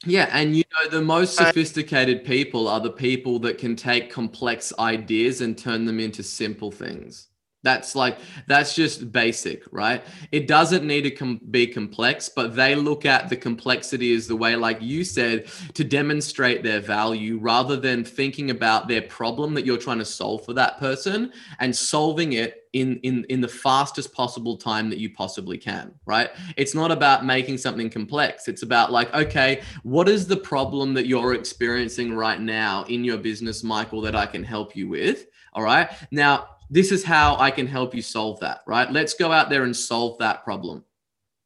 Yeah, 0.05 0.29
and 0.33 0.55
you 0.55 0.63
know, 0.73 0.89
the 0.89 1.01
most 1.01 1.35
sophisticated 1.37 2.25
people 2.25 2.67
are 2.67 2.79
the 2.79 2.89
people 2.89 3.39
that 3.39 3.57
can 3.57 3.75
take 3.75 4.09
complex 4.09 4.73
ideas 4.77 5.41
and 5.41 5.57
turn 5.57 5.85
them 5.85 5.99
into 5.99 6.23
simple 6.23 6.71
things. 6.71 7.27
That's 7.63 7.95
like 7.95 8.17
that's 8.45 8.75
just 8.75 9.11
basic, 9.11 9.63
right? 9.71 10.03
It 10.31 10.47
doesn't 10.47 10.85
need 10.85 11.03
to 11.03 11.11
com- 11.11 11.39
be 11.49 11.65
complex, 11.65 12.29
but 12.29 12.55
they 12.55 12.75
look 12.75 13.05
at 13.05 13.29
the 13.29 13.37
complexity 13.37 14.13
as 14.13 14.27
the 14.27 14.35
way, 14.35 14.57
like 14.57 14.81
you 14.81 15.05
said, 15.05 15.47
to 15.73 15.83
demonstrate 15.85 16.61
their 16.61 16.81
value 16.81 17.37
rather 17.39 17.77
than 17.77 18.03
thinking 18.03 18.49
about 18.49 18.89
their 18.89 19.01
problem 19.01 19.53
that 19.53 19.65
you're 19.65 19.77
trying 19.77 19.99
to 19.99 20.05
solve 20.05 20.43
for 20.43 20.53
that 20.53 20.77
person 20.77 21.31
and 21.59 21.73
solving 21.73 22.33
it 22.33 22.63
in 22.73 22.97
in 23.03 23.23
in 23.29 23.39
the 23.39 23.47
fastest 23.47 24.13
possible 24.13 24.57
time 24.57 24.89
that 24.89 24.97
you 24.97 25.13
possibly 25.13 25.57
can, 25.57 25.93
right? 26.05 26.31
It's 26.57 26.75
not 26.75 26.91
about 26.91 27.25
making 27.25 27.59
something 27.59 27.89
complex. 27.89 28.49
It's 28.49 28.63
about 28.63 28.91
like, 28.91 29.13
okay, 29.13 29.61
what 29.83 30.09
is 30.09 30.27
the 30.27 30.37
problem 30.37 30.93
that 30.95 31.07
you're 31.07 31.33
experiencing 31.33 32.13
right 32.13 32.41
now 32.41 32.83
in 32.89 33.05
your 33.05 33.17
business, 33.17 33.63
Michael, 33.63 34.01
that 34.01 34.15
I 34.15 34.25
can 34.25 34.43
help 34.43 34.75
you 34.75 34.89
with? 34.89 35.27
All 35.53 35.63
right. 35.63 35.89
Now, 36.11 36.49
this 36.73 36.91
is 36.91 37.03
how 37.03 37.37
I 37.37 37.51
can 37.51 37.67
help 37.67 37.93
you 37.93 38.01
solve 38.01 38.39
that, 38.39 38.61
right? 38.65 38.91
Let's 38.91 39.13
go 39.13 39.31
out 39.31 39.51
there 39.51 39.63
and 39.63 39.75
solve 39.75 40.17
that 40.17 40.43
problem. 40.43 40.83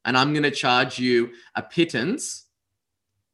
And 0.06 0.16
I'm 0.16 0.32
going 0.32 0.44
to 0.44 0.50
charge 0.50 0.98
you 0.98 1.32
a 1.54 1.60
pittance 1.60 2.46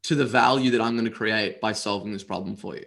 to 0.03 0.17
the 0.17 0.25
value 0.25 0.73
that 0.73 0.81
I'm 0.81 0.95
going 0.95 1.05
to 1.05 1.11
create 1.11 1.61
by 1.61 1.71
solving 1.71 2.13
this 2.13 2.25
problem 2.25 2.57
for 2.57 2.75
you. 2.75 2.85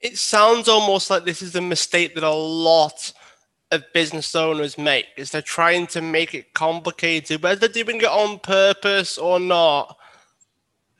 It 0.00 0.16
sounds 0.16 0.66
almost 0.66 1.10
like 1.10 1.26
this 1.26 1.42
is 1.42 1.56
a 1.56 1.60
mistake 1.60 2.14
that 2.14 2.24
a 2.24 2.30
lot 2.30 3.12
of 3.70 3.84
business 3.92 4.34
owners 4.34 4.78
make 4.78 5.04
is 5.18 5.30
they're 5.30 5.42
trying 5.42 5.86
to 5.88 6.00
make 6.00 6.34
it 6.34 6.54
complicated, 6.54 7.42
whether 7.42 7.68
they're 7.68 7.84
doing 7.84 8.00
it 8.00 8.04
on 8.04 8.38
purpose 8.38 9.18
or 9.18 9.38
not. 9.38 9.98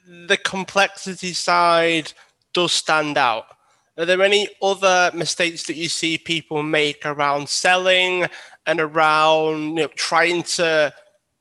The 0.07 0.37
complexity 0.37 1.33
side 1.33 2.13
does 2.53 2.73
stand 2.73 3.17
out. 3.17 3.47
Are 3.97 4.05
there 4.05 4.23
any 4.23 4.49
other 4.61 5.11
mistakes 5.15 5.65
that 5.67 5.77
you 5.77 5.89
see 5.89 6.19
people 6.19 6.63
make 6.63 7.07
around 7.07 7.49
selling 7.49 8.27
and 8.67 8.81
around 8.81 9.77
you 9.77 9.83
know, 9.83 9.87
trying 9.89 10.43
to, 10.43 10.93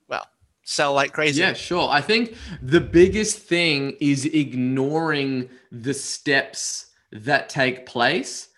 well, 0.07 0.27
sell 0.63 0.93
like 0.93 1.13
crazy? 1.13 1.41
Yeah, 1.41 1.53
sure. 1.53 1.89
I 1.89 2.01
think 2.01 2.35
the 2.61 2.81
biggest 2.81 3.39
thing 3.39 3.97
is 3.99 4.25
ignoring 4.25 5.49
the 5.71 5.93
steps 5.93 6.87
that 7.11 7.49
take 7.49 7.85
place 7.85 8.49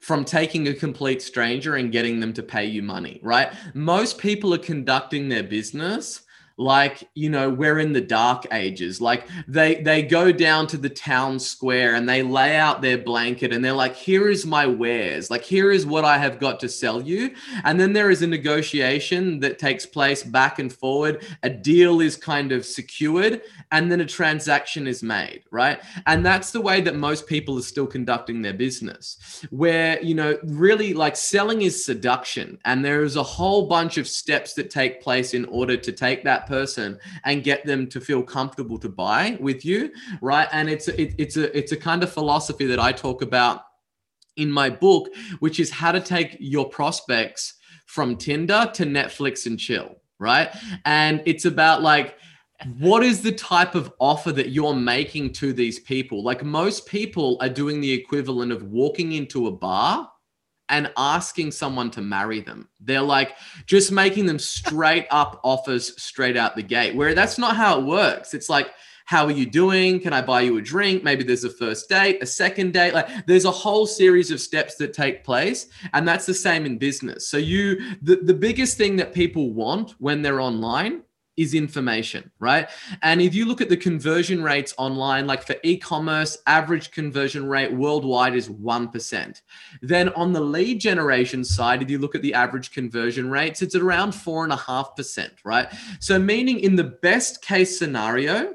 from 0.00 0.24
taking 0.24 0.66
a 0.68 0.74
complete 0.74 1.22
stranger 1.22 1.76
and 1.76 1.92
getting 1.92 2.20
them 2.20 2.32
to 2.32 2.42
pay 2.42 2.64
you 2.64 2.82
money, 2.82 3.20
right? 3.22 3.52
Most 3.74 4.18
people 4.18 4.52
are 4.52 4.58
conducting 4.58 5.28
their 5.28 5.44
business 5.44 6.21
like 6.56 7.08
you 7.14 7.30
know 7.30 7.48
we're 7.48 7.78
in 7.78 7.92
the 7.92 8.00
dark 8.00 8.46
ages. 8.52 9.00
Like 9.00 9.26
they 9.46 9.76
they 9.76 10.02
go 10.02 10.32
down 10.32 10.66
to 10.68 10.76
the 10.76 10.88
town 10.88 11.38
square 11.38 11.94
and 11.94 12.08
they 12.08 12.22
lay 12.22 12.56
out 12.56 12.82
their 12.82 12.98
blanket 12.98 13.52
and 13.52 13.64
they're 13.64 13.72
like 13.72 13.94
here 13.94 14.28
is 14.28 14.44
my 14.46 14.66
wares. 14.66 15.30
Like 15.30 15.42
here 15.42 15.70
is 15.70 15.86
what 15.86 16.04
i 16.04 16.18
have 16.18 16.38
got 16.38 16.60
to 16.60 16.68
sell 16.68 17.00
you. 17.00 17.34
And 17.64 17.78
then 17.78 17.92
there 17.92 18.10
is 18.10 18.22
a 18.22 18.26
negotiation 18.26 19.40
that 19.40 19.58
takes 19.58 19.86
place 19.86 20.22
back 20.22 20.58
and 20.58 20.72
forward. 20.72 21.24
A 21.42 21.50
deal 21.50 22.00
is 22.00 22.16
kind 22.16 22.52
of 22.52 22.64
secured 22.64 23.42
and 23.70 23.90
then 23.90 24.00
a 24.00 24.06
transaction 24.06 24.86
is 24.86 25.02
made 25.02 25.42
right? 25.52 25.80
And 26.06 26.24
that's 26.24 26.50
the 26.50 26.60
way 26.60 26.80
that 26.80 26.96
most 26.96 27.26
people 27.26 27.58
are 27.58 27.62
still 27.62 27.86
conducting 27.86 28.42
their 28.42 28.54
business 28.54 29.46
where 29.50 30.02
you 30.02 30.14
know 30.14 30.36
really 30.44 30.94
like 30.94 31.14
selling 31.14 31.62
is 31.62 31.84
seduction 31.84 32.58
and 32.64 32.84
there 32.84 33.02
is 33.02 33.16
a 33.16 33.22
whole 33.22 33.66
bunch 33.66 33.98
of 33.98 34.08
steps 34.08 34.54
that 34.54 34.70
take 34.70 35.02
place 35.02 35.34
in 35.34 35.44
order 35.46 35.76
to 35.76 35.92
take 35.92 36.24
that 36.24 36.41
person 36.46 36.98
and 37.24 37.44
get 37.44 37.64
them 37.64 37.88
to 37.88 38.00
feel 38.00 38.22
comfortable 38.22 38.78
to 38.78 38.88
buy 38.88 39.36
with 39.40 39.64
you, 39.64 39.90
right? 40.20 40.48
And 40.52 40.68
it's 40.68 40.88
it, 40.88 41.14
it's 41.18 41.36
a 41.36 41.56
it's 41.56 41.72
a 41.72 41.76
kind 41.76 42.02
of 42.02 42.12
philosophy 42.12 42.66
that 42.66 42.78
I 42.78 42.92
talk 42.92 43.22
about 43.22 43.62
in 44.36 44.50
my 44.50 44.70
book, 44.70 45.08
which 45.40 45.60
is 45.60 45.70
how 45.70 45.92
to 45.92 46.00
take 46.00 46.36
your 46.40 46.68
prospects 46.68 47.54
from 47.86 48.16
Tinder 48.16 48.70
to 48.74 48.84
Netflix 48.84 49.46
and 49.46 49.58
chill, 49.58 49.96
right? 50.18 50.50
And 50.84 51.22
it's 51.26 51.44
about 51.44 51.82
like 51.82 52.16
what 52.78 53.02
is 53.02 53.22
the 53.22 53.32
type 53.32 53.74
of 53.74 53.92
offer 53.98 54.32
that 54.32 54.50
you're 54.50 54.74
making 54.74 55.32
to 55.32 55.52
these 55.52 55.80
people? 55.80 56.22
Like 56.22 56.44
most 56.44 56.86
people 56.86 57.36
are 57.40 57.48
doing 57.48 57.80
the 57.80 57.92
equivalent 57.92 58.52
of 58.52 58.62
walking 58.64 59.12
into 59.12 59.48
a 59.48 59.52
bar 59.52 60.11
and 60.68 60.92
asking 60.96 61.50
someone 61.50 61.90
to 61.90 62.00
marry 62.00 62.40
them. 62.40 62.68
They're 62.80 63.02
like 63.02 63.36
just 63.66 63.92
making 63.92 64.26
them 64.26 64.38
straight 64.38 65.06
up 65.10 65.40
offers 65.44 66.00
straight 66.02 66.36
out 66.36 66.56
the 66.56 66.62
gate, 66.62 66.94
where 66.94 67.14
that's 67.14 67.38
not 67.38 67.56
how 67.56 67.78
it 67.78 67.84
works. 67.84 68.34
It's 68.34 68.48
like, 68.48 68.70
how 69.04 69.26
are 69.26 69.32
you 69.32 69.46
doing? 69.46 70.00
Can 70.00 70.12
I 70.12 70.22
buy 70.22 70.42
you 70.42 70.56
a 70.58 70.62
drink? 70.62 71.02
Maybe 71.02 71.24
there's 71.24 71.44
a 71.44 71.50
first 71.50 71.88
date, 71.88 72.22
a 72.22 72.26
second 72.26 72.72
date. 72.72 72.94
Like 72.94 73.26
there's 73.26 73.44
a 73.44 73.50
whole 73.50 73.86
series 73.86 74.30
of 74.30 74.40
steps 74.40 74.76
that 74.76 74.94
take 74.94 75.24
place. 75.24 75.66
And 75.92 76.06
that's 76.06 76.24
the 76.24 76.34
same 76.34 76.64
in 76.64 76.78
business. 76.78 77.28
So 77.28 77.36
you 77.36 77.96
the, 78.00 78.16
the 78.16 78.34
biggest 78.34 78.78
thing 78.78 78.96
that 78.96 79.12
people 79.12 79.52
want 79.52 79.94
when 79.98 80.22
they're 80.22 80.40
online 80.40 81.02
is 81.36 81.54
information, 81.54 82.30
right? 82.38 82.68
And 83.02 83.22
if 83.22 83.34
you 83.34 83.46
look 83.46 83.60
at 83.60 83.68
the 83.68 83.76
conversion 83.76 84.42
rates 84.42 84.74
online, 84.76 85.26
like 85.26 85.46
for 85.46 85.56
e 85.62 85.78
commerce, 85.78 86.36
average 86.46 86.90
conversion 86.90 87.46
rate 87.46 87.72
worldwide 87.72 88.34
is 88.34 88.48
1%. 88.48 89.42
Then 89.80 90.08
on 90.10 90.32
the 90.32 90.40
lead 90.40 90.80
generation 90.80 91.44
side, 91.44 91.82
if 91.82 91.90
you 91.90 91.98
look 91.98 92.14
at 92.14 92.22
the 92.22 92.34
average 92.34 92.70
conversion 92.72 93.30
rates, 93.30 93.62
it's 93.62 93.74
around 93.74 94.12
4.5%, 94.12 95.30
right? 95.44 95.68
So, 96.00 96.18
meaning 96.18 96.60
in 96.60 96.76
the 96.76 96.84
best 96.84 97.42
case 97.42 97.78
scenario, 97.78 98.54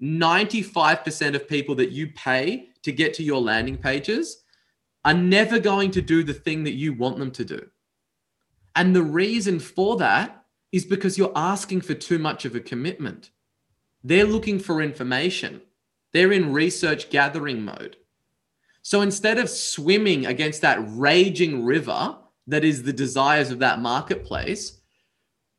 95% 0.00 1.34
of 1.34 1.48
people 1.48 1.74
that 1.76 1.90
you 1.90 2.08
pay 2.12 2.68
to 2.82 2.92
get 2.92 3.14
to 3.14 3.24
your 3.24 3.40
landing 3.40 3.76
pages 3.76 4.42
are 5.04 5.14
never 5.14 5.58
going 5.58 5.90
to 5.92 6.02
do 6.02 6.22
the 6.22 6.34
thing 6.34 6.64
that 6.64 6.74
you 6.74 6.92
want 6.92 7.18
them 7.18 7.30
to 7.32 7.44
do. 7.44 7.66
And 8.76 8.94
the 8.94 9.02
reason 9.02 9.58
for 9.60 9.96
that 9.98 10.43
is 10.74 10.84
because 10.84 11.16
you're 11.16 11.30
asking 11.36 11.80
for 11.80 11.94
too 11.94 12.18
much 12.18 12.44
of 12.44 12.56
a 12.56 12.60
commitment. 12.60 13.30
They're 14.02 14.24
looking 14.24 14.58
for 14.58 14.82
information, 14.82 15.62
they're 16.12 16.32
in 16.32 16.52
research 16.52 17.10
gathering 17.10 17.64
mode. 17.64 17.96
So 18.82 19.00
instead 19.00 19.38
of 19.38 19.48
swimming 19.48 20.26
against 20.26 20.62
that 20.62 20.78
raging 20.88 21.64
river 21.64 22.16
that 22.48 22.64
is 22.64 22.82
the 22.82 22.92
desires 22.92 23.52
of 23.52 23.60
that 23.60 23.78
marketplace, 23.78 24.80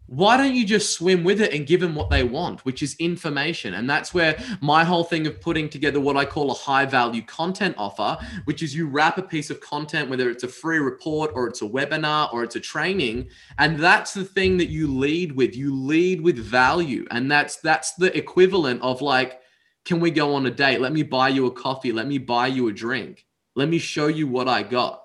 why 0.08 0.38
don't 0.38 0.54
you 0.54 0.66
just 0.66 0.94
swim 0.94 1.24
with 1.24 1.42
it 1.42 1.54
and 1.54 1.66
give 1.66 1.82
them 1.82 1.96
what 1.96 2.10
they 2.10 2.24
want, 2.24 2.64
which 2.64 2.84
is 2.84 2.96
information? 3.00 3.74
And 3.74 3.90
that's 3.90 4.14
where 4.14 4.38
my 4.62 4.84
whole 4.84 5.04
thing 5.04 5.26
of 5.26 5.42
putting 5.42 5.68
together 5.68 6.00
what 6.00 6.16
I 6.16 6.26
call 6.26 6.52
a 6.52 6.56
high 6.56 6.86
value 6.86 7.24
content 7.24 7.76
offer, 7.78 8.18
which 8.46 8.62
is 8.62 8.76
you 8.76 8.88
wrap 8.88 9.18
a 9.18 9.24
piece 9.24 9.50
of 9.50 9.60
content, 9.62 10.10
whether 10.10 10.30
it's 10.30 10.44
a 10.44 10.48
free 10.48 10.78
report 10.78 11.32
or 11.34 11.48
it's 11.48 11.64
a 11.64 11.68
webinar 11.68 12.32
or 12.32 12.44
it's 12.44 12.56
a 12.56 12.60
training. 12.60 13.30
And 13.58 13.80
that's 13.80 14.14
the 14.14 14.24
thing 14.24 14.58
that 14.58 14.70
you 14.70 14.88
lead 14.88 15.32
with. 15.32 15.56
You 15.56 15.74
lead 15.74 16.22
with 16.22 16.38
value. 16.38 17.06
And 17.10 17.32
that's 17.32 17.58
that's 17.58 17.94
the 17.96 18.16
equivalent 18.16 18.82
of 18.84 19.02
like, 19.02 19.42
can 19.86 20.00
we 20.00 20.12
go 20.12 20.36
on 20.36 20.46
a 20.46 20.52
date? 20.52 20.82
Let 20.82 20.94
me 20.94 21.04
buy 21.04 21.30
you 21.30 21.48
a 21.48 21.52
coffee. 21.52 21.92
Let 21.92 22.08
me 22.08 22.20
buy 22.20 22.48
you 22.48 22.68
a 22.68 22.74
drink. 22.74 23.26
Let 23.56 23.70
me 23.70 23.80
show 23.80 24.08
you 24.08 24.28
what 24.28 24.48
I 24.48 24.62
got. 24.62 25.02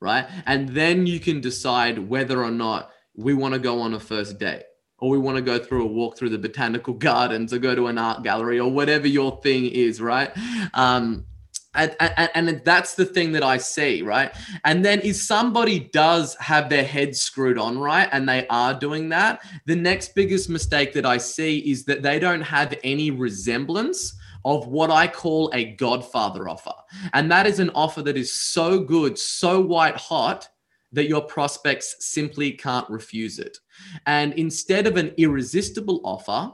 Right. 0.00 0.26
And 0.44 0.68
then 0.68 1.06
you 1.06 1.18
can 1.18 1.40
decide 1.40 1.98
whether 1.98 2.42
or 2.44 2.50
not 2.50 2.90
we 3.14 3.34
want 3.34 3.54
to 3.54 3.60
go 3.60 3.80
on 3.80 3.94
a 3.94 4.00
first 4.00 4.38
date 4.38 4.64
or 4.98 5.10
we 5.10 5.18
want 5.18 5.36
to 5.36 5.42
go 5.42 5.58
through 5.58 5.84
a 5.84 5.86
walk 5.86 6.16
through 6.16 6.30
the 6.30 6.38
botanical 6.38 6.94
gardens 6.94 7.52
or 7.52 7.58
go 7.58 7.74
to 7.74 7.86
an 7.88 7.98
art 7.98 8.22
gallery 8.22 8.58
or 8.58 8.70
whatever 8.70 9.06
your 9.06 9.40
thing 9.42 9.66
is, 9.66 10.00
right? 10.00 10.30
Um, 10.72 11.26
and, 11.74 11.96
and, 11.98 12.30
and, 12.34 12.62
that's 12.64 12.94
the 12.94 13.04
thing 13.04 13.32
that 13.32 13.42
I 13.42 13.56
see, 13.56 14.02
right? 14.02 14.32
And 14.64 14.84
then 14.84 15.00
if 15.02 15.16
somebody 15.16 15.80
does 15.80 16.36
have 16.36 16.68
their 16.68 16.84
head 16.84 17.16
screwed 17.16 17.58
on, 17.58 17.78
right, 17.78 18.08
and 18.12 18.28
they 18.28 18.46
are 18.46 18.74
doing 18.74 19.08
that, 19.08 19.42
the 19.66 19.74
next 19.74 20.14
biggest 20.14 20.48
mistake 20.48 20.92
that 20.92 21.04
I 21.04 21.18
see 21.18 21.58
is 21.58 21.84
that 21.86 22.02
they 22.02 22.20
don't 22.20 22.42
have 22.42 22.78
any 22.84 23.10
resemblance 23.10 24.16
of 24.44 24.68
what 24.68 24.90
I 24.90 25.08
call 25.08 25.50
a 25.52 25.72
Godfather 25.72 26.48
offer. 26.48 26.74
And 27.12 27.30
that 27.32 27.46
is 27.46 27.58
an 27.58 27.70
offer 27.74 28.02
that 28.02 28.16
is 28.16 28.32
so 28.32 28.78
good, 28.78 29.18
so 29.18 29.60
white 29.60 29.96
hot 29.96 30.48
that 30.94 31.08
your 31.08 31.22
prospects 31.22 31.96
simply 32.00 32.52
can't 32.52 32.88
refuse 32.88 33.38
it. 33.38 33.58
And 34.06 34.32
instead 34.34 34.86
of 34.86 34.96
an 34.96 35.12
irresistible 35.16 36.00
offer, 36.04 36.52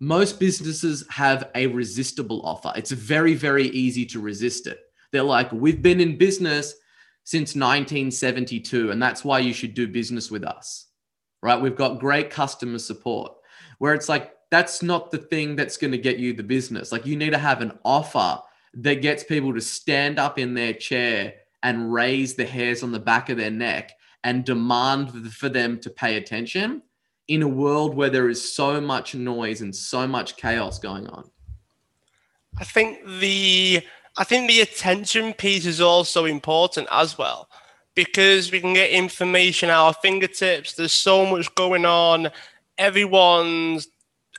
most 0.00 0.40
businesses 0.40 1.04
have 1.10 1.50
a 1.54 1.66
resistible 1.66 2.40
offer. 2.44 2.72
It's 2.76 2.92
very, 2.92 3.34
very 3.34 3.68
easy 3.68 4.06
to 4.06 4.20
resist 4.20 4.66
it. 4.66 4.78
They're 5.12 5.22
like, 5.22 5.52
we've 5.52 5.82
been 5.82 6.00
in 6.00 6.18
business 6.18 6.74
since 7.24 7.54
1972, 7.54 8.90
and 8.90 9.02
that's 9.02 9.24
why 9.24 9.38
you 9.38 9.52
should 9.52 9.74
do 9.74 9.86
business 9.86 10.30
with 10.30 10.44
us, 10.44 10.86
right? 11.42 11.60
We've 11.60 11.76
got 11.76 12.00
great 12.00 12.30
customer 12.30 12.78
support. 12.78 13.32
Where 13.78 13.94
it's 13.94 14.08
like, 14.08 14.32
that's 14.50 14.82
not 14.82 15.10
the 15.10 15.18
thing 15.18 15.56
that's 15.56 15.76
going 15.76 15.92
to 15.92 15.98
get 15.98 16.18
you 16.18 16.32
the 16.32 16.42
business. 16.42 16.90
Like, 16.90 17.04
you 17.04 17.16
need 17.16 17.30
to 17.30 17.38
have 17.38 17.60
an 17.60 17.78
offer 17.84 18.40
that 18.74 19.02
gets 19.02 19.24
people 19.24 19.52
to 19.54 19.60
stand 19.60 20.18
up 20.18 20.38
in 20.38 20.54
their 20.54 20.72
chair 20.72 21.34
and 21.62 21.92
raise 21.92 22.34
the 22.34 22.46
hairs 22.46 22.82
on 22.82 22.92
the 22.92 23.00
back 23.00 23.28
of 23.28 23.36
their 23.36 23.50
neck 23.50 23.92
and 24.24 24.44
demand 24.44 25.32
for 25.32 25.48
them 25.48 25.78
to 25.80 25.90
pay 25.90 26.16
attention 26.16 26.82
in 27.28 27.42
a 27.42 27.48
world 27.48 27.94
where 27.94 28.10
there 28.10 28.28
is 28.28 28.52
so 28.52 28.80
much 28.80 29.14
noise 29.14 29.60
and 29.60 29.74
so 29.74 30.06
much 30.06 30.36
chaos 30.36 30.78
going 30.78 31.06
on? 31.08 31.30
I 32.58 32.64
think 32.64 33.04
the 33.20 33.82
I 34.16 34.24
think 34.24 34.48
the 34.48 34.62
attention 34.62 35.32
piece 35.32 35.64
is 35.64 35.80
also 35.80 36.24
important 36.24 36.88
as 36.90 37.16
well 37.16 37.48
because 37.94 38.50
we 38.50 38.60
can 38.60 38.74
get 38.74 38.90
information 38.90 39.70
at 39.70 39.76
our 39.76 39.94
fingertips. 39.94 40.74
There's 40.74 40.92
so 40.92 41.24
much 41.24 41.54
going 41.54 41.84
on. 41.84 42.30
Everyone's 42.78 43.88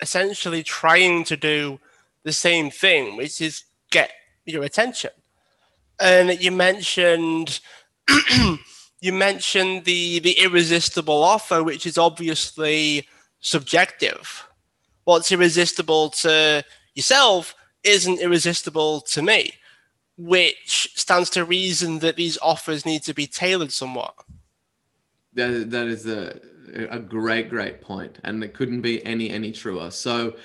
essentially 0.01 0.63
trying 0.63 1.23
to 1.25 1.38
do 1.38 1.79
the 2.23 2.34
same 2.34 2.71
thing, 2.71 3.15
which 3.15 3.39
is 3.39 3.63
get 3.91 4.12
your 4.45 4.63
attention. 4.63 5.12
And 6.00 6.42
you 6.42 6.52
mentioned 6.52 7.60
you 9.02 9.14
mentioned 9.14 9.86
the 9.86 10.20
the 10.20 10.40
irresistible 10.40 11.24
offer, 11.24 11.64
which 11.64 11.86
is 11.86 11.98
obviously 11.98 13.08
subjective. 13.40 14.48
What's 15.04 15.32
irresistible 15.32 16.10
to 16.22 16.64
yourself 16.94 17.56
isn't 17.84 18.20
irresistible 18.20 19.02
to 19.02 19.22
me, 19.22 19.54
which 20.18 20.92
stands 20.96 21.30
to 21.32 21.46
reason 21.46 22.00
that 22.00 22.16
these 22.16 22.38
offers 22.42 22.86
need 22.86 23.04
to 23.04 23.14
be 23.14 23.28
tailored 23.28 23.72
somewhat. 23.72 24.14
That 25.34 25.72
that 25.72 25.88
is 25.88 26.06
a 26.06 26.40
a 26.90 27.00
great 27.00 27.50
great 27.50 27.82
point, 27.82 28.20
and 28.24 28.44
it 28.44 28.54
couldn't 28.54 28.82
be 28.82 29.04
any 29.06 29.30
any 29.30 29.52
truer. 29.52 29.92
So, 29.92 30.36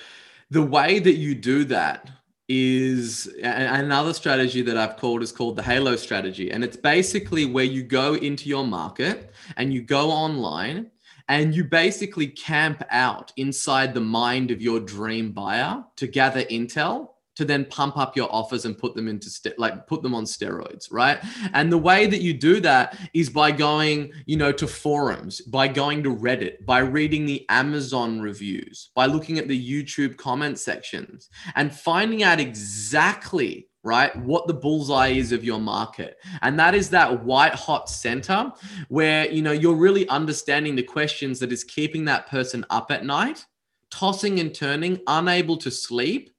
the 0.49 0.63
way 0.63 0.99
that 0.99 1.15
you 1.15 1.35
do 1.35 1.65
that 1.65 2.09
is 2.47 3.27
another 3.41 4.13
strategy 4.13 4.61
that 4.61 4.77
I've 4.77 4.97
called 4.97 5.23
is 5.23 5.31
called 5.31 5.55
the 5.55 5.63
halo 5.63 5.95
strategy. 5.95 6.51
And 6.51 6.63
it's 6.63 6.77
basically 6.77 7.45
where 7.45 7.65
you 7.65 7.83
go 7.83 8.13
into 8.15 8.49
your 8.49 8.65
market 8.65 9.31
and 9.57 9.73
you 9.73 9.81
go 9.81 10.11
online 10.11 10.91
and 11.27 11.55
you 11.55 11.63
basically 11.63 12.27
camp 12.27 12.83
out 12.91 13.33
inside 13.37 13.93
the 13.93 14.01
mind 14.01 14.51
of 14.51 14.61
your 14.61 14.79
dream 14.79 15.31
buyer 15.31 15.83
to 15.95 16.07
gather 16.07 16.43
intel 16.43 17.09
to 17.35 17.45
then 17.45 17.65
pump 17.65 17.97
up 17.97 18.15
your 18.15 18.33
offers 18.33 18.65
and 18.65 18.77
put 18.77 18.95
them 18.95 19.07
into 19.07 19.29
st- 19.29 19.59
like 19.59 19.87
put 19.87 20.01
them 20.01 20.15
on 20.15 20.23
steroids 20.23 20.87
right 20.91 21.19
and 21.53 21.71
the 21.71 21.77
way 21.77 22.07
that 22.07 22.21
you 22.21 22.33
do 22.33 22.59
that 22.59 22.97
is 23.13 23.29
by 23.29 23.51
going 23.51 24.11
you 24.25 24.37
know 24.37 24.51
to 24.51 24.67
forums 24.67 25.41
by 25.41 25.67
going 25.67 26.03
to 26.03 26.15
reddit 26.15 26.65
by 26.65 26.79
reading 26.79 27.25
the 27.25 27.45
amazon 27.49 28.19
reviews 28.21 28.91
by 28.95 29.05
looking 29.05 29.37
at 29.37 29.47
the 29.47 29.83
youtube 29.83 30.17
comment 30.17 30.57
sections 30.57 31.29
and 31.55 31.73
finding 31.73 32.23
out 32.23 32.39
exactly 32.39 33.67
right? 33.85 34.15
What 34.17 34.47
the 34.47 34.53
bullseye 34.53 35.09
is 35.09 35.31
of 35.31 35.43
your 35.43 35.59
market. 35.59 36.17
And 36.41 36.59
that 36.59 36.73
is 36.73 36.89
that 36.89 37.23
white 37.23 37.53
hot 37.53 37.87
center 37.87 38.51
where, 38.89 39.31
you 39.31 39.43
know, 39.43 39.51
you're 39.51 39.75
really 39.75 40.09
understanding 40.09 40.75
the 40.75 40.83
questions 40.83 41.39
that 41.39 41.51
is 41.51 41.63
keeping 41.63 42.03
that 42.05 42.27
person 42.27 42.65
up 42.71 42.89
at 42.89 43.05
night, 43.05 43.45
tossing 43.91 44.39
and 44.39 44.53
turning, 44.53 44.99
unable 45.05 45.55
to 45.57 45.69
sleep, 45.69 46.34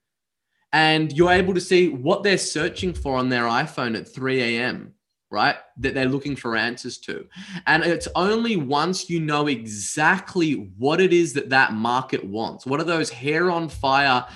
and 0.73 1.13
you're 1.13 1.33
able 1.33 1.55
to 1.55 1.61
see 1.61 1.89
what 1.89 2.23
they're 2.23 2.39
searching 2.39 2.93
for 2.93 3.17
on 3.17 3.29
their 3.29 3.45
iPhone 3.45 3.97
at 3.97 4.13
3 4.13 4.59
a.m., 4.59 4.93
right? 5.31 5.57
That 5.79 5.95
they're 5.95 6.07
looking 6.07 6.37
for 6.37 6.57
answers 6.57 6.99
to. 6.99 7.27
And 7.67 7.83
it's 7.83 8.09
only 8.15 8.57
once 8.57 9.09
you 9.09 9.21
know 9.21 9.47
exactly 9.47 10.71
what 10.79 11.01
it 11.01 11.13
is 11.13 11.33
that 11.35 11.51
that 11.51 11.73
market 11.73 12.25
wants, 12.25 12.67
what 12.67 12.81
are 12.81 12.85
those 12.85 13.11
hair 13.11 13.51
on 13.51 13.69
fire 13.69 14.27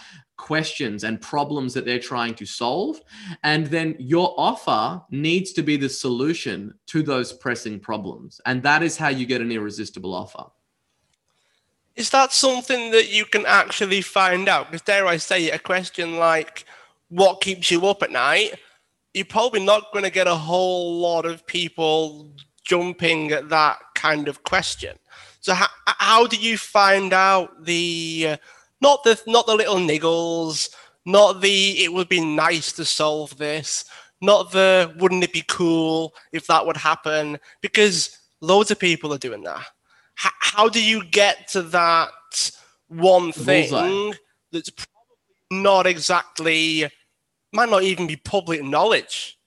questions 0.41 1.05
and 1.05 1.21
problems 1.21 1.75
that 1.75 1.85
they're 1.85 1.99
trying 1.99 2.35
to 2.35 2.47
solve. 2.47 3.01
And 3.45 3.67
then 3.67 3.95
your 3.99 4.35
offer 4.39 5.03
needs 5.11 5.53
to 5.53 5.63
be 5.63 5.77
the 5.77 5.89
solution 5.89 6.75
to 6.87 7.03
those 7.03 7.33
pressing 7.33 7.79
problems. 7.79 8.41
And 8.47 8.63
that 8.63 8.83
is 8.83 8.97
how 8.97 9.09
you 9.09 9.27
get 9.27 9.43
an 9.43 9.53
irresistible 9.53 10.15
offer. 10.15 10.45
Is 11.97 12.11
that 12.11 12.33
something 12.33 12.93
that 12.93 13.11
you 13.11 13.25
can 13.25 13.45
actually 13.47 14.01
find 14.01 14.49
out? 14.49 14.67
Because 14.67 14.83
dare 14.83 15.07
I 15.07 15.17
say, 15.17 15.51
a 15.51 15.59
question 15.59 16.19
like, 16.19 16.65
"What 17.09 17.41
keeps 17.41 17.71
you 17.71 17.87
up 17.87 18.03
at 18.03 18.11
night?" 18.11 18.55
You're 19.13 19.25
probably 19.25 19.65
not 19.65 19.93
going 19.93 20.05
to 20.05 20.11
get 20.11 20.29
a 20.29 20.37
whole 20.37 21.01
lot 21.01 21.27
of 21.27 21.45
people 21.47 22.33
jumping 22.65 23.33
at 23.33 23.49
that 23.49 23.79
kind 23.95 24.29
of 24.29 24.45
question. 24.45 24.97
So 25.41 25.53
how, 25.55 25.67
how 25.87 26.27
do 26.27 26.37
you 26.37 26.57
find 26.57 27.13
out 27.13 27.65
the 27.65 28.27
uh, 28.31 28.37
not 28.81 29.03
the 29.05 29.21
not 29.27 29.47
the 29.47 29.57
little 29.57 29.77
niggles, 29.77 30.71
not 31.05 31.41
the 31.41 31.83
it 31.83 31.93
would 31.93 32.09
be 32.09 32.25
nice 32.25 32.73
to 32.75 32.85
solve 32.85 33.37
this, 33.37 33.85
not 34.21 34.53
the 34.53 34.95
wouldn't 34.99 35.25
it 35.25 35.33
be 35.33 35.45
cool 35.49 36.15
if 36.33 36.47
that 36.47 36.65
would 36.67 36.77
happen? 36.77 37.39
Because 37.63 38.17
loads 38.41 38.71
of 38.71 38.79
people 38.79 39.13
are 39.13 39.19
doing 39.19 39.43
that 39.43 39.67
how, 40.21 40.31
how 40.39 40.69
do 40.69 40.85
you 40.85 41.03
get 41.03 41.49
to 41.49 41.63
that 41.63 42.11
one 42.89 43.33
thing 43.33 43.71
Bullseye. 43.71 44.19
that's 44.53 44.69
probably 44.69 45.63
not 45.63 45.87
exactly 45.87 46.87
might 47.53 47.71
not 47.71 47.85
even 47.85 48.07
be 48.07 48.17
public 48.17 48.63
knowledge 48.63 49.39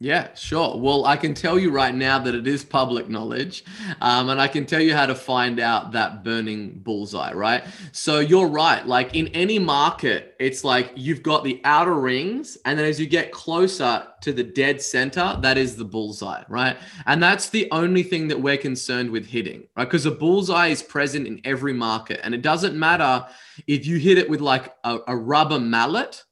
yeah, 0.00 0.32
sure. 0.34 0.76
Well, 0.76 1.06
I 1.06 1.16
can 1.16 1.34
tell 1.34 1.58
you 1.58 1.72
right 1.72 1.92
now 1.92 2.20
that 2.20 2.32
it 2.32 2.46
is 2.46 2.64
public 2.64 3.08
knowledge, 3.08 3.64
um, 4.00 4.28
and 4.28 4.40
I 4.40 4.46
can 4.46 4.64
tell 4.64 4.80
you 4.80 4.94
how 4.94 5.06
to 5.06 5.14
find 5.16 5.58
out 5.58 5.90
that 5.90 6.22
burning 6.22 6.78
bullseye, 6.84 7.32
right? 7.32 7.64
So 7.90 8.20
you're 8.20 8.46
right. 8.46 8.86
Like 8.86 9.16
in 9.16 9.26
any 9.28 9.58
market, 9.58 10.36
it's 10.38 10.62
like 10.62 10.92
you've 10.94 11.24
got 11.24 11.42
the 11.42 11.60
outer 11.64 11.94
rings, 11.94 12.56
and 12.64 12.78
then 12.78 12.86
as 12.86 13.00
you 13.00 13.06
get 13.06 13.32
closer 13.32 14.06
to 14.20 14.32
the 14.32 14.44
dead 14.44 14.80
center, 14.80 15.36
that 15.42 15.58
is 15.58 15.74
the 15.74 15.84
bullseye, 15.84 16.44
right? 16.48 16.76
And 17.06 17.20
that's 17.20 17.48
the 17.48 17.68
only 17.72 18.04
thing 18.04 18.28
that 18.28 18.40
we're 18.40 18.56
concerned 18.56 19.10
with 19.10 19.26
hitting, 19.26 19.66
right? 19.76 19.84
Because 19.84 20.06
a 20.06 20.12
bullseye 20.12 20.68
is 20.68 20.80
present 20.80 21.26
in 21.26 21.40
every 21.42 21.72
market, 21.72 22.20
and 22.22 22.36
it 22.36 22.42
doesn't 22.42 22.78
matter 22.78 23.26
if 23.66 23.84
you 23.84 23.96
hit 23.96 24.16
it 24.16 24.30
with 24.30 24.40
like 24.40 24.72
a, 24.84 24.98
a 25.08 25.16
rubber 25.16 25.58
mallet 25.58 26.22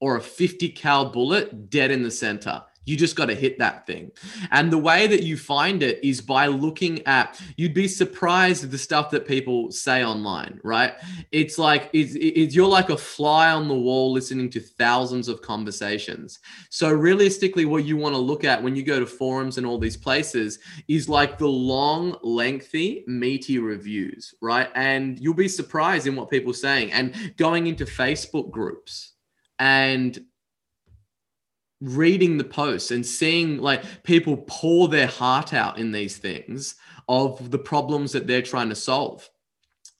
or 0.00 0.16
a 0.16 0.20
50 0.20 0.68
cal 0.70 1.06
bullet 1.06 1.70
dead 1.70 1.90
in 1.90 2.02
the 2.02 2.10
center 2.10 2.62
you 2.84 2.96
just 2.96 3.16
got 3.16 3.26
to 3.26 3.34
hit 3.34 3.58
that 3.58 3.86
thing. 3.86 4.10
And 4.50 4.72
the 4.72 4.78
way 4.78 5.06
that 5.06 5.22
you 5.22 5.36
find 5.36 5.82
it 5.82 6.04
is 6.04 6.20
by 6.20 6.46
looking 6.46 7.06
at, 7.06 7.40
you'd 7.56 7.74
be 7.74 7.88
surprised 7.88 8.64
at 8.64 8.70
the 8.70 8.78
stuff 8.78 9.10
that 9.10 9.26
people 9.26 9.70
say 9.70 10.04
online, 10.04 10.60
right? 10.62 10.94
It's 11.32 11.58
like, 11.58 11.90
it's, 11.92 12.14
it's, 12.14 12.54
you're 12.54 12.68
like 12.68 12.90
a 12.90 12.96
fly 12.96 13.52
on 13.52 13.68
the 13.68 13.74
wall 13.74 14.12
listening 14.12 14.50
to 14.50 14.60
thousands 14.60 15.28
of 15.28 15.42
conversations. 15.42 16.38
So, 16.70 16.90
realistically, 16.90 17.64
what 17.64 17.84
you 17.84 17.96
want 17.96 18.14
to 18.14 18.20
look 18.20 18.44
at 18.44 18.62
when 18.62 18.76
you 18.76 18.82
go 18.82 19.00
to 19.00 19.06
forums 19.06 19.58
and 19.58 19.66
all 19.66 19.78
these 19.78 19.96
places 19.96 20.58
is 20.88 21.08
like 21.08 21.38
the 21.38 21.48
long, 21.48 22.16
lengthy, 22.22 23.04
meaty 23.06 23.58
reviews, 23.58 24.34
right? 24.40 24.68
And 24.74 25.18
you'll 25.18 25.34
be 25.34 25.48
surprised 25.48 26.06
in 26.06 26.16
what 26.16 26.30
people 26.30 26.50
are 26.50 26.54
saying 26.54 26.92
and 26.92 27.34
going 27.36 27.66
into 27.66 27.84
Facebook 27.84 28.50
groups 28.50 29.12
and 29.58 30.18
reading 31.80 32.38
the 32.38 32.44
posts 32.44 32.90
and 32.90 33.04
seeing 33.04 33.58
like 33.58 34.02
people 34.02 34.44
pour 34.46 34.88
their 34.88 35.06
heart 35.06 35.52
out 35.52 35.78
in 35.78 35.92
these 35.92 36.16
things 36.16 36.76
of 37.08 37.50
the 37.50 37.58
problems 37.58 38.12
that 38.12 38.26
they're 38.26 38.42
trying 38.42 38.68
to 38.68 38.74
solve. 38.74 39.28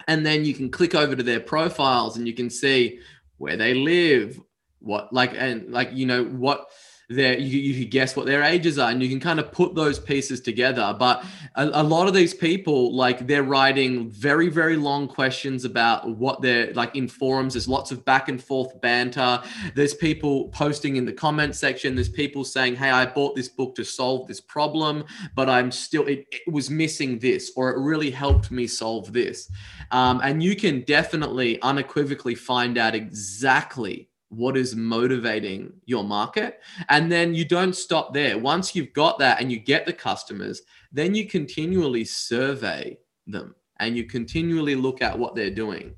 And 0.07 0.25
then 0.25 0.45
you 0.45 0.55
can 0.55 0.71
click 0.71 0.95
over 0.95 1.17
to 1.17 1.23
their 1.23 1.41
profiles 1.41 2.17
and 2.17 2.27
you 2.27 2.35
can 2.35 2.51
see 2.51 3.01
where 3.39 3.57
they 3.57 3.75
live, 3.75 4.41
what 4.81 5.13
like 5.13 5.33
and 5.35 5.71
like 5.71 5.93
you 5.93 6.07
know 6.07 6.25
what 6.25 6.67
their 7.09 7.39
you, 7.39 7.59
you 7.59 7.81
can 7.83 7.91
guess 7.91 8.17
what 8.17 8.27
their 8.27 8.43
ages 8.43 8.79
are 8.79 8.91
and 8.91 9.03
you 9.03 9.09
can 9.09 9.21
kind 9.21 9.39
of 9.39 9.53
put 9.53 9.75
those 9.75 9.99
pieces 9.99 10.41
together. 10.41 10.95
But 10.99 11.25
a, 11.55 11.69
a, 11.75 11.83
lot 11.83 12.09
of 12.09 12.15
these 12.15 12.35
people 12.35 12.95
like 12.95 13.27
they're 13.27 13.43
writing 13.43 14.11
very 14.11 14.49
very 14.49 14.77
long 14.77 15.07
questions 15.07 15.65
about 15.65 16.09
what 16.17 16.41
they're 16.43 16.73
like 16.75 16.97
in 16.97 17.09
forums. 17.09 17.55
There's 17.55 17.69
lots 17.69 17.93
of 17.93 18.05
back 18.05 18.29
and 18.29 18.43
forth 18.43 18.81
banter. 18.81 19.43
There's 19.75 19.95
people 19.95 20.49
posting 20.49 20.97
in 20.97 21.05
the 21.05 21.13
comment 21.13 21.55
section. 21.55 21.95
There's 21.95 22.09
people 22.09 22.45
saying 22.45 22.77
hey 22.77 22.91
i 22.91 23.07
bought 23.07 23.35
this 23.37 23.49
book 23.49 23.75
to 23.75 23.85
solve 23.85 24.27
this 24.27 24.41
problem 24.41 25.05
but 25.35 25.49
i'm 25.49 25.71
still 25.71 26.07
it, 26.07 26.27
it 26.31 26.53
was 26.53 26.71
missing 26.71 27.19
this 27.19 27.53
or 27.57 27.71
it 27.71 27.79
really 27.79 28.11
helped 28.11 28.51
me 28.51 28.67
solve 28.67 29.13
this. 29.13 29.51
Um, 29.91 30.21
and 30.23 30.43
you 30.43 30.57
can 30.57 30.83
definitely 30.83 31.61
unequivocally 31.63 32.35
find 32.35 32.79
out 32.79 32.95
exactly 32.95 34.09
what 34.37 34.57
is 34.57 34.75
motivating 34.75 35.73
your 35.87 36.05
market. 36.05 36.61
And 36.89 37.11
then 37.11 37.35
you 37.35 37.45
don't 37.45 37.75
stop 37.75 38.15
there. 38.15 38.39
Once 38.39 38.75
you've 38.75 38.93
got 38.93 39.19
that 39.19 39.41
and 39.41 39.51
you 39.51 39.59
get 39.59 39.87
the 39.87 39.93
customers, 39.93 40.63
then 40.93 41.15
you 41.15 41.27
continually 41.27 42.05
survey 42.05 42.99
them 43.27 43.55
and 43.81 43.97
you 43.97 44.05
continually 44.05 44.75
look 44.75 45.03
at 45.03 45.19
what 45.19 45.35
they're 45.35 45.51
doing. 45.51 45.95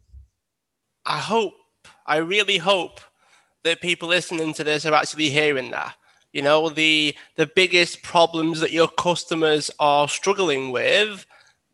I 1.05 1.19
hope, 1.19 1.55
I 2.07 2.17
really 2.17 2.59
hope 2.59 3.01
that 3.65 3.81
people 3.81 4.09
listening 4.09 4.55
to 4.55 4.65
this 4.65 4.87
are 4.87 4.95
actually 4.95 5.31
hearing 5.31 5.71
that. 5.73 5.95
You 6.33 6.43
know, 6.43 6.69
the 6.69 7.15
the 7.37 7.47
biggest 7.47 8.03
problems 8.03 8.61
that 8.61 8.71
your 8.71 8.89
customers 8.89 9.71
are 9.79 10.07
struggling 10.07 10.71
with, 10.71 11.25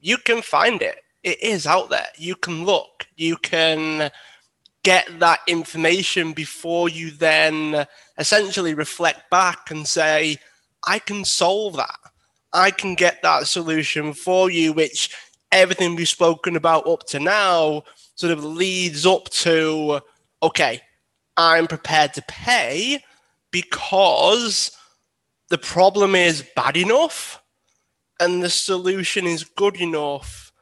you 0.01 0.19
can 0.19 0.41
find 0.41 0.81
it. 0.83 0.99
It 1.25 1.43
is 1.43 1.67
out 1.67 1.91
there. 1.91 2.07
You 2.17 2.37
can 2.37 2.65
look. 2.65 3.07
You 3.17 3.37
can 3.37 4.11
get 4.85 5.21
that 5.21 5.41
information 5.47 6.33
before 6.33 6.89
you 6.89 7.11
then 7.11 7.87
essentially 8.19 8.75
reflect 8.75 9.31
back 9.31 9.71
and 9.71 9.87
say, 9.87 10.37
I 10.87 10.99
can 10.99 11.25
solve 11.25 11.77
that. 11.77 11.99
I 12.53 12.71
can 12.71 12.95
get 12.95 13.23
that 13.23 13.47
solution 13.47 14.13
for 14.13 14.51
you, 14.51 14.73
which 14.73 15.15
everything 15.53 15.97
we've 15.97 16.09
spoken 16.09 16.57
about 16.57 16.87
up 16.87 17.07
to 17.09 17.21
now 17.21 17.85
sort 18.15 18.33
of 18.33 18.45
leads 18.45 19.07
up 19.07 19.29
to 19.31 20.01
okay, 20.43 20.81
I'm 21.37 21.67
prepared 21.67 22.15
to 22.15 22.23
pay 22.23 23.03
because 23.53 24.77
the 25.51 25.59
problem 25.59 26.15
is 26.15 26.45
bad 26.57 26.77
enough 26.77 27.41
and 28.19 28.43
the 28.43 28.51
solution 28.51 29.27
is 29.27 29.45
good 29.45 29.81
enough 29.81 30.53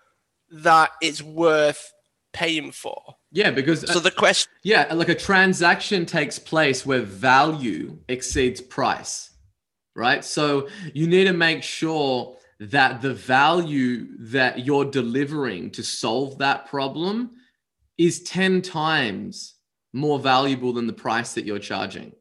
that 0.51 0.91
it's 1.01 1.23
worth 1.23 1.93
paying 2.33 2.73
for. 2.73 3.17
Yeah, 3.33 3.51
because 3.51 3.81
so 3.83 3.99
uh, 3.99 4.03
the 4.03 4.11
question, 4.11 4.51
yeah, 4.65 4.93
like 4.93 5.09
a 5.09 5.15
transaction 5.15 6.05
takes 6.05 6.39
place 6.39 6.85
where 6.85 7.03
value 7.03 7.99
exceeds 8.09 8.61
price, 8.61 9.31
right? 9.95 10.25
So 10.25 10.69
you 10.95 11.07
need 11.07 11.25
to 11.25 11.33
make 11.33 11.63
sure 11.63 12.37
that 12.59 13.01
the 13.01 13.15
value 13.15 14.09
that 14.19 14.67
you're 14.67 14.85
delivering 14.85 15.71
to 15.71 15.83
solve 15.83 16.39
that 16.39 16.67
problem 16.67 17.31
is 17.97 18.23
10 18.25 18.63
times 18.63 19.55
more 19.93 20.19
valuable 20.19 20.73
than 20.73 20.87
the 20.87 20.93
price 20.93 21.33
that 21.35 21.45
you're 21.45 21.59
charging. 21.59 22.13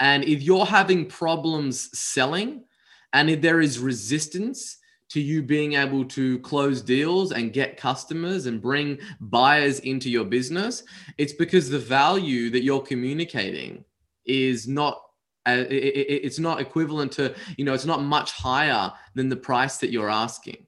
And 0.00 0.24
if 0.24 0.42
you're 0.42 0.66
having 0.66 1.06
problems 1.06 1.96
selling 1.98 2.64
and 3.12 3.30
if 3.30 3.40
there 3.40 3.60
is 3.60 3.78
resistance, 3.78 4.78
to 5.14 5.20
you 5.20 5.42
being 5.42 5.74
able 5.74 6.04
to 6.04 6.40
close 6.40 6.82
deals 6.82 7.30
and 7.30 7.52
get 7.52 7.76
customers 7.76 8.46
and 8.46 8.60
bring 8.60 8.98
buyers 9.20 9.78
into 9.80 10.10
your 10.10 10.24
business, 10.24 10.82
it's 11.18 11.32
because 11.32 11.70
the 11.70 11.78
value 11.78 12.50
that 12.50 12.64
you're 12.64 12.82
communicating 12.82 13.84
is 14.26 14.66
not 14.66 15.00
uh, 15.46 15.64
it's 15.68 16.40
not 16.40 16.60
equivalent 16.60 17.12
to 17.12 17.32
you 17.56 17.64
know 17.64 17.74
it's 17.74 17.84
not 17.84 18.02
much 18.02 18.32
higher 18.32 18.90
than 19.14 19.28
the 19.28 19.36
price 19.36 19.76
that 19.76 19.92
you're 19.92 20.10
asking. 20.10 20.66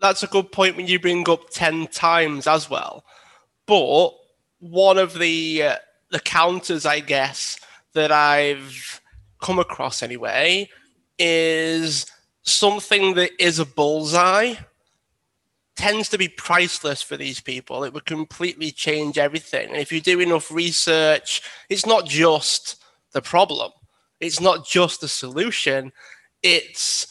That's 0.00 0.24
a 0.24 0.26
good 0.26 0.50
point 0.50 0.76
when 0.76 0.88
you 0.88 0.98
bring 0.98 1.28
up 1.28 1.50
10 1.50 1.86
times 1.86 2.48
as 2.48 2.68
well. 2.68 3.04
But 3.66 4.10
one 4.58 4.98
of 4.98 5.18
the 5.18 5.62
uh, 5.62 5.76
the 6.10 6.20
counters 6.20 6.86
i 6.86 7.00
guess 7.00 7.58
that 7.92 8.12
i've 8.12 9.00
come 9.42 9.58
across 9.58 10.02
anyway 10.02 10.68
is 11.18 12.06
something 12.46 13.14
that 13.14 13.30
is 13.42 13.58
a 13.58 13.66
bullseye 13.66 14.54
tends 15.76 16.08
to 16.08 16.16
be 16.18 16.28
priceless 16.28 17.02
for 17.02 17.16
these 17.16 17.40
people. 17.40 17.84
It 17.84 17.92
would 17.92 18.06
completely 18.06 18.70
change 18.70 19.18
everything. 19.18 19.68
And 19.68 19.76
if 19.76 19.92
you 19.92 20.00
do 20.00 20.20
enough 20.20 20.50
research, 20.50 21.42
it's 21.68 21.84
not 21.84 22.06
just 22.06 22.82
the 23.12 23.20
problem, 23.20 23.72
it's 24.20 24.40
not 24.40 24.66
just 24.66 25.00
the 25.00 25.08
solution. 25.08 25.92
It's, 26.42 27.08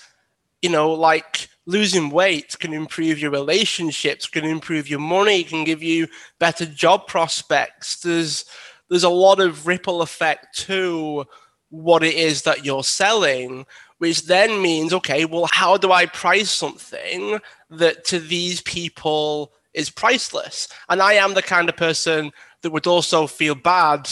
you 0.61 0.69
know, 0.69 0.91
like 0.93 1.49
losing 1.65 2.09
weight 2.09 2.55
can 2.59 2.73
improve 2.73 3.19
your 3.19 3.31
relationships, 3.31 4.27
can 4.27 4.45
improve 4.45 4.89
your 4.89 4.99
money, 4.99 5.43
can 5.43 5.63
give 5.63 5.83
you 5.83 6.07
better 6.39 6.65
job 6.65 7.07
prospects. 7.07 7.97
There's 7.97 8.45
there's 8.89 9.03
a 9.03 9.09
lot 9.09 9.39
of 9.39 9.67
ripple 9.67 10.01
effect 10.01 10.57
to 10.59 11.25
what 11.69 12.03
it 12.03 12.13
is 12.13 12.43
that 12.43 12.63
you're 12.63 12.83
selling 12.83 13.65
which 14.05 14.27
then 14.27 14.61
means, 14.61 14.93
okay, 14.93 15.25
well, 15.25 15.47
how 15.51 15.77
do 15.77 15.91
I 15.91 16.05
price 16.05 16.51
something 16.51 17.39
that 17.71 18.05
to 18.05 18.19
these 18.19 18.61
people 18.61 19.51
is 19.73 19.89
priceless? 19.89 20.67
And 20.89 21.01
I 21.01 21.13
am 21.13 21.33
the 21.33 21.41
kind 21.41 21.69
of 21.69 21.75
person 21.75 22.31
that 22.61 22.69
would 22.69 22.85
also 22.85 23.25
feel 23.25 23.55
bad 23.55 24.07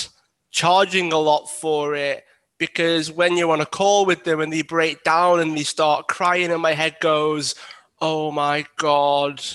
charging 0.50 1.14
a 1.14 1.20
lot 1.20 1.46
for 1.46 1.94
it 1.94 2.24
because 2.58 3.12
when 3.12 3.38
you're 3.38 3.52
on 3.52 3.62
a 3.62 3.68
call 3.68 4.08
with 4.08 4.24
them 4.24 4.40
and 4.42 4.52
they 4.52 4.64
break 4.64 5.04
down 5.04 5.40
and 5.40 5.56
they 5.56 5.62
start 5.62 6.08
crying, 6.08 6.52
and 6.52 6.64
my 6.64 6.74
head 6.74 6.96
goes, 7.00 7.54
oh 8.02 8.32
my 8.32 8.66
God. 8.78 9.46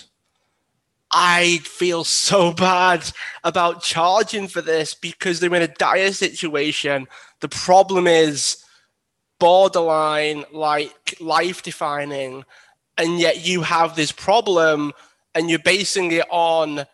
I 1.10 1.58
feel 1.64 2.04
so 2.04 2.52
bad 2.68 3.10
about 3.42 3.82
charging 3.82 4.46
for 4.46 4.62
this 4.62 4.94
because 4.94 5.40
they're 5.40 5.52
in 5.52 5.62
a 5.62 5.66
dire 5.66 6.12
situation. 6.12 7.08
The 7.40 7.48
problem 7.48 8.06
is 8.06 8.62
borderline 9.38 10.44
like 10.52 11.14
life 11.20 11.62
defining 11.62 12.44
and 12.96 13.18
yet 13.18 13.46
you 13.46 13.62
have 13.62 13.94
this 13.94 14.12
problem 14.12 14.92
and 15.34 15.48
you're 15.48 15.58
basing 15.60 16.10
it 16.12 16.26
on 16.30 16.84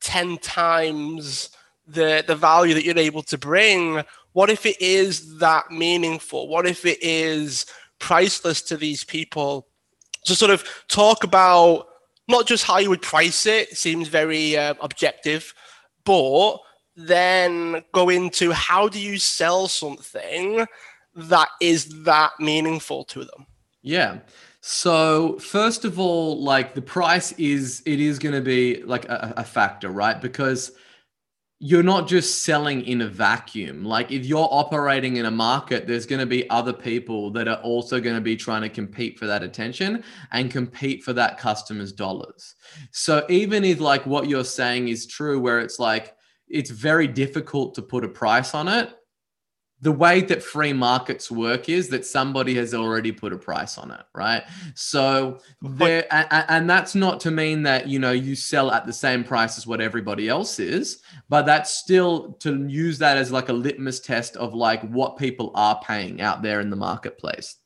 10 0.00 0.38
times 0.38 1.50
the 1.86 2.24
the 2.26 2.36
value 2.36 2.72
that 2.74 2.84
you're 2.84 2.96
able 2.96 3.22
to 3.22 3.36
bring. 3.36 4.02
What 4.32 4.48
if 4.48 4.64
it 4.64 4.80
is 4.80 5.38
that 5.38 5.70
meaningful? 5.70 6.48
What 6.48 6.66
if 6.66 6.86
it 6.86 7.02
is 7.02 7.66
priceless 7.98 8.62
to 8.62 8.76
these 8.76 9.04
people? 9.04 9.66
To 10.26 10.34
sort 10.34 10.50
of 10.50 10.64
talk 10.88 11.24
about 11.24 11.88
not 12.28 12.46
just 12.46 12.64
how 12.64 12.78
you 12.78 12.90
would 12.90 13.02
price 13.02 13.44
it, 13.44 13.70
it 13.70 13.76
seems 13.76 14.08
very 14.08 14.56
uh, 14.56 14.74
objective 14.80 15.52
but 16.04 16.58
then 16.96 17.82
go 17.92 18.08
into 18.08 18.52
how 18.52 18.88
do 18.88 18.98
you 18.98 19.18
sell 19.18 19.68
something 19.68 20.66
that 21.14 21.48
is 21.60 22.04
that 22.04 22.32
meaningful 22.38 23.04
to 23.04 23.20
them? 23.24 23.46
Yeah. 23.82 24.20
So 24.60 25.38
first 25.38 25.84
of 25.84 25.98
all, 25.98 26.42
like 26.42 26.74
the 26.74 26.82
price 26.82 27.32
is 27.32 27.82
it 27.86 27.98
is 27.98 28.18
going 28.18 28.34
to 28.34 28.42
be 28.42 28.82
like 28.82 29.06
a, 29.06 29.34
a, 29.38 29.44
factor, 29.44 29.88
right? 29.88 30.20
Because 30.20 30.72
you're 31.60 31.82
not 31.82 32.06
just 32.06 32.42
selling 32.42 32.82
in 32.82 33.00
a 33.00 33.06
vacuum. 33.06 33.84
Like 33.84 34.10
if 34.10 34.26
you're 34.26 34.48
operating 34.50 35.16
in 35.16 35.26
a 35.26 35.30
market, 35.30 35.86
there's 35.86 36.06
going 36.06 36.20
to 36.20 36.26
be 36.26 36.48
other 36.50 36.74
people 36.74 37.30
that 37.32 37.48
are 37.48 37.60
also 37.62 38.00
going 38.00 38.16
to 38.16 38.20
be 38.20 38.36
trying 38.36 38.62
to 38.62 38.68
compete 38.68 39.18
for 39.18 39.26
that 39.26 39.42
attention 39.42 40.04
and 40.32 40.50
compete 40.50 41.02
for 41.02 41.14
that 41.14 41.38
customer's 41.38 41.92
dollars. 41.92 42.54
So 42.92 43.24
even 43.30 43.64
if 43.64 43.80
like 43.80 44.04
what 44.04 44.28
you're 44.28 44.44
saying 44.44 44.88
is 44.88 45.06
true, 45.06 45.40
where 45.40 45.60
it's 45.60 45.78
like 45.78 46.14
it's 46.48 46.70
very 46.70 47.06
difficult 47.06 47.74
to 47.74 47.82
put 47.82 48.04
a 48.04 48.08
price 48.08 48.54
on 48.54 48.68
it, 48.68 48.94
the 49.82 49.92
way 49.92 50.20
that 50.20 50.42
free 50.42 50.72
markets 50.72 51.30
work 51.30 51.68
is 51.68 51.88
that 51.88 52.04
somebody 52.04 52.54
has 52.54 52.74
already 52.74 53.12
put 53.12 53.32
a 53.32 53.38
price 53.38 53.78
on 53.78 53.90
it 53.90 54.02
right? 54.14 54.42
So 54.74 55.38
there 55.62 56.06
and, 56.12 56.44
and, 56.48 56.70
that's 56.70 56.94
not 56.94 57.20
to 57.20 57.30
mean 57.30 57.62
that 57.64 57.88
you 57.88 57.98
know 57.98 58.12
you 58.12 58.34
sell 58.34 58.70
at 58.70 58.86
the 58.86 58.92
same 58.92 59.24
price 59.24 59.58
as 59.58 59.66
what 59.66 59.80
everybody 59.80 60.28
else 60.28 60.58
is 60.58 61.02
but 61.28 61.46
that's 61.46 61.72
still 61.72 62.32
to 62.40 62.66
use 62.68 62.98
that 62.98 63.16
as 63.16 63.32
like 63.32 63.48
a 63.48 63.52
litmus 63.52 64.00
test 64.00 64.36
of 64.36 64.54
like 64.54 64.82
what 64.90 65.16
people 65.16 65.50
are 65.54 65.80
paying 65.82 66.20
out 66.20 66.42
there 66.42 66.60
in 66.60 66.70
the 66.70 66.76
marketplace. 66.76 67.56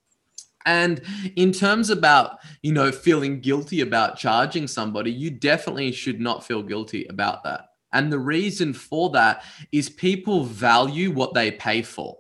And 0.67 1.03
in 1.37 1.53
terms 1.53 1.91
about 1.91 2.39
you 2.63 2.73
know 2.73 2.91
feeling 2.91 3.41
guilty 3.41 3.83
about 3.83 4.17
charging 4.17 4.67
somebody 4.67 5.11
you 5.11 5.31
definitely 5.31 5.93
should 5.93 6.21
not 6.21 6.45
feel 6.45 6.63
guilty 6.63 7.05
about 7.07 7.45
that 7.45 7.67
and 7.95 8.13
the 8.13 8.19
reason 8.19 8.75
for 8.75 9.09
that 9.11 9.45
is 9.73 9.89
people 9.89 10.45
value 10.45 11.11
what 11.11 11.33
they 11.33 11.53
pay 11.53 11.81
for. 11.81 12.19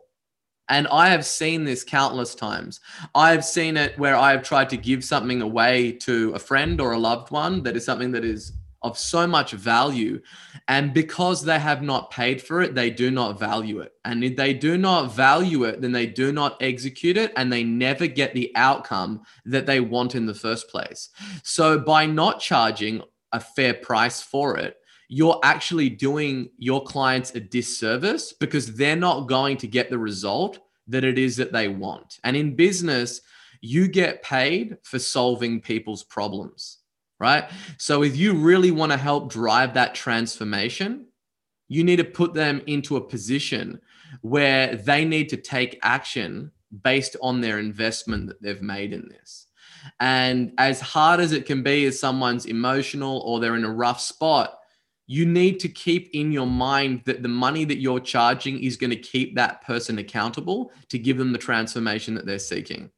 And 0.70 0.89
I 0.89 1.09
have 1.11 1.27
seen 1.27 1.64
this 1.64 1.85
countless 1.85 2.35
times. 2.35 2.81
I 3.14 3.33
have 3.33 3.45
seen 3.45 3.77
it 3.77 3.99
where 3.99 4.16
I 4.16 4.31
have 4.31 4.43
tried 4.43 4.70
to 4.70 4.79
give 4.79 5.05
something 5.05 5.43
away 5.43 5.93
to 5.93 6.33
a 6.35 6.39
friend 6.39 6.81
or 6.81 6.93
a 6.93 6.99
loved 6.99 7.31
one 7.31 7.62
that 7.64 7.77
is 7.77 7.85
something 7.85 8.12
that 8.12 8.25
is 8.25 8.53
of 8.81 8.97
so 8.99 9.27
much 9.27 9.53
value. 9.53 10.20
And 10.68 10.95
because 10.95 11.43
they 11.43 11.59
have 11.59 11.83
not 11.83 12.11
paid 12.11 12.41
for 12.41 12.62
it, 12.62 12.75
they 12.75 12.91
do 12.91 13.11
not 13.11 13.39
value 13.39 13.81
it. 13.81 13.93
And 14.05 14.22
if 14.22 14.37
they 14.37 14.55
do 14.55 14.79
not 14.79 15.14
value 15.14 15.64
it, 15.64 15.81
then 15.81 15.93
they 15.93 16.07
do 16.07 16.33
not 16.33 16.62
execute 16.62 17.16
it 17.16 17.33
and 17.37 17.53
they 17.53 17.64
never 17.64 18.07
get 18.07 18.33
the 18.33 18.53
outcome 18.55 19.22
that 19.47 19.66
they 19.66 19.81
want 19.81 20.14
in 20.14 20.27
the 20.27 20.35
first 20.35 20.68
place. 20.68 21.11
So 21.43 21.79
by 21.79 22.07
not 22.07 22.41
charging 22.41 23.03
a 23.33 23.41
fair 23.41 23.75
price 23.75 24.22
for 24.22 24.57
it, 24.59 24.77
you're 25.09 25.40
actually 25.42 25.90
doing 25.90 26.50
your 26.59 26.82
clients 26.82 27.34
a 27.34 27.40
disservice 27.40 28.32
because 28.32 28.74
they're 28.74 28.96
not 28.96 29.28
going 29.28 29.57
to 29.59 29.66
get 29.66 29.90
the 29.90 29.98
result 29.98 30.59
that 30.88 31.05
it 31.05 31.18
is 31.18 31.36
that 31.36 31.52
they 31.52 31.68
want. 31.68 32.18
And 32.24 32.36
in 32.36 32.57
business, 32.57 33.20
you 33.61 33.88
get 33.88 34.22
paid 34.22 34.76
for 34.82 34.98
solving 34.98 35.61
people's 35.61 36.05
problems, 36.05 36.78
right? 37.18 37.44
So 37.78 38.02
if 38.02 38.16
you 38.16 38.34
really 38.34 38.70
want 38.70 38.92
to 38.92 38.98
help 38.98 39.32
drive 39.32 39.74
that 39.74 39.94
transformation, 39.94 41.07
you 41.68 41.84
need 41.84 41.96
to 41.96 42.05
put 42.05 42.34
them 42.34 42.62
into 42.66 42.96
a 42.96 43.00
position 43.00 43.80
where 44.20 44.76
they 44.76 45.05
need 45.05 45.30
to 45.30 45.36
take 45.36 45.78
action 45.82 46.50
based 46.82 47.16
on 47.22 47.40
their 47.40 47.59
investment 47.59 48.26
that 48.26 48.42
they've 48.42 48.62
made 48.62 48.92
in 48.92 49.09
this. 49.09 49.46
And 50.00 50.52
as 50.59 50.80
hard 50.80 51.20
as 51.20 51.32
it 51.32 51.46
can 51.46 51.62
be 51.62 51.84
as 51.86 51.98
someone's 51.98 52.46
emotional 52.46 53.18
or 53.20 53.40
they're 53.40 53.57
in 53.57 53.64
a 53.64 53.72
rough 53.72 54.00
spot, 54.00 54.59
you 55.07 55.26
need 55.26 55.61
to 55.61 55.68
keep 55.68 56.09
in 56.14 56.32
your 56.32 56.46
mind 56.46 57.02
that 57.05 57.22
the 57.22 57.28
money 57.28 57.64
that 57.64 57.78
you're 57.78 58.00
charging 58.00 58.62
is 58.62 58.76
going 58.76 58.90
to 58.90 58.96
keep 58.96 59.34
that 59.34 59.62
person 59.62 59.98
accountable 59.98 60.72
to 60.88 60.98
give 60.98 61.18
them 61.18 61.32
the 61.32 61.38
transformation 61.38 62.14
that 62.14 62.24
they're 62.24 62.38
seeking. 62.38 62.90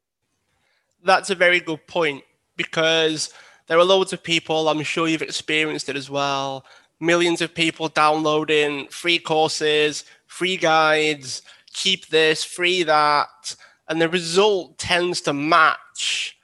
That's 1.02 1.30
a 1.30 1.34
very 1.34 1.60
good 1.60 1.86
point 1.86 2.22
because 2.56 3.32
there 3.66 3.78
are 3.78 3.84
loads 3.84 4.12
of 4.12 4.22
people, 4.22 4.68
I'm 4.68 4.82
sure 4.82 5.08
you've 5.08 5.22
experienced 5.22 5.88
it 5.88 5.96
as 5.96 6.08
well, 6.08 6.64
millions 7.00 7.40
of 7.40 7.54
people 7.54 7.88
downloading 7.88 8.86
free 8.88 9.18
courses, 9.18 10.04
free 10.26 10.56
guides, 10.56 11.42
keep 11.72 12.06
this, 12.08 12.44
free 12.44 12.84
that, 12.84 13.56
and 13.88 14.00
the 14.00 14.08
result 14.08 14.78
tends 14.78 15.20
to 15.22 15.32
match 15.32 16.38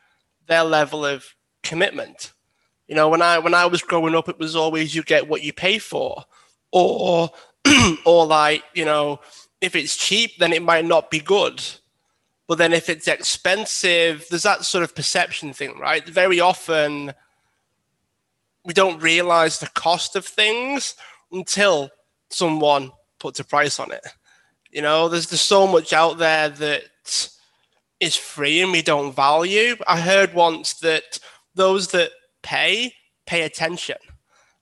their 0.47 0.65
level 0.65 1.07
of 1.07 1.35
commitment. 1.63 2.32
You 2.93 2.97
know, 2.97 3.09
when 3.09 3.23
I 3.23 3.39
when 3.39 3.55
I 3.55 3.65
was 3.65 3.81
growing 3.81 4.15
up, 4.15 4.29
it 4.29 4.39
was 4.39 4.55
always 4.55 4.95
you 4.95 5.03
get 5.03 5.27
what 5.27 5.43
you 5.43 5.55
pay 5.55 5.79
for, 5.79 6.27
or 6.73 7.31
or 8.05 8.27
like 8.27 8.65
you 8.75 8.85
know, 8.85 9.21
if 9.63 9.75
it's 9.75 9.97
cheap, 9.97 10.33
then 10.37 10.53
it 10.53 10.61
might 10.61 10.85
not 10.85 11.11
be 11.11 11.19
good. 11.19 11.63
But 12.47 12.59
then 12.59 12.75
if 12.75 12.91
it's 12.91 13.09
expensive, 13.09 14.27
there's 14.29 14.43
that 14.43 14.67
sort 14.67 14.85
of 14.85 14.95
perception 14.95 15.55
thing, 15.55 15.79
right? 15.79 16.07
Very 16.07 16.39
often 16.39 17.15
we 18.63 18.75
don't 18.75 19.03
realize 19.03 19.59
the 19.59 19.69
cost 19.69 20.15
of 20.15 20.27
things 20.27 20.95
until 21.33 21.89
someone 22.29 22.93
puts 23.19 23.41
a 23.41 23.45
price 23.45 23.81
on 23.81 23.91
it. 23.91 24.07
You 24.71 24.83
know, 24.83 25.09
there's 25.09 25.29
there's 25.29 25.41
so 25.41 25.67
much 25.67 25.95
out 25.95 26.19
there 26.19 26.51
that 26.51 27.31
is 28.01 28.17
free 28.17 28.61
and 28.61 28.71
we 28.71 28.83
don't 28.83 29.17
value. 29.17 29.77
I 29.87 29.99
heard 29.99 30.35
once 30.35 30.75
that 30.81 31.21
those 31.55 31.89
that 31.93 32.11
pay, 32.43 32.95
pay 33.27 33.43
attention. 33.43 33.97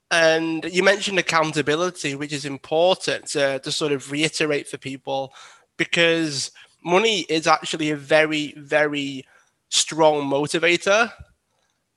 And 0.09 0.65
you 0.65 0.83
mentioned 0.83 1.19
accountability, 1.19 2.15
which 2.15 2.33
is 2.33 2.45
important 2.45 3.27
to, 3.27 3.59
to 3.59 3.71
sort 3.71 3.93
of 3.93 4.11
reiterate 4.11 4.67
for 4.67 4.77
people 4.77 5.33
because 5.77 6.51
money 6.83 7.21
is 7.21 7.47
actually 7.47 7.91
a 7.91 7.95
very, 7.95 8.53
very 8.57 9.25
strong 9.69 10.29
motivator. 10.29 11.11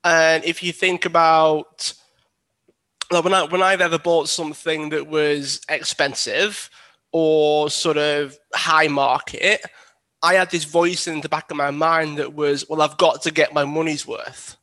And 0.05 0.45
if 0.45 0.63
you 0.63 0.73
think 0.73 1.07
about 1.07 1.93
like 3.11 3.25
when 3.25 3.35
I 3.35 3.45
when 3.45 3.63
I've 3.63 3.81
ever 3.81 3.99
bought 3.99 4.29
something 4.29 4.91
that 4.91 5.07
was 5.07 5.61
expensive 5.69 6.71
or 7.13 7.71
sort 7.71 7.97
of 7.97 8.39
high 8.55 8.89
market, 8.89 9.61
I 10.23 10.35
had 10.35 10.51
this 10.51 10.65
voice 10.65 11.07
in 11.07 11.21
the 11.21 11.29
back 11.29 11.51
of 11.51 11.57
my 11.57 11.71
mind 11.71 12.19
that 12.19 12.35
was, 12.35 12.69
well, 12.69 12.83
I've 12.83 12.97
got 12.97 13.23
to 13.23 13.31
get 13.31 13.53
my 13.53 13.65
money's 13.65 14.07
worth. 14.07 14.57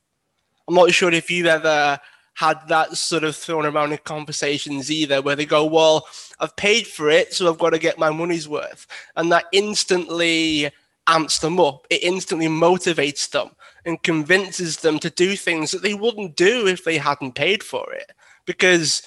I'm 0.72 0.76
not 0.76 0.94
sure 0.94 1.12
if 1.12 1.30
you've 1.30 1.48
ever 1.48 2.00
had 2.36 2.66
that 2.70 2.96
sort 2.96 3.26
of 3.26 3.36
thrown 3.36 3.66
around 3.66 3.92
in 3.92 3.98
conversations 4.06 4.90
either, 4.90 5.22
where 5.22 5.36
they 5.36 5.46
go, 5.46 5.66
Well, 5.66 6.08
I've 6.40 6.56
paid 6.56 6.88
for 6.88 7.10
it, 7.10 7.34
so 7.34 7.50
I've 7.50 7.60
got 7.60 7.72
to 7.72 7.78
get 7.78 8.00
my 8.00 8.10
money's 8.10 8.48
worth. 8.48 8.88
And 9.18 9.30
that 9.34 9.48
instantly 9.52 10.72
amps 11.08 11.40
them 11.40 11.60
up. 11.60 11.88
It 11.90 12.04
instantly 12.04 12.48
motivates 12.48 13.30
them 13.32 13.50
and 13.86 14.02
convinces 14.02 14.78
them 14.78 14.98
to 15.00 15.10
do 15.10 15.36
things 15.36 15.72
that 15.72 15.82
they 15.82 15.94
wouldn't 15.94 16.38
do 16.38 16.68
if 16.68 16.86
they 16.86 16.98
hadn't 16.98 17.36
paid 17.36 17.64
for 17.64 17.92
it. 17.92 18.10
Because 18.46 19.04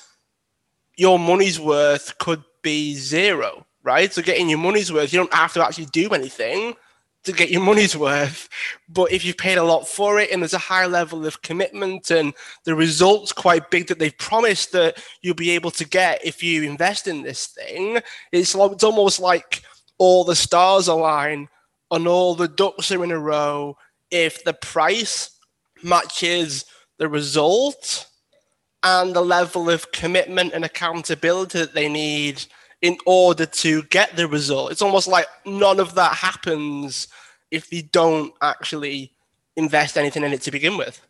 your 0.98 1.18
money's 1.18 1.58
worth 1.58 2.18
could 2.18 2.44
be 2.60 2.94
zero, 2.94 3.64
right? 3.82 4.12
So 4.12 4.20
getting 4.20 4.50
your 4.50 4.58
money's 4.58 4.92
worth, 4.92 5.14
you 5.14 5.18
don't 5.18 5.32
have 5.32 5.54
to 5.54 5.64
actually 5.64 5.86
do 5.86 6.10
anything 6.10 6.74
to 7.24 7.32
get 7.32 7.50
your 7.50 7.62
money's 7.62 7.96
worth. 7.96 8.48
But 8.88 9.12
if 9.12 9.24
you've 9.24 9.38
paid 9.38 9.58
a 9.58 9.64
lot 9.64 9.88
for 9.88 10.20
it 10.20 10.30
and 10.30 10.42
there's 10.42 10.54
a 10.54 10.58
high 10.58 10.86
level 10.86 11.26
of 11.26 11.42
commitment 11.42 12.10
and 12.10 12.34
the 12.64 12.74
results 12.74 13.32
quite 13.32 13.70
big 13.70 13.88
that 13.88 13.98
they've 13.98 14.16
promised 14.18 14.72
that 14.72 15.02
you'll 15.22 15.34
be 15.34 15.50
able 15.50 15.70
to 15.72 15.88
get 15.88 16.24
if 16.24 16.42
you 16.42 16.62
invest 16.62 17.08
in 17.08 17.22
this 17.22 17.46
thing, 17.46 18.00
it's, 18.32 18.54
like, 18.54 18.72
it's 18.72 18.84
almost 18.84 19.20
like 19.20 19.62
all 19.98 20.24
the 20.24 20.36
stars 20.36 20.88
align 20.88 21.48
and 21.90 22.06
all 22.06 22.34
the 22.34 22.48
ducks 22.48 22.92
are 22.92 23.04
in 23.04 23.10
a 23.10 23.18
row. 23.18 23.76
If 24.10 24.44
the 24.44 24.54
price 24.54 25.30
matches 25.82 26.66
the 26.98 27.08
result 27.08 28.06
and 28.82 29.14
the 29.14 29.22
level 29.22 29.70
of 29.70 29.90
commitment 29.92 30.52
and 30.52 30.64
accountability 30.64 31.58
that 31.58 31.74
they 31.74 31.88
need 31.88 32.44
in 32.84 32.98
order 33.06 33.46
to 33.46 33.82
get 33.84 34.14
the 34.14 34.28
result. 34.28 34.70
It's 34.70 34.82
almost 34.82 35.08
like 35.08 35.26
none 35.46 35.80
of 35.80 35.94
that 35.94 36.12
happens 36.16 37.08
if 37.50 37.72
you 37.72 37.82
don't 37.82 38.34
actually 38.42 39.14
invest 39.56 39.96
anything 39.96 40.22
in 40.22 40.34
it 40.34 40.42
to 40.42 40.50
begin 40.50 40.76
with. 40.76 41.00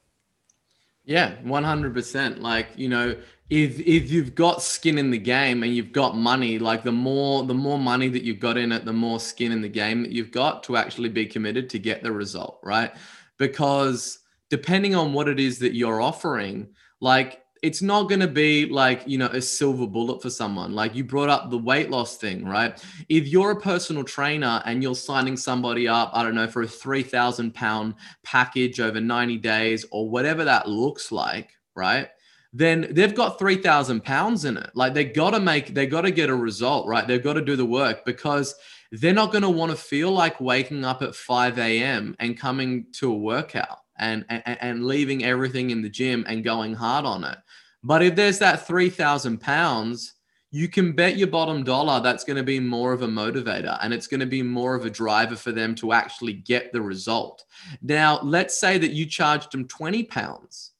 Yeah, 1.04 1.34
100%. 1.44 2.40
Like, 2.40 2.68
you 2.76 2.88
know, 2.88 3.16
if 3.50 3.80
if 3.80 4.08
you've 4.08 4.36
got 4.36 4.62
skin 4.62 4.98
in 4.98 5.10
the 5.10 5.18
game 5.18 5.64
and 5.64 5.74
you've 5.74 5.92
got 5.92 6.16
money, 6.16 6.60
like 6.60 6.84
the 6.84 6.92
more 6.92 7.42
the 7.42 7.54
more 7.54 7.78
money 7.78 8.08
that 8.08 8.22
you've 8.22 8.38
got 8.38 8.56
in 8.56 8.70
it, 8.70 8.84
the 8.84 8.92
more 8.92 9.18
skin 9.18 9.50
in 9.50 9.60
the 9.60 9.68
game 9.68 10.02
that 10.02 10.12
you've 10.12 10.30
got 10.30 10.62
to 10.62 10.76
actually 10.76 11.08
be 11.08 11.26
committed 11.26 11.68
to 11.70 11.80
get 11.80 12.04
the 12.04 12.12
result, 12.12 12.60
right? 12.62 12.92
Because 13.36 14.20
depending 14.48 14.94
on 14.94 15.12
what 15.12 15.28
it 15.28 15.40
is 15.40 15.58
that 15.58 15.74
you're 15.74 16.00
offering, 16.00 16.68
like 17.00 17.43
it's 17.64 17.80
not 17.80 18.10
going 18.10 18.20
to 18.20 18.28
be 18.28 18.66
like 18.66 19.02
you 19.06 19.16
know 19.16 19.28
a 19.28 19.40
silver 19.40 19.86
bullet 19.86 20.20
for 20.20 20.28
someone. 20.28 20.74
Like 20.74 20.94
you 20.94 21.02
brought 21.02 21.30
up 21.30 21.50
the 21.50 21.56
weight 21.56 21.90
loss 21.90 22.18
thing 22.18 22.44
right? 22.44 22.78
If 23.08 23.26
you're 23.26 23.52
a 23.52 23.60
personal 23.60 24.04
trainer 24.04 24.62
and 24.66 24.82
you're 24.82 24.94
signing 24.94 25.36
somebody 25.36 25.88
up 25.88 26.10
i 26.12 26.22
don't 26.22 26.34
know 26.34 26.46
for 26.46 26.62
a 26.62 26.68
3000 26.68 27.54
pound 27.54 27.94
package 28.22 28.80
over 28.80 29.00
90 29.00 29.38
days 29.38 29.86
or 29.90 30.08
whatever 30.10 30.44
that 30.44 30.68
looks 30.68 31.10
like 31.10 31.52
right? 31.74 32.08
Then 32.52 32.88
they've 32.90 33.14
got 33.14 33.38
3000 33.38 34.04
pounds 34.04 34.44
in 34.44 34.56
it. 34.56 34.70
Like 34.74 34.94
they 34.94 35.06
got 35.06 35.30
to 35.30 35.40
make 35.40 35.74
they 35.74 35.86
got 35.86 36.02
to 36.02 36.10
get 36.10 36.28
a 36.28 36.36
result 36.36 36.86
right? 36.86 37.06
They've 37.06 37.24
got 37.24 37.34
to 37.34 37.44
do 37.44 37.56
the 37.56 37.64
work 37.64 38.04
because 38.04 38.54
they're 38.92 39.14
not 39.14 39.32
going 39.32 39.42
to 39.42 39.50
want 39.50 39.70
to 39.70 39.76
feel 39.76 40.12
like 40.12 40.38
waking 40.38 40.84
up 40.84 41.00
at 41.02 41.14
5 41.14 41.58
a.m 41.58 42.14
and 42.20 42.38
coming 42.38 42.86
to 42.92 43.10
a 43.10 43.16
workout 43.16 43.78
and, 43.98 44.24
and, 44.28 44.42
and 44.46 44.86
leaving 44.86 45.24
everything 45.24 45.70
in 45.70 45.82
the 45.82 45.88
gym 45.88 46.24
and 46.28 46.44
going 46.44 46.74
hard 46.74 47.04
on 47.04 47.24
it. 47.24 47.38
But 47.82 48.02
if 48.02 48.14
there's 48.14 48.38
that 48.38 48.66
3,000 48.66 49.40
pounds, 49.40 50.14
you 50.50 50.68
can 50.68 50.92
bet 50.92 51.16
your 51.16 51.26
bottom 51.28 51.64
dollar 51.64 52.00
that's 52.00 52.22
going 52.22 52.36
to 52.36 52.44
be 52.44 52.60
more 52.60 52.92
of 52.92 53.02
a 53.02 53.08
motivator 53.08 53.76
and 53.82 53.92
it's 53.92 54.06
going 54.06 54.20
to 54.20 54.26
be 54.26 54.40
more 54.40 54.76
of 54.76 54.86
a 54.86 54.90
driver 54.90 55.34
for 55.34 55.50
them 55.50 55.74
to 55.74 55.92
actually 55.92 56.32
get 56.32 56.72
the 56.72 56.80
result. 56.80 57.44
Now, 57.82 58.20
let's 58.22 58.56
say 58.56 58.78
that 58.78 58.92
you 58.92 59.04
charged 59.04 59.50
them 59.50 59.66
20 59.66 60.04
pounds. 60.04 60.70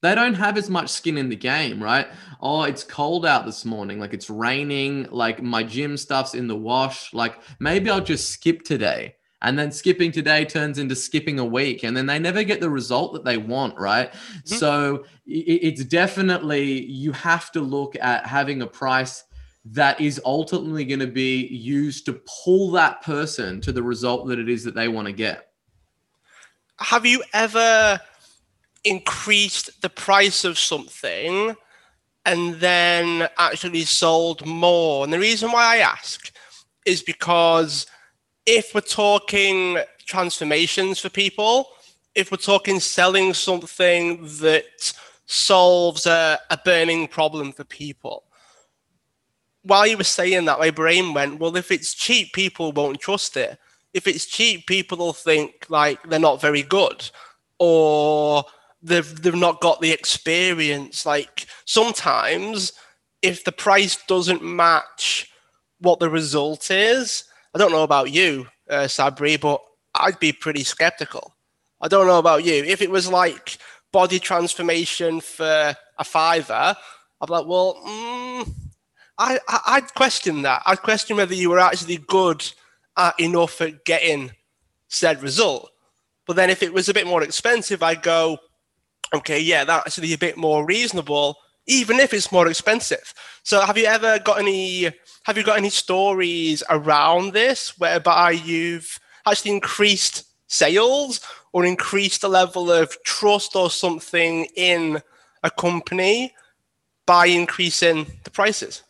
They 0.00 0.14
don't 0.14 0.34
have 0.34 0.56
as 0.56 0.70
much 0.70 0.90
skin 0.90 1.18
in 1.18 1.28
the 1.28 1.34
game, 1.34 1.82
right? 1.82 2.06
Oh, 2.40 2.62
it's 2.62 2.84
cold 2.84 3.26
out 3.26 3.44
this 3.44 3.64
morning. 3.64 3.98
Like 3.98 4.14
it's 4.14 4.30
raining. 4.30 5.08
Like 5.10 5.42
my 5.42 5.64
gym 5.64 5.96
stuff's 5.96 6.34
in 6.34 6.46
the 6.46 6.54
wash. 6.54 7.12
Like 7.12 7.40
maybe 7.58 7.90
I'll 7.90 8.00
just 8.00 8.30
skip 8.30 8.62
today 8.62 9.15
and 9.42 9.58
then 9.58 9.70
skipping 9.70 10.10
today 10.10 10.44
turns 10.44 10.78
into 10.78 10.96
skipping 10.96 11.38
a 11.38 11.44
week 11.44 11.84
and 11.84 11.96
then 11.96 12.06
they 12.06 12.18
never 12.18 12.42
get 12.42 12.60
the 12.60 12.70
result 12.70 13.12
that 13.12 13.24
they 13.24 13.36
want 13.36 13.76
right? 13.78 14.12
Mm-hmm. 14.12 14.54
so 14.54 15.04
it's 15.26 15.84
definitely 15.84 16.84
you 16.84 17.12
have 17.12 17.50
to 17.52 17.60
look 17.60 17.96
at 18.00 18.26
having 18.26 18.62
a 18.62 18.66
price 18.66 19.24
that 19.72 20.00
is 20.00 20.20
ultimately 20.24 20.84
going 20.84 21.00
to 21.00 21.06
be 21.06 21.46
used 21.46 22.06
to 22.06 22.20
pull 22.44 22.70
that 22.70 23.02
person 23.02 23.60
to 23.60 23.72
the 23.72 23.82
result 23.82 24.28
that 24.28 24.38
it 24.38 24.48
is 24.48 24.62
that 24.64 24.74
they 24.74 24.86
want 24.86 25.06
to 25.06 25.12
get. 25.12 25.50
Have 26.78 27.04
you 27.04 27.22
ever 27.32 28.00
increased 28.84 29.82
the 29.82 29.88
price 29.88 30.44
of 30.44 30.56
something 30.58 31.56
and 32.24 32.54
then 32.56 33.28
actually 33.38 33.82
sold 33.82 34.46
more? 34.46 35.02
And 35.02 35.12
the 35.12 35.18
reason 35.18 35.50
why 35.50 35.76
i 35.76 35.78
ask 35.78 36.32
is 36.84 37.02
because 37.02 37.86
if 38.46 38.74
we're 38.74 38.80
talking 38.80 39.78
transformations 40.06 40.98
for 40.98 41.08
people, 41.08 41.68
if 42.14 42.30
we're 42.30 42.36
talking 42.38 42.80
selling 42.80 43.34
something 43.34 44.24
that 44.38 44.94
solves 45.26 46.06
a, 46.06 46.38
a 46.50 46.58
burning 46.64 47.08
problem 47.08 47.52
for 47.52 47.64
people. 47.64 48.24
While 49.62 49.88
you 49.88 49.98
were 49.98 50.04
saying 50.04 50.44
that, 50.44 50.60
my 50.60 50.70
brain 50.70 51.12
went, 51.12 51.40
well, 51.40 51.56
if 51.56 51.72
it's 51.72 51.92
cheap, 51.92 52.32
people 52.32 52.70
won't 52.70 53.00
trust 53.00 53.36
it. 53.36 53.58
If 53.92 54.06
it's 54.06 54.26
cheap, 54.26 54.66
people 54.66 54.98
will 54.98 55.12
think 55.12 55.66
like 55.68 56.00
they're 56.04 56.20
not 56.20 56.40
very 56.40 56.62
good 56.62 57.10
or 57.58 58.44
they've 58.82 59.22
they've 59.22 59.34
not 59.34 59.60
got 59.60 59.80
the 59.80 59.90
experience. 59.90 61.06
Like 61.06 61.46
sometimes 61.64 62.72
if 63.22 63.44
the 63.44 63.52
price 63.52 63.98
doesn't 64.06 64.44
match 64.44 65.30
what 65.80 65.98
the 65.98 66.10
result 66.10 66.70
is, 66.70 67.24
I 67.56 67.58
don't 67.58 67.72
know 67.72 67.84
about 67.84 68.12
you, 68.12 68.46
uh, 68.68 68.84
Sabri, 68.84 69.40
but 69.40 69.62
I'd 69.94 70.20
be 70.20 70.30
pretty 70.30 70.62
skeptical. 70.62 71.34
I 71.80 71.88
don't 71.88 72.06
know 72.06 72.18
about 72.18 72.44
you. 72.44 72.62
If 72.62 72.82
it 72.82 72.90
was 72.90 73.08
like 73.08 73.56
body 73.94 74.18
transformation 74.18 75.22
for 75.22 75.74
a 75.98 76.04
fiver, 76.04 76.76
I'd 77.18 77.26
be 77.26 77.32
like, 77.32 77.46
well, 77.46 77.80
mm, 77.82 78.52
I, 79.16 79.38
I 79.48 79.80
would 79.80 79.94
question 79.94 80.42
that. 80.42 80.64
I'd 80.66 80.82
question 80.82 81.16
whether 81.16 81.32
you 81.32 81.48
were 81.48 81.58
actually 81.58 81.96
good 81.96 82.46
at 82.98 83.18
enough 83.18 83.58
at 83.62 83.86
getting 83.86 84.32
said 84.88 85.22
result. 85.22 85.70
But 86.26 86.36
then 86.36 86.50
if 86.50 86.62
it 86.62 86.74
was 86.74 86.90
a 86.90 86.94
bit 86.94 87.06
more 87.06 87.22
expensive, 87.22 87.82
I'd 87.82 88.02
go, 88.02 88.36
okay, 89.14 89.40
yeah, 89.40 89.64
that's 89.64 89.86
actually 89.96 90.12
a 90.12 90.18
bit 90.18 90.36
more 90.36 90.66
reasonable, 90.66 91.38
even 91.66 91.98
if 91.98 92.14
it's 92.14 92.32
more 92.32 92.48
expensive. 92.48 93.14
So 93.42 93.60
have 93.60 93.76
you 93.76 93.86
ever 93.86 94.18
got 94.18 94.38
any 94.38 94.90
have 95.24 95.36
you 95.36 95.42
got 95.42 95.58
any 95.58 95.70
stories 95.70 96.62
around 96.70 97.32
this 97.32 97.78
whereby 97.78 98.30
you've 98.32 99.00
actually 99.26 99.52
increased 99.52 100.24
sales 100.46 101.20
or 101.52 101.64
increased 101.64 102.20
the 102.20 102.28
level 102.28 102.70
of 102.70 102.96
trust 103.02 103.56
or 103.56 103.70
something 103.70 104.46
in 104.56 105.02
a 105.42 105.50
company 105.50 106.32
by 107.06 107.26
increasing 107.26 108.06
the 108.24 108.30
prices? 108.30 108.82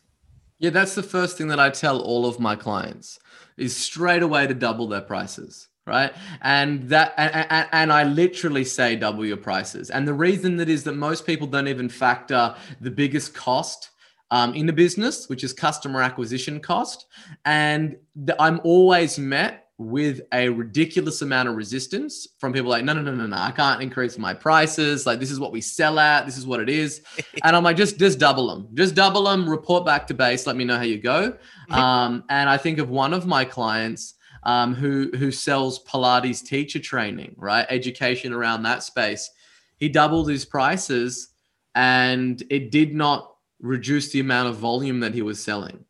Yeah, 0.58 0.70
that's 0.70 0.94
the 0.94 1.02
first 1.02 1.38
thing 1.38 1.48
that 1.48 1.60
I 1.60 1.70
tell 1.70 2.00
all 2.00 2.26
of 2.26 2.40
my 2.40 2.56
clients 2.56 3.18
is 3.56 3.76
straight 3.76 4.22
away 4.22 4.46
to 4.46 4.54
double 4.54 4.88
their 4.88 5.00
prices 5.00 5.68
right? 5.86 6.12
And 6.42 6.88
that 6.88 7.14
and, 7.16 7.68
and, 7.72 7.92
i 7.92 8.02
literally 8.02 8.64
say 8.64 8.96
double 8.96 9.24
your 9.24 9.36
prices. 9.36 9.90
And 9.90 10.06
the 10.06 10.14
reason 10.14 10.56
that 10.56 10.68
is 10.68 10.84
that 10.84 10.96
most 10.96 11.26
people 11.26 11.46
don't 11.46 11.68
even 11.68 11.88
factor 11.88 12.54
the 12.80 12.90
biggest 12.90 13.34
cost 13.34 13.90
um, 14.32 14.54
in 14.54 14.66
the 14.66 14.72
business 14.72 15.28
which 15.28 15.44
is 15.44 15.52
customer 15.52 16.02
acquisition 16.02 16.60
cost. 16.60 17.06
And 17.44 17.96
the, 18.16 18.40
i'm 18.42 18.60
always 18.64 19.18
met 19.18 19.62
with 19.78 20.22
a 20.32 20.48
ridiculous 20.48 21.20
amount 21.20 21.46
of 21.50 21.54
resistance 21.54 22.26
from 22.38 22.50
people 22.50 22.70
like 22.70 22.82
no 22.82 22.94
no 22.94 23.02
no 23.02 23.14
no 23.14 23.26
no 23.26 23.36
i 23.36 23.50
can't 23.50 23.82
increase 23.82 24.18
my 24.18 24.34
prices. 24.34 25.06
Like 25.06 25.20
this 25.20 25.30
is 25.30 25.38
what 25.38 25.52
we 25.52 25.60
sell 25.60 25.98
at. 25.98 26.24
This 26.26 26.38
is 26.38 26.46
what 26.46 26.60
it 26.60 26.68
is. 26.68 27.02
And 27.44 27.54
i'm 27.54 27.62
like 27.62 27.76
just 27.76 27.98
just 27.98 28.18
double 28.18 28.48
them 28.48 28.68
just 28.74 28.96
double 28.96 29.24
them 29.24 29.48
report 29.48 29.86
back 29.86 30.08
to 30.08 30.14
base. 30.14 30.48
Let 30.48 30.56
me 30.56 30.64
know 30.64 30.76
how 30.76 30.82
you 30.82 30.98
go. 30.98 31.36
Um, 31.68 32.22
and 32.30 32.48
i 32.48 32.56
think 32.56 32.78
of 32.78 32.90
one 32.90 33.12
of 33.12 33.26
my 33.26 33.44
clients 33.44 34.15
um, 34.46 34.74
who 34.74 35.10
who 35.16 35.32
sells 35.32 35.82
Pilates 35.84 36.42
teacher 36.42 36.78
training, 36.78 37.34
right? 37.36 37.66
Education 37.68 38.32
around 38.32 38.62
that 38.62 38.84
space. 38.84 39.28
He 39.76 39.88
doubled 39.88 40.30
his 40.30 40.44
prices, 40.44 41.28
and 41.74 42.42
it 42.48 42.70
did 42.70 42.94
not 42.94 43.34
reduce 43.60 44.12
the 44.12 44.20
amount 44.20 44.48
of 44.48 44.56
volume 44.56 45.00
that 45.00 45.12
he 45.14 45.20
was 45.20 45.42
selling. 45.42 45.84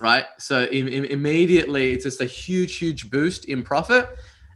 Right. 0.00 0.24
So 0.38 0.64
Im- 0.64 1.04
immediately, 1.04 1.92
it's 1.92 2.02
just 2.02 2.20
a 2.20 2.26
huge, 2.26 2.76
huge 2.76 3.08
boost 3.08 3.44
in 3.44 3.62
profit, 3.62 4.08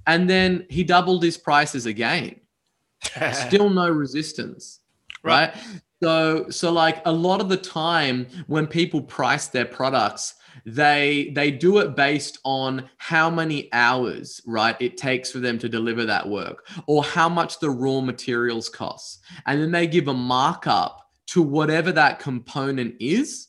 and 0.08 0.28
then 0.28 0.66
he 0.68 0.82
doubled 0.82 1.22
his 1.22 1.38
prices 1.38 1.86
again. 1.86 2.40
Still 3.32 3.70
no 3.70 3.88
resistance. 3.88 4.80
right? 5.22 5.54
right? 5.54 5.64
So, 6.02 6.50
so 6.50 6.72
like 6.72 7.00
a 7.06 7.12
lot 7.12 7.40
of 7.40 7.48
the 7.48 7.56
time 7.56 8.26
when 8.48 8.66
people 8.66 9.00
price 9.00 9.46
their 9.46 9.64
products, 9.64 10.34
they 10.64 11.32
they 11.34 11.50
do 11.50 11.78
it 11.78 11.94
based 11.94 12.38
on 12.44 12.88
how 12.98 13.28
many 13.28 13.68
hours 13.72 14.40
right 14.46 14.76
it 14.80 14.96
takes 14.96 15.30
for 15.30 15.38
them 15.38 15.58
to 15.58 15.68
deliver 15.68 16.04
that 16.04 16.28
work 16.28 16.66
or 16.86 17.02
how 17.02 17.28
much 17.28 17.58
the 17.60 17.70
raw 17.70 18.00
materials 18.00 18.68
cost 18.68 19.20
and 19.46 19.60
then 19.60 19.70
they 19.70 19.86
give 19.86 20.08
a 20.08 20.14
markup 20.14 21.02
to 21.26 21.42
whatever 21.42 21.92
that 21.92 22.18
component 22.18 22.94
is 23.00 23.48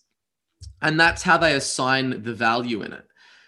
and 0.81 0.99
that's 0.99 1.23
how 1.23 1.37
they 1.37 1.55
assign 1.55 2.21
the 2.23 2.33
value 2.33 2.81
in 2.81 2.93
it 2.93 3.05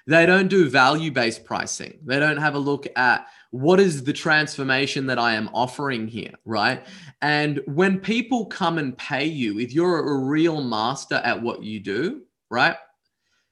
they 0.07 0.25
don't 0.25 0.47
do 0.47 0.69
value 0.69 1.11
based 1.11 1.43
pricing 1.43 1.99
they 2.05 2.19
don't 2.19 2.37
have 2.37 2.55
a 2.55 2.59
look 2.59 2.87
at 2.95 3.27
what 3.51 3.79
is 3.79 4.03
the 4.03 4.13
transformation 4.13 5.07
that 5.07 5.17
I 5.17 5.33
am 5.33 5.49
offering 5.53 6.07
here, 6.07 6.33
right? 6.45 6.85
And 7.21 7.61
when 7.65 7.99
people 7.99 8.45
come 8.45 8.77
and 8.77 8.97
pay 8.97 9.25
you, 9.25 9.59
if 9.59 9.73
you're 9.73 9.99
a 9.99 10.19
real 10.19 10.63
master 10.63 11.15
at 11.15 11.41
what 11.41 11.63
you 11.63 11.79
do, 11.79 12.21
right? 12.51 12.75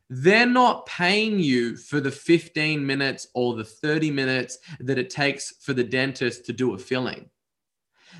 They're 0.10 0.45
not 0.45 0.86
paying 0.86 1.39
you 1.39 1.76
for 1.76 1.99
the 1.99 2.12
15 2.12 2.86
minutes 2.86 3.28
or 3.34 3.55
the 3.55 3.64
30 3.64 4.12
minutes 4.12 4.58
that 4.80 4.97
it 4.97 5.10
takes 5.10 5.53
for 5.62 5.74
the 5.74 5.84
dentist 5.84 6.45
to 6.45 6.53
do 6.53 6.74
a 6.74 6.78
filling. 6.78 7.30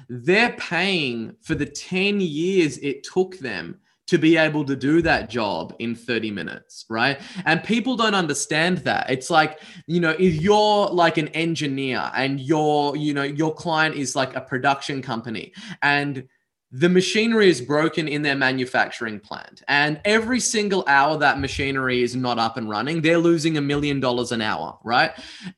They're 0.10 0.54
paying 0.54 1.36
for 1.42 1.56
the 1.56 1.66
10 1.66 2.20
years 2.22 2.78
it 2.80 3.04
took 3.04 3.38
them 3.40 3.80
to 4.08 4.18
be 4.18 4.38
able 4.38 4.64
to 4.64 4.76
do 4.76 5.02
that 5.02 5.30
job 5.30 5.76
in 5.80 5.94
30 5.94 6.32
minutes, 6.32 6.86
right? 6.90 7.20
And 7.46 7.62
people 7.62 7.98
don't 7.98 8.16
understand 8.16 8.80
that. 8.80 9.10
It's 9.10 9.30
like, 9.30 9.60
you 9.86 10.00
know, 10.00 10.16
if 10.18 10.42
you're 10.42 10.88
like 10.88 11.18
an 11.18 11.28
engineer 11.30 12.10
and 12.16 12.40
your, 12.40 12.96
you 12.96 13.14
know, 13.14 13.24
your 13.24 13.54
client 13.54 13.96
is 13.96 14.16
like 14.16 14.34
a 14.34 14.42
production 14.42 15.02
company 15.02 15.52
and 15.82 16.26
the 16.72 16.90
machinery 16.90 17.50
is 17.50 17.62
broken 17.62 18.10
in 18.10 18.22
their 18.22 18.36
manufacturing 18.36 19.22
plant 19.22 19.64
and 19.70 20.02
every 20.04 20.40
single 20.40 20.84
hour 20.88 21.18
that 21.18 21.40
machinery 21.40 22.04
is 22.04 22.14
not 22.14 22.38
up 22.38 22.58
and 22.58 22.70
running 22.70 23.02
they're 23.02 23.18
losing 23.18 23.58
a 23.58 23.62
million 23.62 24.02
dollars 24.02 24.34
an 24.34 24.42
hour 24.42 24.78
right? 24.84 25.12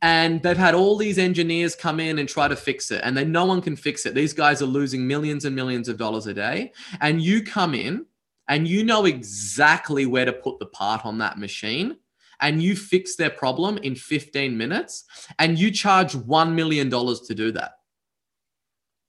And 0.04 0.42
they've 0.44 0.56
had 0.56 0.76
all 0.76 0.98
these 0.98 1.18
engineers 1.18 1.76
come 1.76 2.00
in 2.00 2.20
and 2.20 2.30
try 2.30 2.48
to 2.48 2.56
fix 2.56 2.92
it 2.92 3.02
and 3.04 3.18
then 3.18 3.32
no 3.32 3.46
one 3.46 3.62
can 3.62 3.76
fix 3.76 4.06
it. 4.06 4.14
These 4.14 4.34
guys 4.34 4.62
are 4.62 4.68
losing 4.68 5.08
millions 5.08 5.46
and 5.46 5.56
millions 5.56 5.90
of 5.90 5.98
dollars 5.98 6.28
a 6.28 6.34
day 6.34 6.74
and 7.02 7.22
you 7.22 7.44
come 7.44 7.74
in 7.74 8.06
and 8.48 8.68
you 8.68 8.84
know 8.84 9.06
exactly 9.06 10.06
where 10.06 10.26
to 10.26 10.34
put 10.34 10.60
the 10.60 10.68
part 10.68 11.06
on 11.06 11.18
that 11.20 11.40
machine 11.40 11.98
and 12.40 12.62
you 12.62 12.76
fix 12.76 13.16
their 13.16 13.32
problem 13.32 13.80
in 13.80 13.96
15 13.96 14.56
minutes 14.56 15.06
and 15.40 15.58
you 15.58 15.72
charge 15.72 16.14
$1 16.14 16.54
million 16.54 16.90
to 16.90 17.36
do 17.36 17.52
that. 17.52 17.72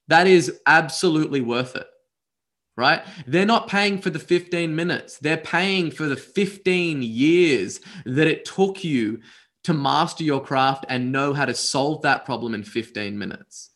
That 0.09 0.27
is 0.27 0.61
absolutely 0.67 1.41
worth 1.41 1.77
it 1.77 1.87
right? 2.81 3.03
They're 3.27 3.47
not 3.47 3.69
paying 3.69 3.99
for 3.99 4.11
the 4.11 4.19
15 4.19 4.75
minutes. 4.75 5.19
They're 5.19 5.37
paying 5.37 5.91
for 5.91 6.07
the 6.07 6.17
15 6.17 7.03
years 7.03 7.81
that 8.07 8.27
it 8.27 8.45
took 8.45 8.83
you 8.83 9.21
to 9.65 9.75
master 9.75 10.25
your 10.25 10.43
craft 10.43 10.87
and 10.89 11.13
know 11.13 11.35
how 11.35 11.45
to 11.45 11.55
solve 11.55 12.03
that 12.03 12.25
problem 12.25 12.55
in 12.55 12.65
15 12.65 13.19
minutes. 13.19 13.71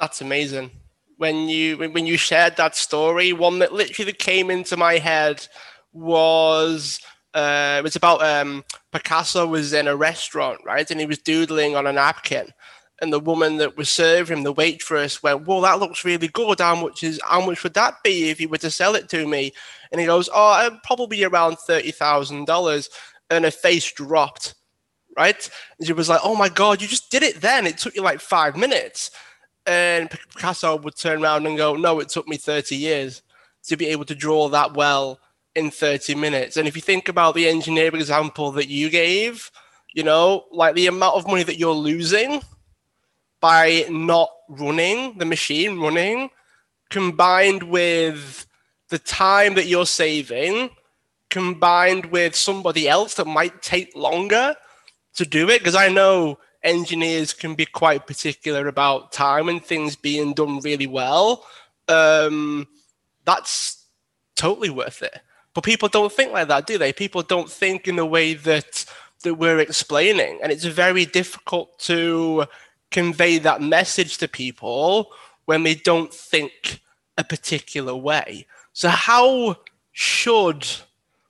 That's 0.00 0.20
amazing. 0.20 0.70
When 1.18 1.48
you 1.48 1.76
when 1.76 2.06
you 2.06 2.18
shared 2.18 2.56
that 2.56 2.76
story, 2.76 3.32
one 3.32 3.60
that 3.60 3.72
literally 3.72 4.12
came 4.12 4.50
into 4.50 4.76
my 4.76 4.98
head 4.98 5.46
was 5.92 7.00
uh, 7.32 7.76
it 7.78 7.82
was 7.82 7.96
about 7.96 8.22
um, 8.22 8.64
Picasso 8.92 9.46
was 9.46 9.72
in 9.72 9.88
a 9.88 9.96
restaurant, 9.96 10.60
right, 10.64 10.90
and 10.90 10.98
he 10.98 11.06
was 11.06 11.18
doodling 11.18 11.76
on 11.76 11.86
a 11.86 11.92
napkin, 11.92 12.48
and 13.00 13.12
the 13.12 13.20
woman 13.20 13.58
that 13.58 13.76
was 13.76 13.88
serving 13.90 14.42
the 14.42 14.52
waitress, 14.52 15.22
went, 15.22 15.46
"Well, 15.46 15.60
that 15.62 15.78
looks 15.80 16.04
really 16.04 16.28
good. 16.28 16.60
How 16.60 16.74
much 16.74 17.02
is? 17.02 17.20
How 17.24 17.44
much 17.44 17.62
would 17.62 17.74
that 17.74 18.02
be 18.02 18.30
if 18.30 18.40
you 18.40 18.48
were 18.48 18.58
to 18.58 18.70
sell 18.70 18.94
it 18.94 19.08
to 19.10 19.26
me?" 19.26 19.52
And 19.92 20.00
he 20.00 20.06
goes, 20.06 20.28
"Oh, 20.32 20.52
uh, 20.52 20.70
probably 20.84 21.22
around 21.24 21.58
thirty 21.58 21.90
thousand 21.90 22.46
dollars." 22.46 22.88
And 23.30 23.44
her 23.44 23.50
face 23.50 23.90
dropped, 23.92 24.54
right? 25.16 25.50
And 25.78 25.86
she 25.86 25.92
was 25.92 26.08
like, 26.08 26.20
"Oh 26.24 26.36
my 26.36 26.48
god, 26.48 26.80
you 26.80 26.88
just 26.88 27.10
did 27.10 27.22
it 27.22 27.40
then! 27.40 27.66
It 27.66 27.78
took 27.78 27.94
you 27.94 28.02
like 28.02 28.20
five 28.20 28.56
minutes." 28.56 29.10
And 29.66 30.10
Picasso 30.10 30.76
would 30.76 30.96
turn 30.96 31.22
around 31.22 31.46
and 31.46 31.56
go, 31.56 31.74
"No, 31.76 32.00
it 32.00 32.08
took 32.08 32.28
me 32.28 32.36
thirty 32.38 32.76
years 32.76 33.22
to 33.64 33.76
be 33.76 33.88
able 33.88 34.04
to 34.06 34.14
draw 34.14 34.48
that 34.48 34.74
well 34.74 35.20
in 35.54 35.70
thirty 35.70 36.14
minutes." 36.14 36.56
And 36.56 36.66
if 36.68 36.76
you 36.76 36.82
think 36.82 37.08
about 37.08 37.34
the 37.34 37.48
engineering 37.48 37.96
example 37.96 38.52
that 38.52 38.68
you 38.68 38.88
gave, 38.90 39.50
you 39.92 40.02
know, 40.02 40.46
like 40.52 40.74
the 40.76 40.86
amount 40.86 41.16
of 41.16 41.26
money 41.26 41.42
that 41.42 41.58
you're 41.58 41.74
losing 41.74 42.42
by 43.46 43.86
not 43.88 44.30
running 44.48 45.16
the 45.18 45.24
machine 45.24 45.78
running 45.78 46.28
combined 46.90 47.62
with 47.62 48.44
the 48.88 48.98
time 48.98 49.54
that 49.54 49.66
you're 49.66 49.86
saving 49.86 50.68
combined 51.30 52.06
with 52.06 52.34
somebody 52.34 52.88
else 52.88 53.14
that 53.14 53.36
might 53.38 53.62
take 53.62 53.94
longer 53.94 54.56
to 55.14 55.24
do 55.24 55.48
it. 55.48 55.60
Because 55.60 55.76
i 55.76 55.88
know 55.88 56.36
engineers 56.64 57.32
can 57.32 57.54
be 57.54 57.66
quite 57.66 58.08
particular 58.08 58.66
about 58.66 59.12
time 59.12 59.48
and 59.48 59.64
things 59.64 59.94
being 59.94 60.34
done 60.34 60.58
really 60.68 60.88
well. 60.88 61.46
Um, 61.86 62.66
that's 63.24 63.86
totally 64.34 64.70
worth 64.70 65.02
it. 65.02 65.20
But 65.54 65.62
people 65.62 65.88
don't 65.88 66.12
think 66.12 66.32
like 66.32 66.48
that 66.48 66.66
do 66.66 66.78
they? 66.78 66.92
People 66.92 67.22
don't 67.22 67.50
think 67.50 67.86
in 67.86 67.94
the 67.94 68.10
way 68.16 68.34
that 68.34 68.84
that 69.22 69.34
we're 69.34 69.60
explaining. 69.60 70.40
And 70.42 70.50
it's 70.52 70.64
very 70.64 71.04
difficult 71.04 71.78
to 71.90 72.46
convey 72.90 73.38
that 73.38 73.62
message 73.62 74.18
to 74.18 74.28
people 74.28 75.10
when 75.44 75.62
they 75.62 75.74
don't 75.74 76.12
think 76.12 76.80
a 77.18 77.24
particular 77.24 77.94
way. 77.94 78.46
So, 78.72 78.88
how 78.88 79.56
should 79.92 80.66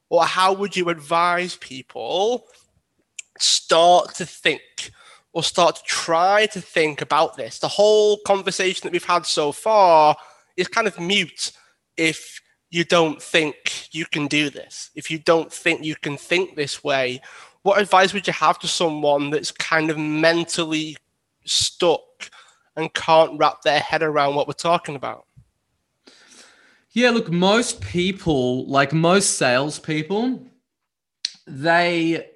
or 0.08 0.24
how 0.24 0.52
would 0.52 0.76
you 0.76 0.88
advise 0.88 1.56
people 1.56 2.46
start 3.38 4.14
to 4.14 4.26
think 4.26 4.90
or 5.32 5.42
start 5.42 5.76
to 5.76 5.82
try 5.84 6.46
to 6.46 6.60
think 6.60 7.02
about 7.02 7.36
this? 7.36 7.58
The 7.58 7.68
whole 7.68 8.18
conversation 8.26 8.80
that 8.84 8.92
we've 8.92 9.04
had 9.04 9.26
so 9.26 9.52
far 9.52 10.16
is 10.56 10.68
kind 10.68 10.86
of 10.86 10.98
mute 10.98 11.52
if 11.96 12.40
you 12.70 12.84
don't 12.84 13.22
think 13.22 13.88
you 13.92 14.06
can 14.06 14.26
do 14.26 14.50
this, 14.50 14.90
if 14.94 15.10
you 15.10 15.18
don't 15.18 15.52
think 15.52 15.84
you 15.84 15.96
can 15.96 16.16
think 16.16 16.56
this 16.56 16.82
way. 16.82 17.20
What 17.62 17.80
advice 17.80 18.12
would 18.12 18.26
you 18.26 18.32
have 18.32 18.58
to 18.60 18.68
someone 18.68 19.30
that's 19.30 19.50
kind 19.50 19.90
of 19.90 19.98
mentally 19.98 20.96
stuck 21.46 22.30
and 22.76 22.92
can't 22.94 23.38
wrap 23.38 23.62
their 23.62 23.80
head 23.80 24.02
around 24.02 24.34
what 24.34 24.46
we're 24.46 24.52
talking 24.54 24.96
about? 24.96 25.26
Yeah, 26.90 27.10
look, 27.10 27.30
most 27.30 27.80
people, 27.80 28.66
like 28.66 28.92
most 28.92 29.36
salespeople, 29.36 30.46
they 31.46 32.30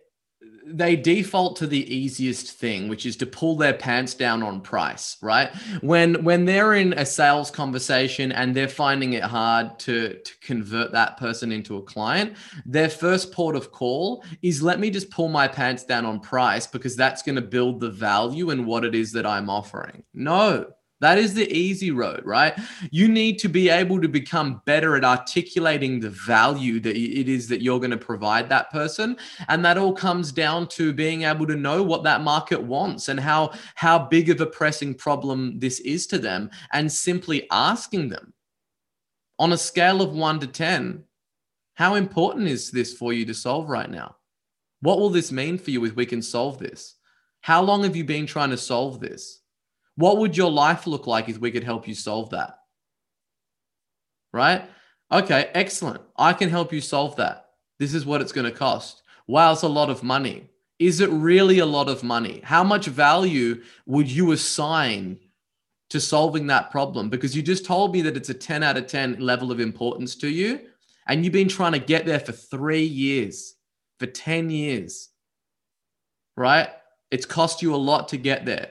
they 0.77 0.97
default 0.97 1.57
to 1.57 1.67
the 1.67 1.95
easiest 1.95 2.53
thing 2.53 2.89
which 2.89 3.07
is 3.07 3.17
to 3.17 3.27
pull 3.27 3.57
their 3.57 3.75
pants 3.75 4.15
down 4.15 4.43
on 4.43 4.61
price 4.61 5.17
right? 5.21 5.55
When 5.81 6.25
when 6.25 6.45
they're 6.45 6.75
in 6.75 6.93
a 6.95 7.07
sales 7.07 7.51
conversation 7.51 8.33
and 8.33 8.55
they're 8.55 8.69
finding 8.69 9.13
it 9.15 9.23
hard 9.23 9.79
to 9.81 10.15
to 10.15 10.33
convert 10.41 10.93
that 10.93 11.17
person 11.17 11.53
into 11.53 11.77
a 11.77 11.83
client 11.83 12.37
their 12.67 12.89
first 12.89 13.33
port 13.33 13.57
of 13.57 13.73
call 13.73 14.25
is 14.43 14.63
let 14.63 14.81
me 14.81 14.91
just 14.91 15.11
pull 15.11 15.29
my 15.29 15.49
pants 15.49 15.85
down 15.85 16.05
on 16.07 16.21
price 16.21 16.67
because 16.67 16.97
that's 16.97 17.23
going 17.23 17.37
to 17.37 17.43
build 17.43 17.81
the 17.81 17.91
value 17.91 18.51
in 18.51 18.67
what 18.67 18.85
it 18.85 18.95
is 18.95 19.13
that 19.13 19.27
i'm 19.27 19.51
offering. 19.51 20.03
No 20.15 20.67
that 21.01 21.17
is 21.17 21.33
the 21.33 21.51
easy 21.51 21.91
road, 21.91 22.23
right? 22.25 22.55
You 22.91 23.09
need 23.09 23.39
to 23.41 23.49
be 23.49 23.71
able 23.71 24.01
to 24.03 24.09
become 24.09 24.61
better 24.67 24.97
at 24.97 25.05
articulating 25.05 25.99
the 25.99 26.11
value 26.11 26.79
that 26.81 26.95
it 26.95 27.29
is 27.29 27.49
that 27.49 27.63
you're 27.63 27.79
going 27.79 27.91
to 27.91 27.97
provide 27.97 28.49
that 28.51 28.71
person. 28.71 29.17
And 29.49 29.65
that 29.65 29.79
all 29.79 29.95
comes 29.95 30.31
down 30.31 30.69
to 30.69 30.93
being 30.93 31.23
able 31.23 31.47
to 31.47 31.57
know 31.57 31.83
what 31.83 32.05
that 32.05 32.21
market 32.21 32.63
wants 32.63 33.09
and 33.09 33.19
how, 33.19 33.53
how 33.75 33.99
big 33.99 34.29
of 34.29 34.41
a 34.41 34.47
pressing 34.47 34.95
problem 34.95 35.59
this 35.59 35.81
is 35.81 36.07
to 36.09 36.19
them 36.19 36.51
and 36.73 36.91
simply 36.93 37.47
asking 37.51 38.11
them 38.11 38.35
on 39.39 39.53
a 39.53 39.59
scale 39.59 40.03
of 40.03 40.13
one 40.13 40.39
to 40.41 40.47
10, 40.47 41.03
how 41.75 41.95
important 41.95 42.47
is 42.47 42.71
this 42.71 42.93
for 42.93 43.15
you 43.15 43.25
to 43.25 43.33
solve 43.33 43.71
right 43.71 43.91
now? 43.91 44.17
What 44.83 44.99
will 44.99 45.09
this 45.09 45.33
mean 45.33 45.57
for 45.57 45.71
you 45.71 45.83
if 45.87 45.97
we 45.97 46.05
can 46.05 46.21
solve 46.21 46.59
this? 46.59 46.97
How 47.41 47.63
long 47.63 47.85
have 47.85 47.97
you 47.97 48.05
been 48.05 48.27
trying 48.27 48.51
to 48.51 48.59
solve 48.59 49.01
this? 49.01 49.40
What 50.01 50.17
would 50.17 50.35
your 50.35 50.51
life 50.51 50.87
look 50.87 51.07
like 51.07 51.29
if 51.29 51.39
we 51.39 51.51
could 51.51 51.63
help 51.63 51.87
you 51.87 51.95
solve 51.95 52.31
that? 52.31 52.59
Right? 54.33 54.63
Okay, 55.13 55.51
excellent. 55.53 56.01
I 56.17 56.33
can 56.33 56.49
help 56.49 56.73
you 56.73 56.81
solve 56.81 57.17
that. 57.17 57.51
This 57.79 57.93
is 57.93 58.07
what 58.07 58.23
it's 58.23 58.33
going 58.33 58.51
to 58.51 58.59
cost. 58.59 59.03
Wow, 59.27 59.53
it's 59.53 59.61
a 59.61 59.69
lot 59.69 59.91
of 59.91 60.03
money. 60.03 60.49
Is 60.79 61.03
it 61.03 61.11
really 61.11 61.59
a 61.59 61.67
lot 61.67 61.91
of 61.91 62.03
money? 62.03 62.41
How 62.43 62.65
much 62.65 62.87
value 62.87 63.63
would 63.85 64.11
you 64.11 64.33
assign 64.33 65.19
to 65.91 66.01
solving 66.01 66.47
that 66.47 66.71
problem? 66.71 67.11
Because 67.11 67.37
you 67.37 67.43
just 67.43 67.67
told 67.67 67.93
me 67.93 68.01
that 68.01 68.17
it's 68.17 68.31
a 68.31 68.35
10 68.35 68.63
out 68.63 68.79
of 68.79 68.87
10 68.87 69.21
level 69.21 69.53
of 69.53 69.61
importance 69.61 70.17
to 70.17 70.31
you. 70.31 70.61
And 71.09 71.25
you've 71.25 71.35
been 71.35 71.47
trying 71.49 71.73
to 71.73 71.79
get 71.79 72.07
there 72.07 72.21
for 72.21 72.33
three 72.33 72.85
years, 72.85 73.55
for 73.99 74.07
10 74.07 74.49
years, 74.49 75.11
right? 76.39 76.71
It's 77.11 77.27
cost 77.27 77.61
you 77.61 77.75
a 77.75 77.77
lot 77.77 78.09
to 78.09 78.17
get 78.17 78.47
there. 78.47 78.71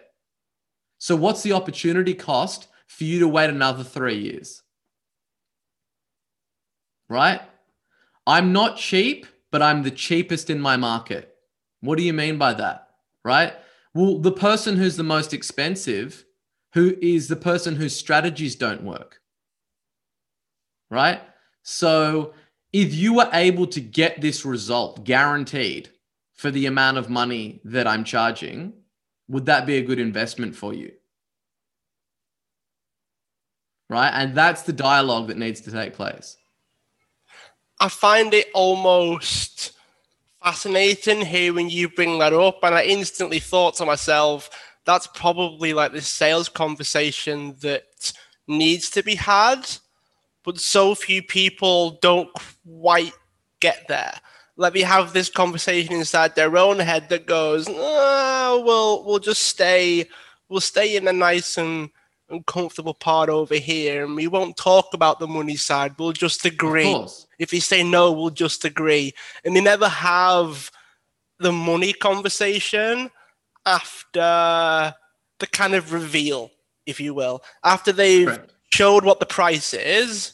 So, 1.00 1.16
what's 1.16 1.44
the 1.44 1.54
opportunity 1.54 2.14
cost 2.14 2.68
for 2.88 3.06
you 3.06 3.20
to 3.20 3.28
wait 3.28 3.50
another 3.50 3.84
three 3.84 4.18
years? 4.18 4.62
Right? 7.10 7.42
I'm 8.28 8.54
not 8.54 8.78
cheap, 8.78 9.26
but 9.50 9.62
I'm 9.62 9.82
the 9.82 9.92
cheapest 9.92 10.50
in 10.50 10.60
my 10.60 10.78
market. 10.78 11.36
What 11.82 11.98
do 11.98 12.04
you 12.04 12.14
mean 12.14 12.38
by 12.38 12.54
that? 12.54 12.90
Right? 13.24 13.54
Well, 13.94 14.20
the 14.20 14.32
person 14.32 14.76
who's 14.76 14.98
the 14.98 15.04
most 15.04 15.34
expensive, 15.34 16.26
who 16.74 16.96
is 17.02 17.28
the 17.28 17.36
person 17.36 17.76
whose 17.76 17.96
strategies 17.96 18.56
don't 18.56 18.84
work. 18.84 19.22
Right? 20.92 21.22
So, 21.64 22.34
if 22.74 22.94
you 22.94 23.16
were 23.16 23.30
able 23.34 23.68
to 23.68 23.80
get 23.80 24.22
this 24.22 24.46
result 24.46 25.06
guaranteed 25.06 25.90
for 26.36 26.52
the 26.52 26.66
amount 26.68 26.98
of 26.98 27.10
money 27.10 27.62
that 27.64 27.88
I'm 27.88 28.04
charging, 28.04 28.74
would 29.30 29.46
that 29.46 29.66
be 29.66 29.78
a 29.78 29.84
good 29.84 30.00
investment 30.00 30.56
for 30.56 30.74
you? 30.74 30.92
Right. 33.90 34.10
And 34.10 34.36
that's 34.36 34.64
the 34.64 34.74
dialogue 34.74 35.28
that 35.28 35.38
needs 35.38 35.62
to 35.62 35.72
take 35.72 35.94
place. 35.94 36.36
I 37.80 37.88
find 37.90 38.34
it 38.34 38.48
almost 38.54 39.72
fascinating 40.44 41.26
hearing 41.26 41.70
you 41.70 41.90
bring 41.90 42.20
that 42.20 42.34
up. 42.34 42.60
And 42.64 42.76
I 42.76 42.84
instantly 42.84 43.40
thought 43.40 43.76
to 43.76 43.86
myself, 43.86 44.50
that's 44.86 45.08
probably 45.08 45.74
like 45.74 45.92
the 45.92 46.02
sales 46.02 46.50
conversation 46.50 47.56
that 47.62 48.14
needs 48.48 48.90
to 48.92 49.04
be 49.04 49.16
had. 49.16 49.70
But 50.44 50.60
so 50.60 50.96
few 50.96 51.22
people 51.22 52.00
don't 52.02 52.30
quite 52.66 53.14
get 53.60 53.88
there 53.88 54.14
let 54.60 54.74
me 54.74 54.82
have 54.82 55.14
this 55.14 55.30
conversation 55.30 55.94
inside 55.94 56.36
their 56.36 56.58
own 56.58 56.80
head 56.80 57.08
that 57.08 57.26
goes, 57.26 57.66
oh, 57.70 58.62
we'll 58.66 59.06
we'll 59.06 59.20
just 59.20 59.44
stay, 59.44 60.06
we'll 60.50 60.60
stay 60.60 60.98
in 60.98 61.08
a 61.08 61.14
nice 61.14 61.58
and, 61.58 61.90
and 62.30 62.46
comfortable 62.46 62.94
part 62.94 63.30
over 63.30 63.56
here, 63.56 64.04
and 64.04 64.18
we 64.18 64.28
won't 64.28 64.58
talk 64.58 64.94
about 64.94 65.18
the 65.20 65.28
money 65.28 65.56
side. 65.56 65.96
We'll 65.98 66.12
just 66.12 66.44
agree. 66.44 66.94
If 67.40 67.54
you 67.54 67.62
say 67.62 67.84
no, 67.84 68.12
we'll 68.12 68.32
just 68.32 68.66
agree, 68.66 69.14
and 69.46 69.56
they 69.56 69.62
never 69.62 69.88
have 69.88 70.70
the 71.40 71.54
money 71.54 71.94
conversation 71.94 73.10
after 73.66 74.94
the 75.40 75.48
kind 75.54 75.74
of 75.74 75.94
reveal, 75.94 76.52
if 76.86 77.00
you 77.00 77.14
will, 77.14 77.44
after 77.64 77.94
they've 77.94 78.28
right. 78.28 78.50
showed 78.74 79.06
what 79.06 79.22
the 79.22 79.26
price 79.26 79.74
is. 79.74 80.34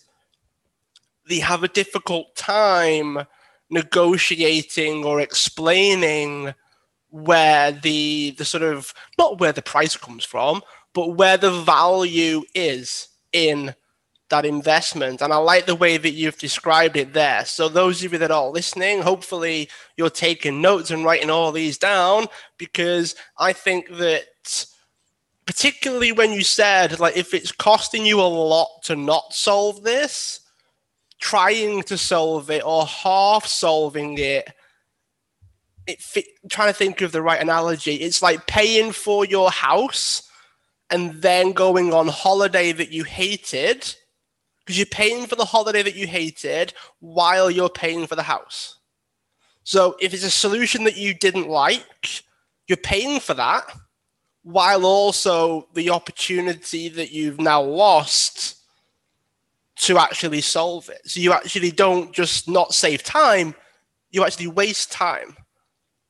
They 1.30 1.40
have 1.40 1.64
a 1.64 1.68
difficult 1.68 2.36
time 2.36 3.28
negotiating 3.76 5.06
or 5.06 5.20
explaining 5.20 6.56
where 7.12 7.72
the 7.72 8.34
the 8.38 8.46
sort 8.46 8.64
of 8.64 8.94
not 9.20 9.40
where 9.40 9.52
the 9.52 9.62
price 9.62 9.96
comes 9.96 10.26
from, 10.26 10.62
but 10.94 11.10
where 11.10 11.38
the 11.38 11.52
value 11.52 12.42
is 12.56 13.10
in 13.32 13.76
that 14.30 14.46
investment. 14.46 15.22
And 15.22 15.32
I 15.32 15.38
like 15.38 15.66
the 15.66 15.76
way 15.76 15.98
that 15.98 16.12
you've 16.12 16.38
described 16.38 16.98
it 16.98 17.14
there. 17.14 17.46
So 17.46 17.70
those 17.70 18.04
of 18.04 18.14
you 18.14 18.20
that 18.20 18.32
are 18.32 18.50
listening, 18.50 19.02
hopefully 19.02 19.70
you're 19.98 20.10
taking 20.10 20.62
notes 20.62 20.90
and 20.90 21.06
writing 21.06 21.30
all 21.30 21.52
these 21.52 21.78
down 21.78 22.26
because 22.58 23.16
I 23.38 23.54
think 23.54 23.90
that 23.98 24.66
particularly 25.46 26.12
when 26.12 26.32
you 26.32 26.44
said 26.44 27.00
like 27.00 27.16
if 27.16 27.34
it's 27.36 27.52
costing 27.52 28.04
you 28.04 28.20
a 28.20 28.24
lot 28.24 28.70
to 28.84 28.96
not 28.96 29.34
solve 29.34 29.84
this, 29.84 30.40
trying 31.20 31.84
to 31.84 31.98
solve 31.98 32.50
it 32.50 32.64
or 32.66 32.86
half 32.86 33.46
solving 33.46 34.18
it, 34.18 34.48
it 35.88 36.02
fit, 36.02 36.26
trying 36.50 36.70
to 36.70 36.78
think 36.78 37.02
of 37.02 37.12
the 37.12 37.22
right 37.22 37.42
analogy. 37.42 37.96
It's 37.96 38.22
like 38.22 38.48
paying 38.48 38.92
for 38.92 39.26
your 39.26 39.52
house 39.52 40.30
and 40.90 41.22
then 41.22 41.52
going 41.52 41.94
on 41.94 42.08
holiday 42.08 42.72
that 42.72 42.92
you 42.92 43.04
hated 43.04 43.96
because 44.60 44.78
you're 44.78 44.86
paying 44.88 45.28
for 45.28 45.36
the 45.36 45.46
holiday 45.46 45.84
that 45.84 45.96
you 45.96 46.08
hated 46.08 46.74
while 47.00 47.52
you're 47.52 47.70
paying 47.70 48.08
for 48.08 48.16
the 48.16 48.24
house. 48.24 48.78
So 49.64 49.96
if 50.00 50.14
it's 50.14 50.24
a 50.24 50.32
solution 50.32 50.84
that 50.84 50.98
you 50.98 51.14
didn't 51.14 51.50
like, 51.50 52.24
you're 52.68 52.78
paying 52.78 53.20
for 53.20 53.34
that 53.36 53.72
while 54.44 54.86
also 54.86 55.68
the 55.74 55.90
opportunity 55.90 56.88
that 56.90 57.12
you've 57.12 57.40
now 57.40 57.62
lost 57.62 58.58
to 59.78 59.98
actually 59.98 60.42
solve 60.42 60.90
it. 60.90 61.02
So 61.06 61.20
you 61.20 61.34
actually 61.34 61.72
don't 61.72 62.12
just 62.14 62.50
not 62.50 62.74
save 62.74 63.04
time, 63.04 63.56
you 64.12 64.24
actually 64.24 64.48
waste 64.48 64.92
time 64.92 65.36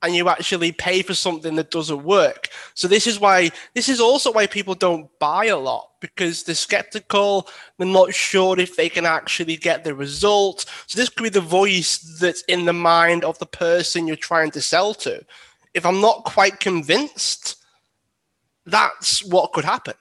and 0.02 0.16
you 0.16 0.30
actually 0.30 0.72
pay 0.72 1.02
for 1.02 1.16
something 1.16 1.56
that 1.56 1.72
doesn't 1.72 2.04
work. 2.04 2.50
So 2.76 2.88
this 2.88 3.08
is 3.08 3.20
why 3.20 3.50
this 3.74 3.90
is 3.90 4.00
also 4.00 4.32
why 4.32 4.46
people 4.46 4.76
don't 4.76 5.10
buy 5.20 5.46
a 5.46 5.58
lot 5.58 5.90
because 6.00 6.44
they're 6.44 6.54
skeptical, 6.54 7.48
they're 7.78 7.88
not 7.88 8.14
sure 8.14 8.60
if 8.60 8.76
they 8.76 8.88
can 8.88 9.08
actually 9.08 9.58
get 9.58 9.84
the 9.84 9.96
result. 9.96 10.66
So 10.86 11.00
this 11.00 11.10
could 11.10 11.24
be 11.24 11.30
the 11.30 11.42
voice 11.42 11.98
that's 12.20 12.44
in 12.44 12.66
the 12.66 12.74
mind 12.74 13.24
of 13.24 13.40
the 13.40 13.48
person 13.48 14.06
you're 14.06 14.16
trying 14.16 14.52
to 14.52 14.62
sell 14.62 14.94
to. 14.96 15.26
If 15.74 15.86
I'm 15.86 16.02
not 16.02 16.24
quite 16.24 16.60
convinced, 16.60 17.56
that's 18.66 19.24
what 19.26 19.54
could 19.54 19.66
happen 19.66 19.96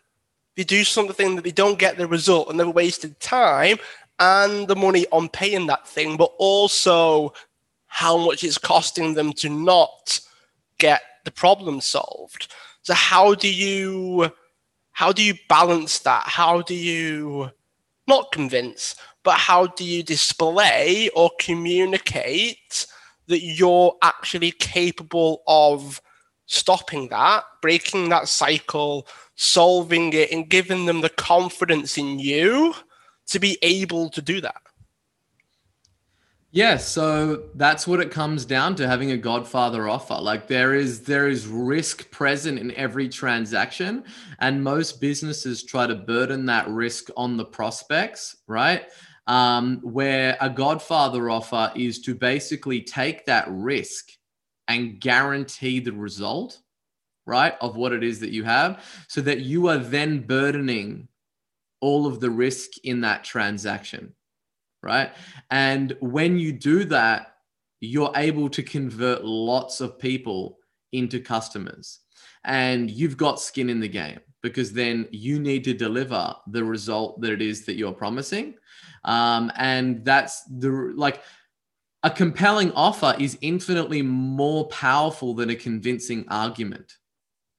they 0.56 0.64
do 0.64 0.84
something 0.84 1.36
that 1.36 1.42
they 1.42 1.50
don't 1.50 1.78
get 1.78 1.96
the 1.96 2.06
result 2.06 2.48
and 2.48 2.58
they've 2.58 2.68
wasted 2.68 3.18
time 3.20 3.78
and 4.20 4.68
the 4.68 4.76
money 4.76 5.06
on 5.10 5.28
paying 5.28 5.66
that 5.66 5.88
thing, 5.88 6.16
but 6.16 6.32
also 6.38 7.32
how 7.86 8.16
much 8.16 8.44
it's 8.44 8.58
costing 8.58 9.14
them 9.14 9.32
to 9.32 9.48
not 9.48 10.20
get 10.78 11.02
the 11.24 11.30
problem 11.30 11.80
solved. 11.80 12.52
So 12.82 12.94
how 12.94 13.34
do 13.34 13.52
you 13.52 14.30
how 14.92 15.10
do 15.10 15.22
you 15.22 15.34
balance 15.48 15.98
that? 16.00 16.22
How 16.26 16.62
do 16.62 16.74
you 16.74 17.50
not 18.06 18.30
convince, 18.30 18.94
but 19.24 19.34
how 19.34 19.66
do 19.66 19.84
you 19.84 20.02
display 20.02 21.08
or 21.16 21.30
communicate 21.40 22.86
that 23.26 23.40
you're 23.40 23.96
actually 24.02 24.52
capable 24.52 25.42
of 25.48 26.00
stopping 26.46 27.08
that, 27.08 27.44
breaking 27.62 28.10
that 28.10 28.28
cycle, 28.28 29.08
solving 29.36 30.12
it, 30.12 30.30
and 30.32 30.48
giving 30.48 30.86
them 30.86 31.00
the 31.00 31.10
confidence 31.10 31.98
in 31.98 32.18
you 32.18 32.74
to 33.26 33.38
be 33.38 33.58
able 33.62 34.10
to 34.10 34.22
do 34.22 34.40
that? 34.40 34.62
Yeah, 36.54 36.76
so 36.76 37.48
that's 37.56 37.84
what 37.84 37.98
it 37.98 38.12
comes 38.12 38.44
down 38.44 38.76
to 38.76 38.86
having 38.86 39.10
a 39.10 39.16
godfather 39.16 39.88
offer. 39.88 40.14
Like 40.14 40.46
there 40.46 40.72
is 40.72 41.00
there 41.00 41.26
is 41.26 41.48
risk 41.48 42.08
present 42.12 42.60
in 42.60 42.70
every 42.76 43.08
transaction 43.08 44.04
and 44.38 44.62
most 44.62 45.00
businesses 45.00 45.64
try 45.64 45.88
to 45.88 45.96
burden 45.96 46.46
that 46.46 46.68
risk 46.68 47.08
on 47.16 47.36
the 47.36 47.44
prospects, 47.44 48.36
right? 48.46 48.84
Um, 49.26 49.80
where 49.82 50.36
a 50.40 50.48
godfather 50.48 51.28
offer 51.28 51.72
is 51.74 52.00
to 52.02 52.14
basically 52.14 52.82
take 52.82 53.26
that 53.26 53.46
risk 53.48 54.12
and 54.68 55.00
guarantee 55.00 55.80
the 55.80 55.92
result, 55.92 56.60
right, 57.26 57.54
of 57.60 57.76
what 57.76 57.92
it 57.92 58.04
is 58.04 58.20
that 58.20 58.30
you 58.30 58.44
have 58.44 58.84
so 59.08 59.20
that 59.20 59.40
you 59.40 59.68
are 59.68 59.78
then 59.78 60.20
burdening 60.20 61.08
all 61.80 62.06
of 62.06 62.20
the 62.20 62.30
risk 62.30 62.70
in 62.84 63.00
that 63.00 63.24
transaction 63.24 64.14
right? 64.84 65.12
And 65.50 65.96
when 66.00 66.38
you 66.38 66.52
do 66.52 66.84
that, 66.84 67.36
you're 67.80 68.12
able 68.14 68.48
to 68.50 68.62
convert 68.62 69.24
lots 69.24 69.80
of 69.80 69.98
people 69.98 70.58
into 70.92 71.20
customers. 71.20 72.00
And 72.44 72.90
you've 72.90 73.16
got 73.16 73.40
skin 73.40 73.70
in 73.70 73.80
the 73.80 73.88
game 73.88 74.20
because 74.42 74.72
then 74.72 75.08
you 75.10 75.40
need 75.40 75.64
to 75.64 75.72
deliver 75.72 76.34
the 76.48 76.62
result 76.62 77.20
that 77.22 77.32
it 77.32 77.40
is 77.40 77.64
that 77.64 77.76
you're 77.76 77.92
promising. 77.92 78.54
Um, 79.04 79.50
and 79.56 80.04
that's 80.04 80.42
the 80.44 80.92
like 80.94 81.22
a 82.02 82.10
compelling 82.10 82.70
offer 82.72 83.14
is 83.18 83.38
infinitely 83.40 84.02
more 84.02 84.68
powerful 84.68 85.32
than 85.32 85.48
a 85.48 85.54
convincing 85.54 86.26
argument. 86.28 86.98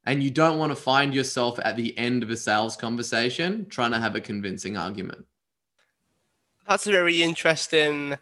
And 0.06 0.22
you 0.22 0.30
don't 0.30 0.60
want 0.60 0.72
to 0.72 0.76
find 0.76 1.16
yourself 1.16 1.60
at 1.64 1.76
the 1.76 1.98
end 1.98 2.22
of 2.22 2.30
a 2.30 2.38
sales 2.38 2.76
conversation 2.76 3.66
trying 3.70 3.92
to 3.92 4.00
have 4.00 4.16
a 4.16 4.22
convincing 4.22 4.78
argument 4.78 5.26
that's 6.68 6.88
a 6.88 6.92
very 6.92 7.22
interesting, 7.22 8.18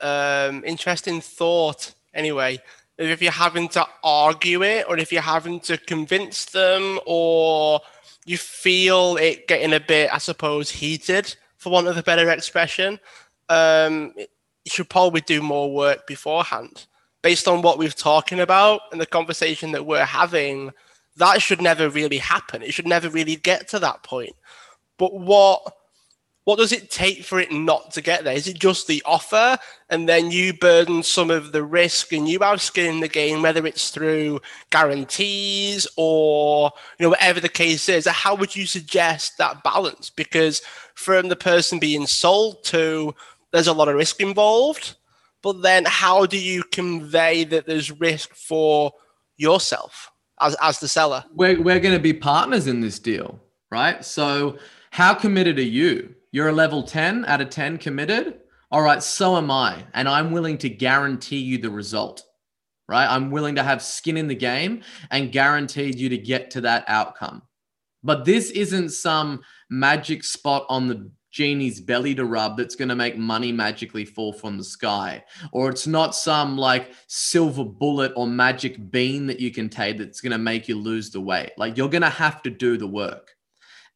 um, 0.00 0.64
interesting 0.64 1.20
thought. 1.20 1.94
Anyway, 2.12 2.58
if 2.98 3.22
you're 3.22 3.32
having 3.32 3.68
to 3.70 3.86
argue 4.02 4.62
it, 4.62 4.86
or 4.88 4.98
if 4.98 5.12
you're 5.12 5.22
having 5.22 5.60
to 5.60 5.78
convince 5.78 6.46
them, 6.46 6.98
or 7.06 7.80
you 8.26 8.36
feel 8.36 9.16
it 9.16 9.48
getting 9.48 9.72
a 9.72 9.80
bit, 9.80 10.10
I 10.12 10.18
suppose, 10.18 10.70
heated, 10.70 11.34
for 11.56 11.70
want 11.70 11.86
of 11.86 11.96
a 11.96 12.02
better 12.02 12.30
expression, 12.30 12.98
um, 13.48 14.12
you 14.16 14.26
should 14.66 14.88
probably 14.88 15.20
do 15.20 15.42
more 15.42 15.72
work 15.72 16.06
beforehand. 16.06 16.86
Based 17.22 17.48
on 17.48 17.62
what 17.62 17.78
we've 17.78 17.96
talking 17.96 18.40
about 18.40 18.82
and 18.92 19.00
the 19.00 19.06
conversation 19.06 19.72
that 19.72 19.86
we're 19.86 20.04
having, 20.04 20.72
that 21.16 21.40
should 21.40 21.60
never 21.60 21.88
really 21.88 22.18
happen. 22.18 22.62
It 22.62 22.74
should 22.74 22.86
never 22.86 23.08
really 23.08 23.36
get 23.36 23.68
to 23.68 23.78
that 23.80 24.02
point. 24.02 24.34
But 24.98 25.14
what 25.14 25.74
what 26.44 26.58
does 26.58 26.72
it 26.72 26.90
take 26.90 27.24
for 27.24 27.40
it 27.40 27.50
not 27.50 27.90
to 27.92 28.02
get 28.02 28.22
there? 28.22 28.34
Is 28.34 28.46
it 28.46 28.58
just 28.58 28.86
the 28.86 29.02
offer 29.06 29.56
and 29.88 30.06
then 30.06 30.30
you 30.30 30.52
burden 30.52 31.02
some 31.02 31.30
of 31.30 31.52
the 31.52 31.62
risk 31.62 32.12
and 32.12 32.28
you 32.28 32.38
have 32.40 32.60
skin 32.60 32.96
in 32.96 33.00
the 33.00 33.08
game, 33.08 33.40
whether 33.40 33.66
it's 33.66 33.88
through 33.88 34.42
guarantees 34.68 35.86
or 35.96 36.70
you 36.98 37.04
know 37.04 37.10
whatever 37.10 37.40
the 37.40 37.48
case 37.48 37.88
is? 37.88 38.06
How 38.06 38.34
would 38.34 38.54
you 38.54 38.66
suggest 38.66 39.38
that 39.38 39.62
balance? 39.62 40.10
Because 40.10 40.60
from 40.94 41.28
the 41.28 41.36
person 41.36 41.78
being 41.78 42.06
sold 42.06 42.62
to 42.64 43.14
there's 43.52 43.68
a 43.68 43.72
lot 43.72 43.88
of 43.88 43.94
risk 43.94 44.20
involved, 44.20 44.96
but 45.40 45.62
then 45.62 45.84
how 45.86 46.26
do 46.26 46.38
you 46.38 46.62
convey 46.64 47.44
that 47.44 47.66
there's 47.66 48.00
risk 48.00 48.34
for 48.34 48.92
yourself 49.36 50.10
as, 50.40 50.56
as 50.60 50.78
the 50.78 50.88
seller? 50.88 51.24
We're, 51.34 51.60
we're 51.60 51.80
going 51.80 51.94
to 51.94 52.02
be 52.02 52.12
partners 52.12 52.66
in 52.66 52.80
this 52.80 52.98
deal, 52.98 53.40
right? 53.70 54.04
So 54.04 54.58
how 54.90 55.14
committed 55.14 55.58
are 55.58 55.62
you? 55.62 56.14
You're 56.32 56.48
a 56.48 56.52
level 56.52 56.82
10 56.82 57.24
out 57.26 57.40
of 57.40 57.50
10 57.50 57.78
committed. 57.78 58.40
All 58.70 58.82
right, 58.82 59.02
so 59.02 59.36
am 59.36 59.50
I. 59.50 59.84
And 59.94 60.08
I'm 60.08 60.32
willing 60.32 60.58
to 60.58 60.68
guarantee 60.68 61.38
you 61.38 61.58
the 61.58 61.70
result, 61.70 62.24
right? 62.88 63.06
I'm 63.06 63.30
willing 63.30 63.54
to 63.54 63.62
have 63.62 63.82
skin 63.82 64.16
in 64.16 64.26
the 64.26 64.34
game 64.34 64.82
and 65.10 65.30
guaranteed 65.30 65.98
you 65.98 66.08
to 66.08 66.18
get 66.18 66.50
to 66.52 66.60
that 66.62 66.84
outcome. 66.88 67.42
But 68.02 68.24
this 68.24 68.50
isn't 68.50 68.90
some 68.90 69.42
magic 69.70 70.24
spot 70.24 70.66
on 70.68 70.88
the 70.88 71.10
genie's 71.34 71.80
belly 71.80 72.14
to 72.14 72.24
rub 72.24 72.56
that's 72.56 72.76
going 72.76 72.88
to 72.88 72.94
make 72.94 73.18
money 73.18 73.50
magically 73.50 74.04
fall 74.04 74.32
from 74.32 74.56
the 74.56 74.62
sky. 74.62 75.22
Or 75.50 75.68
it's 75.68 75.86
not 75.86 76.14
some 76.14 76.56
like 76.56 76.92
silver 77.08 77.64
bullet 77.64 78.12
or 78.14 78.28
magic 78.28 78.92
bean 78.92 79.26
that 79.26 79.40
you 79.40 79.50
can 79.50 79.68
take 79.68 79.98
that's 79.98 80.20
going 80.20 80.30
to 80.30 80.38
make 80.38 80.68
you 80.68 80.78
lose 80.78 81.10
the 81.10 81.20
weight. 81.20 81.50
Like 81.58 81.76
you're 81.76 81.88
going 81.88 82.02
to 82.02 82.08
have 82.08 82.40
to 82.42 82.50
do 82.50 82.78
the 82.78 82.86
work. 82.86 83.34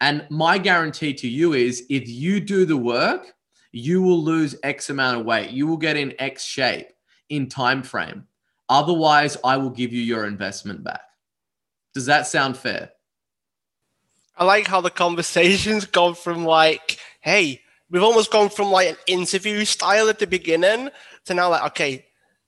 And 0.01 0.27
my 0.31 0.59
guarantee 0.59 1.15
to 1.15 1.29
you 1.29 1.53
is 1.53 1.87
if 1.89 2.09
you 2.09 2.41
do 2.41 2.65
the 2.65 2.77
work, 2.77 3.33
you 3.71 4.03
will 4.03 4.23
lose 4.23 4.57
X 4.65 4.91
amount 4.91 5.21
of 5.21 5.25
weight. 5.27 5.51
You 5.51 5.69
will 5.69 5.77
get 5.77 5.97
in 5.97 6.15
X 6.19 6.45
shape 6.45 6.89
in 7.29 7.49
time 7.49 7.85
frame. 7.85 8.27
Otherwise, 8.69 9.37
I 9.45 9.59
will 9.59 9.71
give 9.71 9.93
you 9.93 10.03
your 10.03 10.27
investment 10.27 10.83
back. 10.83 11.03
Does 11.95 12.07
that 12.07 12.27
sound 12.27 12.57
fair? 12.57 12.91
I 14.37 14.45
like 14.45 14.67
how 14.67 14.81
the 14.81 14.91
conversation's 14.91 15.85
gone 15.85 16.15
from 16.15 16.45
like, 16.45 16.99
hey, 17.29 17.61
we've 17.91 18.03
almost 18.03 18.31
gone 18.31 18.49
from 18.49 18.71
like 18.71 18.89
an 18.89 18.97
interview 19.07 19.65
style 19.65 20.09
at 20.09 20.19
the 20.19 20.27
beginning 20.27 20.91
to 21.27 21.35
now 21.35 21.51
like, 21.51 21.65
okay, 21.67 22.07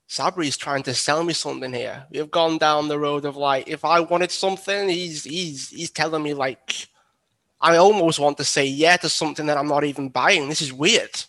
Sabri's 0.09 0.57
trying 0.57 0.83
to 0.83 0.93
sell 0.93 1.23
me 1.23 1.33
something 1.33 1.73
here. 1.73 2.05
We've 2.11 2.29
gone 2.29 2.57
down 2.57 2.87
the 2.87 2.99
road 2.99 3.25
of 3.25 3.37
like, 3.37 3.69
if 3.69 3.85
I 3.85 4.01
wanted 4.01 4.31
something, 4.31 4.89
he's 4.89 5.23
he's 5.23 5.69
he's 5.69 5.91
telling 5.91 6.23
me 6.23 6.33
like 6.33 6.87
I 7.61 7.77
almost 7.77 8.19
want 8.19 8.37
to 8.37 8.43
say 8.43 8.65
yeah 8.65 8.97
to 8.97 9.09
something 9.09 9.45
that 9.45 9.57
I'm 9.57 9.67
not 9.67 9.83
even 9.83 10.09
buying. 10.09 10.49
This 10.49 10.61
is 10.61 10.73
weird, 10.73 11.23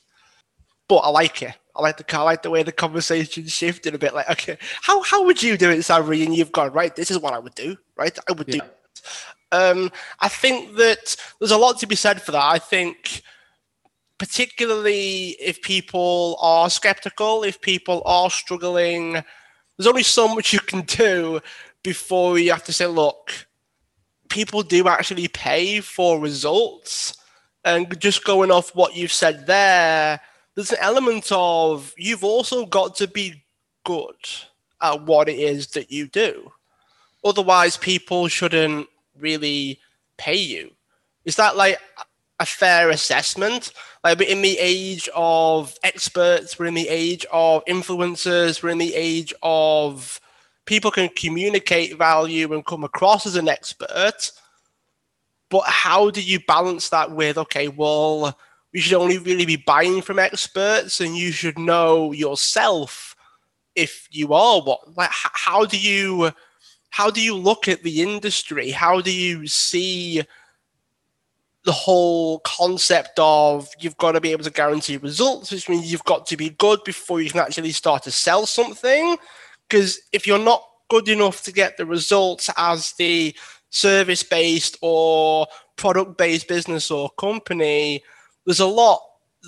but 0.88 0.96
I 0.96 1.10
like 1.10 1.42
it. 1.42 1.54
I 1.76 1.82
like 1.82 1.96
the 1.96 2.18
I 2.18 2.22
like 2.22 2.42
the 2.42 2.50
way 2.50 2.62
the 2.62 2.72
conversation 2.72 3.46
shifted 3.46 3.94
a 3.94 3.98
bit. 3.98 4.14
Like, 4.14 4.30
okay, 4.30 4.58
how 4.80 5.02
how 5.02 5.24
would 5.24 5.42
you 5.42 5.56
do 5.56 5.70
it, 5.70 5.78
Sabri? 5.78 6.24
And 6.24 6.34
you've 6.34 6.52
gone 6.52 6.72
right. 6.72 6.94
This 6.94 7.10
is 7.10 7.18
what 7.18 7.34
I 7.34 7.38
would 7.38 7.54
do. 7.54 7.76
Right, 7.96 8.18
I 8.28 8.32
would 8.32 8.48
yeah. 8.48 8.62
do. 8.62 8.68
Um, 9.52 9.92
I 10.18 10.28
think 10.28 10.76
that 10.76 11.14
there's 11.38 11.50
a 11.50 11.58
lot 11.58 11.78
to 11.78 11.86
be 11.86 11.94
said 11.94 12.20
for 12.20 12.32
that. 12.32 12.42
I 12.42 12.58
think, 12.58 13.22
particularly 14.22 15.30
if 15.40 15.60
people 15.62 16.38
are 16.40 16.70
skeptical, 16.70 17.42
if 17.42 17.60
people 17.60 18.02
are 18.06 18.30
struggling, 18.30 19.14
there's 19.14 19.88
only 19.88 20.04
so 20.04 20.32
much 20.32 20.52
you 20.52 20.60
can 20.60 20.82
do 20.82 21.40
before 21.82 22.38
you 22.38 22.52
have 22.52 22.62
to 22.62 22.72
say, 22.72 22.86
look, 22.86 23.32
people 24.28 24.62
do 24.62 24.86
actually 24.86 25.26
pay 25.26 25.80
for 25.80 26.20
results. 26.20 27.16
And 27.64 27.98
just 28.00 28.22
going 28.22 28.52
off 28.52 28.76
what 28.76 28.94
you've 28.94 29.12
said 29.12 29.48
there, 29.48 30.20
there's 30.54 30.70
an 30.70 30.78
element 30.80 31.26
of 31.32 31.92
you've 31.98 32.22
also 32.22 32.64
got 32.64 32.94
to 32.98 33.08
be 33.08 33.42
good 33.84 34.14
at 34.80 35.02
what 35.02 35.28
it 35.28 35.40
is 35.40 35.66
that 35.72 35.90
you 35.90 36.06
do. 36.06 36.52
Otherwise, 37.24 37.76
people 37.76 38.28
shouldn't 38.28 38.86
really 39.18 39.80
pay 40.16 40.38
you. 40.38 40.70
Is 41.24 41.34
that 41.34 41.56
like 41.56 41.80
a 42.42 42.46
fair 42.46 42.90
assessment? 42.90 43.72
Like 44.04 44.18
we're 44.18 44.28
in 44.28 44.42
the 44.42 44.58
age 44.58 45.08
of 45.14 45.74
experts, 45.82 46.58
we're 46.58 46.66
in 46.66 46.74
the 46.74 46.88
age 46.88 47.24
of 47.32 47.64
influencers, 47.66 48.62
we're 48.62 48.70
in 48.70 48.78
the 48.78 48.94
age 48.94 49.32
of 49.42 50.20
people 50.66 50.90
can 50.90 51.08
communicate 51.16 51.96
value 51.96 52.52
and 52.52 52.66
come 52.66 52.84
across 52.84 53.26
as 53.26 53.36
an 53.36 53.48
expert. 53.48 54.30
But 55.50 55.64
how 55.66 56.10
do 56.10 56.20
you 56.20 56.40
balance 56.40 56.88
that 56.88 57.12
with, 57.12 57.38
okay, 57.38 57.68
well, 57.68 58.36
we 58.72 58.80
should 58.80 58.94
only 58.94 59.18
really 59.18 59.46
be 59.46 59.56
buying 59.56 60.02
from 60.02 60.18
experts 60.18 61.00
and 61.00 61.16
you 61.16 61.30
should 61.30 61.58
know 61.58 62.12
yourself 62.12 63.14
if 63.74 64.06
you 64.10 64.34
are 64.34 64.60
what 64.60 64.80
like 64.98 65.08
how 65.10 65.64
do 65.64 65.78
you 65.78 66.30
how 66.90 67.10
do 67.10 67.22
you 67.22 67.34
look 67.34 67.68
at 67.68 67.82
the 67.82 68.02
industry 68.02 68.70
how 68.70 69.00
do 69.00 69.10
you 69.10 69.46
see 69.46 70.22
the 71.64 71.72
whole 71.72 72.40
concept 72.40 73.12
of 73.18 73.68
you've 73.78 73.96
got 73.96 74.12
to 74.12 74.20
be 74.20 74.32
able 74.32 74.42
to 74.42 74.50
guarantee 74.50 74.96
results 74.96 75.52
which 75.52 75.68
means 75.68 75.90
you've 75.90 76.04
got 76.04 76.26
to 76.26 76.36
be 76.36 76.50
good 76.50 76.82
before 76.84 77.20
you 77.20 77.30
can 77.30 77.40
actually 77.40 77.70
start 77.70 78.02
to 78.02 78.10
sell 78.10 78.46
something 78.46 79.16
because 79.68 80.00
if 80.12 80.26
you're 80.26 80.38
not 80.38 80.62
good 80.90 81.08
enough 81.08 81.42
to 81.42 81.52
get 81.52 81.76
the 81.76 81.86
results 81.86 82.50
as 82.58 82.92
the 82.98 83.34
service 83.70 84.22
based 84.22 84.76
or 84.82 85.46
product 85.76 86.18
based 86.18 86.46
business 86.46 86.90
or 86.90 87.10
company, 87.18 88.02
there's 88.44 88.60
a 88.60 88.66
lot 88.66 89.00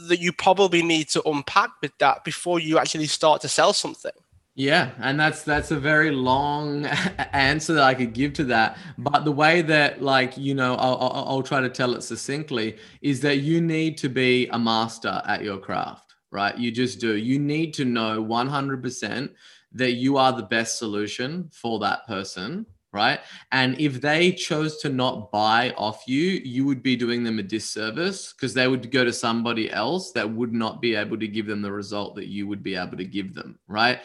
that 0.08 0.20
you 0.20 0.32
probably 0.32 0.82
need 0.82 1.08
to 1.08 1.22
unpack 1.28 1.70
with 1.82 1.92
that 1.98 2.24
before 2.24 2.58
you 2.58 2.78
actually 2.78 3.06
start 3.06 3.42
to 3.42 3.48
sell 3.48 3.72
something. 3.72 4.10
Yeah, 4.56 4.92
and 5.00 5.18
that's 5.18 5.42
that's 5.42 5.72
a 5.72 5.76
very 5.76 6.12
long 6.12 6.86
answer 7.32 7.74
that 7.74 7.82
I 7.82 7.94
could 7.94 8.12
give 8.12 8.34
to 8.34 8.44
that. 8.44 8.78
But 8.98 9.24
the 9.24 9.32
way 9.32 9.62
that, 9.62 10.00
like, 10.00 10.36
you 10.38 10.54
know, 10.54 10.76
I'll, 10.76 11.26
I'll, 11.28 11.42
try 11.42 11.60
to 11.60 11.68
tell 11.68 11.94
it 11.94 12.02
succinctly 12.02 12.76
is 13.02 13.20
that 13.22 13.38
you 13.38 13.60
need 13.60 13.98
to 13.98 14.08
be 14.08 14.46
a 14.48 14.58
master 14.58 15.20
at 15.26 15.42
your 15.42 15.58
craft, 15.58 16.14
right? 16.30 16.56
You 16.56 16.70
just 16.70 17.00
do. 17.00 17.16
You 17.16 17.40
need 17.40 17.74
to 17.74 17.84
know 17.84 18.22
100% 18.22 19.30
that 19.72 19.92
you 19.92 20.18
are 20.18 20.32
the 20.32 20.44
best 20.44 20.78
solution 20.78 21.50
for 21.52 21.80
that 21.80 22.06
person 22.06 22.64
right? 22.94 23.18
And 23.50 23.78
if 23.80 24.00
they 24.00 24.30
chose 24.30 24.76
to 24.78 24.88
not 24.88 25.32
buy 25.32 25.74
off 25.76 26.04
you, 26.06 26.40
you 26.44 26.64
would 26.64 26.80
be 26.80 26.94
doing 26.94 27.24
them 27.24 27.40
a 27.40 27.42
disservice 27.42 28.32
because 28.32 28.54
they 28.54 28.68
would 28.68 28.90
go 28.92 29.04
to 29.04 29.12
somebody 29.12 29.70
else 29.70 30.12
that 30.12 30.30
would 30.30 30.54
not 30.54 30.80
be 30.80 30.94
able 30.94 31.18
to 31.18 31.26
give 31.26 31.46
them 31.46 31.60
the 31.60 31.72
result 31.72 32.14
that 32.14 32.28
you 32.28 32.46
would 32.46 32.62
be 32.62 32.76
able 32.76 32.96
to 32.96 33.04
give 33.04 33.34
them, 33.34 33.58
right? 33.66 33.98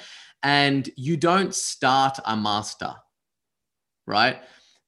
And 0.44 0.90
you 0.96 1.18
don't 1.18 1.54
start 1.54 2.18
a 2.26 2.36
master, 2.36 2.96
right? 4.08 4.42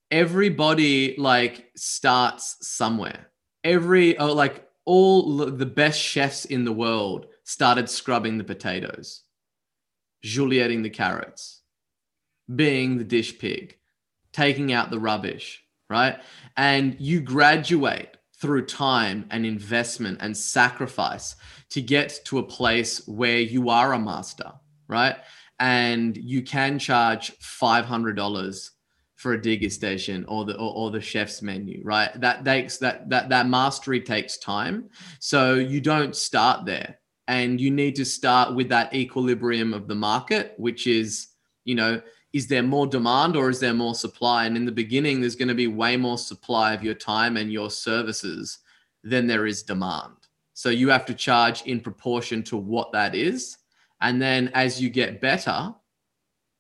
Everybody 0.10 1.16
like 1.18 1.72
starts 1.76 2.58
somewhere. 2.62 3.28
Every 3.64 4.18
oh, 4.18 4.34
like 4.34 4.68
all 4.86 5.38
the 5.38 5.66
best 5.66 6.00
chefs 6.00 6.46
in 6.46 6.66
the 6.66 6.72
world 6.72 7.28
started 7.44 7.90
scrubbing 7.90 8.38
the 8.38 8.44
potatoes, 8.44 9.24
julienning 10.24 10.84
the 10.84 10.90
carrots, 10.90 11.62
being 12.54 12.98
the 12.98 13.04
dish 13.04 13.38
pig, 13.38 13.78
taking 14.32 14.74
out 14.74 14.90
the 14.90 15.00
rubbish, 15.00 15.64
right? 15.90 16.20
And 16.58 16.96
you 17.00 17.22
graduate 17.22 18.18
through 18.42 18.66
time 18.66 19.26
and 19.30 19.46
investment 19.46 20.18
and 20.22 20.36
sacrifice 20.36 21.36
to 21.70 21.82
get 21.82 22.20
to 22.26 22.40
a 22.40 22.44
place 22.44 23.08
where 23.08 23.40
you 23.40 23.70
are 23.70 23.94
a 23.94 24.00
master, 24.00 24.52
right? 24.88 25.18
And 25.62 26.18
you 26.18 26.42
can 26.42 26.78
charge 26.78 27.38
$500 27.40 28.70
for 29.16 29.34
a 29.34 29.40
degustation 29.40 30.26
or 30.28 30.44
the 30.44 30.56
or, 30.56 30.74
or, 30.74 30.92
the 30.92 31.00
chef's 31.00 31.44
menu 31.44 31.80
right 31.84 32.10
that 32.20 32.44
takes 32.44 32.78
that 32.80 33.08
that 33.08 33.30
that 33.30 33.48
mastery 33.48 34.02
takes 34.02 34.40
time 34.40 34.90
so 35.20 35.54
you 35.54 35.80
don't 35.80 36.16
start 36.16 36.66
there 36.66 36.98
and 37.28 37.62
you 37.62 37.70
need 37.70 37.96
to 37.96 38.04
start 38.04 38.56
with 38.56 38.68
that 38.70 38.92
equilibrium 38.96 39.76
of 39.76 39.88
the 39.88 39.94
market 39.94 40.56
which 40.58 40.88
is 40.88 41.28
you 41.66 41.76
know 41.76 42.02
is 42.34 42.48
there 42.48 42.64
more 42.64 42.88
demand 42.88 43.36
or 43.36 43.50
is 43.50 43.60
there 43.60 43.74
more 43.74 43.96
supply? 43.96 44.46
And 44.46 44.56
in 44.56 44.66
the 44.66 44.72
beginning, 44.72 45.20
there's 45.20 45.36
going 45.36 45.50
to 45.50 45.56
be 45.56 45.68
way 45.68 45.98
more 45.98 46.18
supply 46.18 46.74
of 46.74 46.84
your 46.84 46.94
time 46.94 47.38
and 47.38 47.52
your 47.52 47.70
services 47.70 48.60
than 49.04 49.28
there 49.28 49.46
is 49.46 49.64
demand. 49.64 50.14
So 50.54 50.70
you 50.70 50.90
have 50.90 51.06
to 51.08 51.14
charge 51.14 51.64
in 51.64 51.82
proportion 51.82 52.44
to 52.44 52.58
what 52.58 52.92
that 52.94 53.16
is. 53.16 53.58
And 54.02 54.22
then 54.22 54.50
as 54.54 54.82
you 54.82 54.90
get 54.90 55.22
better 55.22 55.74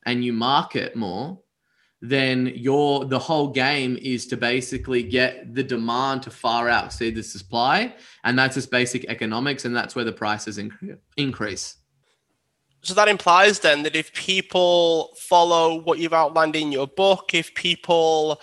and 0.05 0.23
you 0.23 0.33
market 0.33 0.95
more, 0.95 1.39
then 2.03 2.51
your 2.55 3.05
the 3.05 3.19
whole 3.19 3.49
game 3.49 3.97
is 4.01 4.25
to 4.27 4.37
basically 4.37 5.03
get 5.03 5.53
the 5.53 5.63
demand 5.63 6.23
to 6.23 6.31
far 6.31 6.67
out 6.69 6.85
exceed 6.85 7.15
the 7.15 7.23
supply. 7.23 7.95
And 8.23 8.37
that's 8.37 8.55
just 8.55 8.71
basic 8.71 9.05
economics. 9.05 9.65
And 9.65 9.75
that's 9.75 9.95
where 9.95 10.05
the 10.05 10.11
prices 10.11 10.59
increase 11.17 11.75
so 12.83 12.93
that 12.95 13.07
implies 13.07 13.59
then 13.59 13.83
that 13.83 13.95
if 13.95 14.13
people 14.13 15.15
follow 15.17 15.81
what 15.81 15.99
you've 15.99 16.13
outlined 16.13 16.55
in 16.55 16.71
your 16.71 16.87
book, 16.87 17.33
if 17.33 17.53
people, 17.53 18.41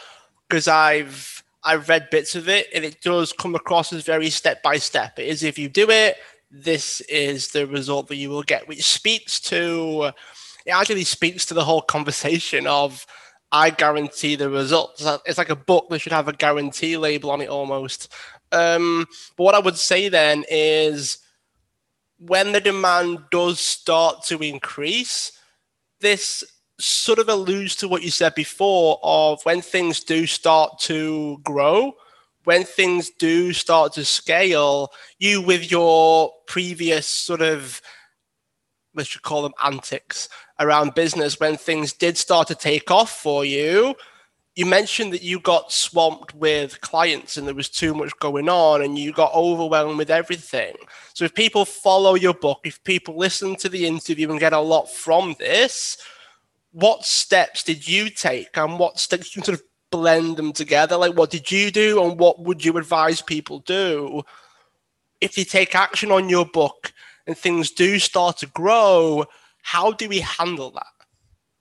because 0.49 0.69
I've 0.69 1.43
I've 1.65 1.89
read 1.89 2.09
bits 2.11 2.37
of 2.37 2.49
it, 2.49 2.69
and 2.73 2.85
it 2.85 3.01
does 3.03 3.33
come 3.33 3.55
across 3.55 3.93
as 3.93 4.05
very 4.05 4.31
step 4.31 4.63
by 4.63 4.79
step. 4.79 5.19
It 5.19 5.27
is 5.27 5.43
if 5.43 5.59
you 5.59 5.69
do 5.69 5.91
it, 5.91 6.17
this 6.51 7.01
is 7.03 7.49
the 7.49 7.67
result 7.67 8.09
that 8.09 8.17
you 8.17 8.31
will 8.31 8.43
get, 8.43 8.69
which 8.69 8.85
speaks 8.85 9.41
to 9.41 10.13
it 10.67 10.73
actually 10.73 11.05
speaks 11.05 11.47
to 11.47 11.55
the 11.55 11.65
whole 11.65 11.83
conversation 11.83 12.67
of 12.67 13.07
I 13.51 13.71
guarantee 13.71 14.37
the 14.37 14.51
results. 14.51 15.05
It's 15.25 15.39
like 15.39 15.49
a 15.49 15.57
book 15.57 15.89
that 15.89 16.01
should 16.01 16.13
have 16.13 16.29
a 16.29 16.35
guarantee 16.35 16.99
label 16.99 17.31
on 17.31 17.41
it 17.41 17.49
almost. 17.49 18.13
Um, 18.53 19.07
but 19.37 19.45
what 19.45 19.55
I 19.55 19.59
would 19.59 19.79
say 19.79 20.11
then 20.11 20.45
is 20.51 21.19
when 22.19 22.53
the 22.53 22.61
demand 22.61 23.21
does 23.31 23.61
start 23.61 24.25
to 24.25 24.39
increase, 24.41 25.33
this 26.01 26.45
sort 26.79 27.19
of 27.19 27.29
alludes 27.29 27.75
to 27.77 27.89
what 27.89 28.03
you 28.03 28.11
said 28.11 28.35
before 28.35 28.99
of 29.03 29.43
when 29.45 29.63
things 29.63 30.05
do 30.05 30.27
start 30.27 30.79
to 30.81 31.39
grow, 31.43 31.95
when 32.49 32.65
things 32.65 33.11
do 33.11 33.53
start 33.53 33.93
to 33.93 34.03
scale, 34.07 34.91
you 35.19 35.43
with 35.43 35.71
your 35.71 36.33
previous 36.47 37.07
sort 37.07 37.43
of 37.43 37.83
let's 38.95 39.15
call 39.19 39.43
them 39.43 39.53
antics 39.63 40.31
around 40.59 40.95
business, 40.95 41.39
when 41.39 41.59
things 41.59 41.93
did 41.93 42.17
start 42.17 42.49
to 42.49 42.55
take 42.55 42.91
off 42.91 43.11
for 43.11 43.45
you, 43.45 43.95
you 44.55 44.65
mentioned 44.65 45.13
that 45.13 45.23
you 45.23 45.39
got 45.41 45.71
swamped 45.71 46.35
with 46.35 46.81
clients 46.81 47.37
and 47.37 47.47
there 47.47 47.55
was 47.55 47.69
too 47.69 47.93
much 47.93 48.19
going 48.19 48.49
on 48.49 48.81
and 48.81 48.99
you 48.99 49.13
got 49.13 49.35
overwhelmed 49.35 49.99
with 49.99 50.11
everything. 50.11 50.75
So 51.13 51.27
if 51.27 51.35
people 51.35 51.67
follow 51.67 52.15
your 52.15 52.33
book, 52.33 52.61
if 52.65 52.83
people 52.83 53.19
listen 53.19 53.57
to 53.57 53.69
the 53.69 53.87
interview 53.87 54.31
and 54.31 54.41
get 54.41 54.55
a 54.55 54.59
lot 54.59 54.91
from 54.91 55.37
this, 55.39 55.99
what 56.73 57.05
steps 57.05 57.63
did 57.63 57.87
you 57.87 58.09
take 58.09 58.57
and 58.57 58.79
what 58.79 58.99
steps 58.99 59.37
you 59.37 59.43
sort 59.43 59.59
of 59.59 59.68
blend 59.91 60.37
them 60.37 60.53
together? 60.53 60.97
Like 60.97 61.15
what 61.17 61.31
did 61.31 61.51
you 61.51 61.71
do 61.71 62.03
and 62.03 62.19
what 62.19 62.41
would 62.41 62.65
you 62.65 62.77
advise 62.77 63.23
people 63.23 63.61
do 63.61 64.23
if 65.21 65.37
you 65.37 65.45
take 65.45 65.75
action 65.75 66.11
on 66.11 66.29
your 66.29 66.47
book 66.47 66.93
and 67.27 67.37
things 67.37 67.71
do 67.71 67.99
start 67.99 68.39
to 68.39 68.47
grow? 68.47 69.27
How 69.63 69.93
do 69.93 70.09
we 70.09 70.21
handle 70.21 70.71
that? 70.73 70.87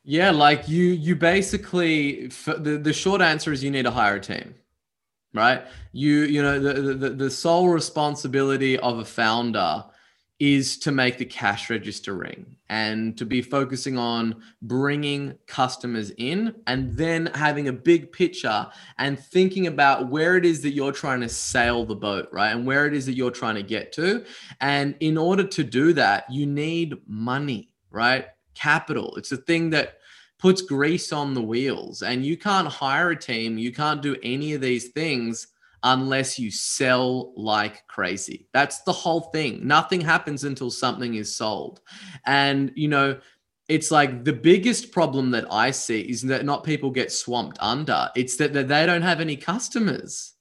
Yeah, 0.04 0.32
like 0.32 0.70
you 0.70 0.86
you 0.86 1.16
basically 1.16 2.28
the, 2.28 2.80
the 2.82 2.94
short 2.94 3.22
answer 3.22 3.52
is 3.52 3.64
you 3.64 3.72
need 3.72 3.84
to 3.84 3.92
hire 3.92 4.16
a 4.16 4.22
team. 4.22 4.56
Right? 5.34 5.64
You 5.92 6.22
you 6.24 6.42
know 6.42 6.60
the, 6.60 6.94
the 6.94 7.10
the 7.10 7.30
sole 7.30 7.70
responsibility 7.70 8.80
of 8.80 9.00
a 9.00 9.06
founder 9.06 9.84
is 10.40 10.78
to 10.78 10.92
make 10.92 11.18
the 11.18 11.26
cash 11.26 11.70
register 11.70 12.14
ring 12.14 12.46
and 12.70 13.18
to 13.18 13.26
be 13.26 13.42
focusing 13.42 13.98
on 13.98 14.36
bringing 14.62 15.36
customers 15.48 16.12
in 16.18 16.54
and 16.68 16.96
then 16.96 17.26
having 17.34 17.68
a 17.68 17.74
big 17.74 18.12
picture 18.12 18.68
and 19.00 19.20
thinking 19.20 19.66
about 19.66 20.10
where 20.10 20.38
it 20.38 20.46
is 20.46 20.62
that 20.62 20.74
you're 20.74 20.92
trying 20.92 21.22
to 21.22 21.30
sail 21.30 21.86
the 21.86 21.96
boat, 21.96 22.30
right? 22.32 22.52
And 22.52 22.68
where 22.68 22.86
it 22.86 22.94
is 22.94 23.06
that 23.08 23.16
you're 23.16 23.32
trying 23.32 23.56
to 23.56 23.64
get 23.64 23.92
to. 23.94 24.24
And 24.62 24.96
in 25.00 25.18
order 25.18 25.44
to 25.44 25.64
do 25.64 25.94
that, 25.94 26.30
you 26.30 26.46
need 26.46 26.98
money, 27.08 27.74
right? 27.90 28.28
Capital. 28.54 29.16
It's 29.16 29.32
a 29.32 29.38
thing 29.38 29.72
that 29.72 29.98
puts 30.38 30.62
grease 30.62 31.12
on 31.12 31.34
the 31.34 31.42
wheels. 31.42 32.04
And 32.04 32.24
you 32.24 32.38
can't 32.38 32.68
hire 32.68 33.10
a 33.10 33.20
team, 33.20 33.58
you 33.58 33.72
can't 33.72 34.04
do 34.04 34.16
any 34.22 34.54
of 34.54 34.62
these 34.62 34.90
things 34.90 35.48
unless 35.88 36.38
you 36.38 36.52
sell 36.52 37.32
like 37.38 37.88
crazy. 37.88 38.50
That's 38.52 38.82
the 38.82 38.92
whole 38.92 39.22
thing. 39.22 39.66
Nothing 39.66 40.02
happens 40.02 40.44
until 40.44 40.70
something 40.70 41.14
is 41.14 41.34
sold. 41.34 41.80
And, 42.26 42.74
you 42.76 42.90
know, 42.90 43.18
it's 43.70 43.90
like 43.90 44.26
the 44.26 44.34
biggest 44.34 44.92
problem 44.92 45.32
that 45.32 45.46
I 45.50 45.72
see 45.72 46.02
is 46.02 46.24
that 46.24 46.44
not 46.44 46.66
people 46.66 46.92
get 46.92 47.12
swamped 47.12 47.58
under, 47.62 48.10
it's 48.18 48.36
that, 48.36 48.52
that 48.54 48.68
they 48.68 48.86
don't 48.86 49.02
have 49.02 49.22
any 49.22 49.38
customers. 49.38 50.34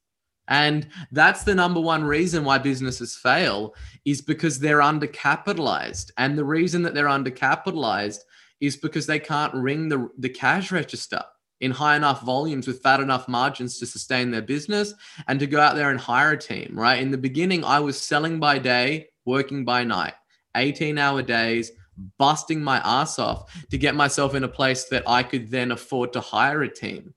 And 0.49 0.88
that's 1.12 1.44
the 1.44 1.55
number 1.55 1.80
one 1.80 2.03
reason 2.03 2.44
why 2.44 2.59
businesses 2.59 3.16
fail 3.16 3.74
is 4.05 4.22
because 4.22 4.59
they're 4.59 4.80
undercapitalized. 4.80 6.11
And 6.18 6.36
the 6.36 6.44
reason 6.44 6.82
that 6.82 6.94
they're 6.94 7.07
undercapitalized 7.07 8.20
is 8.61 8.76
because 8.76 9.07
they 9.07 9.20
can't 9.20 9.55
ring 9.55 9.88
the, 9.88 10.09
the 10.18 10.28
cash 10.28 10.72
register 10.72 11.22
in 11.61 11.71
high 11.71 11.97
enough 11.97 12.23
volumes 12.23 12.67
with 12.67 12.83
fat 12.83 13.01
enough 13.01 13.29
margins 13.29 13.79
to 13.79 13.87
sustain 13.87 14.31
their 14.31 14.43
business 14.43 14.95
and 15.29 15.41
to 15.41 15.47
go 15.47 15.61
out 15.61 15.75
there 15.75 15.91
and 15.91 15.99
hire 15.99 16.33
a 16.33 16.39
team, 16.39 16.73
right? 16.79 17.01
In 17.01 17.11
the 17.11 17.19
beginning, 17.19 17.65
I 17.65 17.81
was 17.81 18.01
selling 18.01 18.39
by 18.39 18.59
day, 18.59 19.09
working 19.25 19.65
by 19.65 19.85
night, 19.85 20.15
18 20.55 20.99
hour 20.99 21.23
days, 21.23 21.73
busting 22.19 22.63
my 22.63 22.81
ass 22.85 23.19
off 23.19 23.51
to 23.71 23.79
get 23.79 23.95
myself 23.95 24.35
in 24.35 24.45
a 24.45 24.49
place 24.49 24.85
that 24.85 25.03
I 25.07 25.23
could 25.23 25.51
then 25.51 25.71
afford 25.71 26.13
to 26.13 26.21
hire 26.21 26.63
a 26.63 26.69
team 26.73 27.15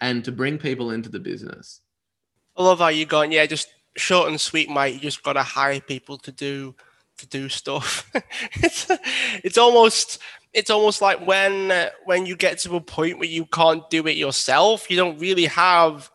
and 0.00 0.24
to 0.24 0.32
bring 0.32 0.56
people 0.58 0.90
into 0.90 1.10
the 1.10 1.20
business. 1.20 1.82
I 2.56 2.62
love 2.62 2.78
how 2.78 2.88
you 2.88 3.04
going, 3.04 3.32
yeah, 3.32 3.46
just 3.46 3.68
short 3.96 4.28
and 4.28 4.40
sweet, 4.40 4.70
mate. 4.70 4.94
You 4.94 5.00
just 5.00 5.22
got 5.22 5.34
to 5.34 5.42
hire 5.42 5.80
people 5.80 6.18
to 6.18 6.32
do 6.32 6.74
to 7.18 7.26
do 7.26 7.48
stuff. 7.48 8.10
it's 8.54 8.90
it's 9.44 9.58
almost 9.58 10.18
it's 10.52 10.70
almost 10.70 11.00
like 11.00 11.26
when 11.26 11.70
uh, 11.70 11.90
when 12.04 12.26
you 12.26 12.36
get 12.36 12.58
to 12.58 12.76
a 12.76 12.80
point 12.80 13.18
where 13.18 13.28
you 13.28 13.46
can't 13.46 13.88
do 13.90 14.06
it 14.06 14.16
yourself, 14.16 14.90
you 14.90 14.96
don't 14.96 15.18
really 15.18 15.46
have 15.46 16.10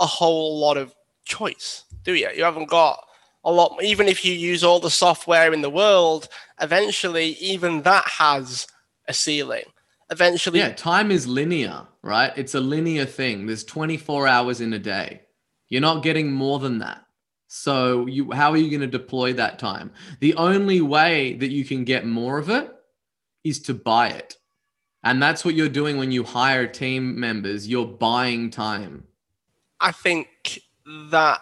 a 0.00 0.06
whole 0.06 0.58
lot 0.58 0.76
of 0.76 0.94
choice, 1.24 1.84
do 2.04 2.14
you? 2.14 2.28
You 2.34 2.44
haven't 2.44 2.68
got 2.68 3.02
a 3.44 3.52
lot. 3.52 3.82
Even 3.82 4.08
if 4.08 4.24
you 4.24 4.34
use 4.34 4.62
all 4.62 4.80
the 4.80 4.90
software 4.90 5.52
in 5.52 5.62
the 5.62 5.70
world, 5.70 6.28
eventually, 6.60 7.30
even 7.40 7.82
that 7.82 8.06
has 8.06 8.66
a 9.08 9.14
ceiling. 9.14 9.64
Eventually, 10.10 10.58
yeah, 10.58 10.72
time 10.72 11.10
is 11.10 11.26
linear, 11.26 11.86
right? 12.02 12.32
It's 12.36 12.54
a 12.54 12.60
linear 12.60 13.06
thing. 13.06 13.46
There's 13.46 13.64
24 13.64 14.26
hours 14.28 14.60
in 14.60 14.74
a 14.74 14.78
day. 14.78 15.22
You're 15.68 15.80
not 15.80 16.02
getting 16.02 16.30
more 16.30 16.58
than 16.58 16.80
that. 16.80 17.06
So 17.46 18.06
you 18.06 18.30
how 18.32 18.50
are 18.50 18.56
you 18.56 18.68
going 18.68 18.80
to 18.80 18.86
deploy 18.98 19.32
that 19.34 19.58
time? 19.58 19.90
The 20.20 20.34
only 20.34 20.82
way 20.82 21.34
that 21.34 21.50
you 21.50 21.64
can 21.64 21.84
get 21.84 22.06
more 22.06 22.38
of 22.38 22.50
it 22.50 22.70
is 23.44 23.60
to 23.60 23.74
buy 23.74 24.08
it. 24.08 24.36
And 25.04 25.22
that's 25.22 25.44
what 25.44 25.54
you're 25.54 25.68
doing 25.68 25.96
when 25.96 26.12
you 26.12 26.22
hire 26.22 26.66
team 26.66 27.18
members. 27.18 27.66
You're 27.66 27.86
buying 27.86 28.50
time. 28.50 29.04
I 29.80 29.92
think 29.92 30.60
that 31.10 31.40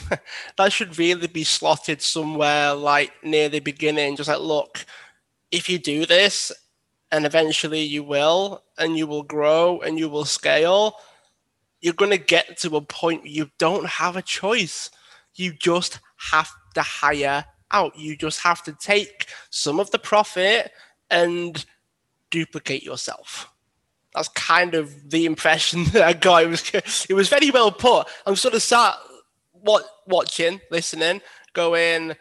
that 0.56 0.72
should 0.72 0.98
really 0.98 1.26
be 1.26 1.44
slotted 1.44 2.02
somewhere 2.02 2.74
like 2.74 3.12
near 3.22 3.48
the 3.48 3.60
beginning. 3.60 4.16
Just 4.16 4.28
like, 4.28 4.40
look, 4.40 4.84
if 5.50 5.68
you 5.68 5.78
do 5.78 6.04
this, 6.04 6.52
and 7.10 7.24
eventually 7.24 7.80
you 7.80 8.02
will, 8.02 8.64
and 8.76 8.96
you 8.96 9.06
will 9.06 9.22
grow 9.22 9.80
and 9.80 9.98
you 9.98 10.08
will 10.08 10.24
scale, 10.24 10.94
you're 11.80 11.94
going 11.94 12.10
to 12.10 12.18
get 12.18 12.58
to 12.58 12.76
a 12.76 12.80
point 12.80 13.22
where 13.22 13.30
you 13.30 13.50
don't 13.58 13.86
have 13.86 14.16
a 14.16 14.22
choice. 14.22 14.90
You 15.34 15.52
just 15.52 16.00
have 16.30 16.50
to 16.74 16.82
hire 16.82 17.44
out. 17.72 17.98
You 17.98 18.16
just 18.16 18.40
have 18.40 18.62
to 18.64 18.72
take 18.72 19.26
some 19.50 19.80
of 19.80 19.90
the 19.90 19.98
profit 19.98 20.72
and 21.10 21.64
duplicate 22.30 22.82
yourself. 22.82 23.50
That's 24.14 24.28
kind 24.28 24.74
of 24.74 25.10
the 25.10 25.26
impression 25.26 25.84
that 25.92 26.02
I 26.02 26.12
got. 26.12 26.44
It 26.44 26.48
was 26.48 27.06
it 27.08 27.14
was 27.14 27.28
very 27.28 27.50
well 27.50 27.72
put. 27.72 28.08
I'm 28.26 28.36
sort 28.36 28.54
of 28.54 28.62
sat 28.62 28.94
what 29.52 29.84
watching, 30.06 30.60
listening, 30.70 31.20
going, 31.52 32.14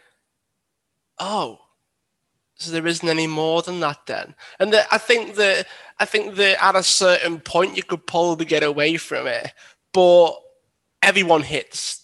oh, 1.20 1.60
so 2.56 2.72
there 2.72 2.88
isn't 2.88 3.08
any 3.08 3.28
more 3.28 3.62
than 3.62 3.80
that 3.82 4.00
then. 4.08 4.34
And 4.60 4.74
the, 4.74 4.84
I 4.92 4.98
think 4.98 5.36
that 5.36 5.68
I 6.00 6.06
think 6.06 6.36
that 6.36 6.64
at 6.64 6.76
a 6.76 6.84
certain 6.84 7.40
point 7.40 7.78
you 7.78 7.84
could 7.84 8.06
probably 8.06 8.46
get 8.46 8.64
away 8.64 8.98
from 8.98 9.28
it, 9.28 9.54
but 9.94 10.36
everyone 11.02 11.44
hits 11.44 12.04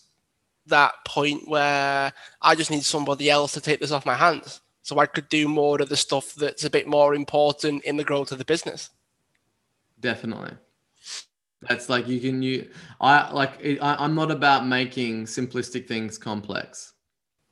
that 0.68 0.94
point 1.06 1.48
where 1.48 2.14
I 2.42 2.56
just 2.56 2.72
need 2.72 2.86
somebody 2.86 3.30
else 3.30 3.54
to 3.54 3.62
take 3.62 3.80
this 3.80 3.92
off 3.92 4.06
my 4.06 4.16
hands 4.16 4.62
so 4.84 5.00
I 5.00 5.08
could 5.08 5.28
do 5.30 5.48
more 5.48 5.82
of 5.82 5.90
the 5.90 5.98
stuff 5.98 6.36
that's 6.36 6.66
a 6.66 6.70
bit 6.70 6.86
more 6.88 7.16
important 7.16 7.84
in 7.86 7.98
the 7.98 8.04
growth 8.04 8.32
of 8.32 8.38
the 8.38 8.46
business. 8.46 8.92
Definitely. 10.00 10.52
That's 11.62 11.90
like 11.90 12.08
you 12.08 12.20
can 12.20 12.44
you 12.44 12.70
I 13.00 13.32
like 13.32 13.66
I, 13.82 13.96
I'm 13.98 14.14
not 14.16 14.32
about 14.32 14.68
making 14.68 15.24
simplistic 15.26 15.88
things 15.88 16.18
complex. 16.18 16.92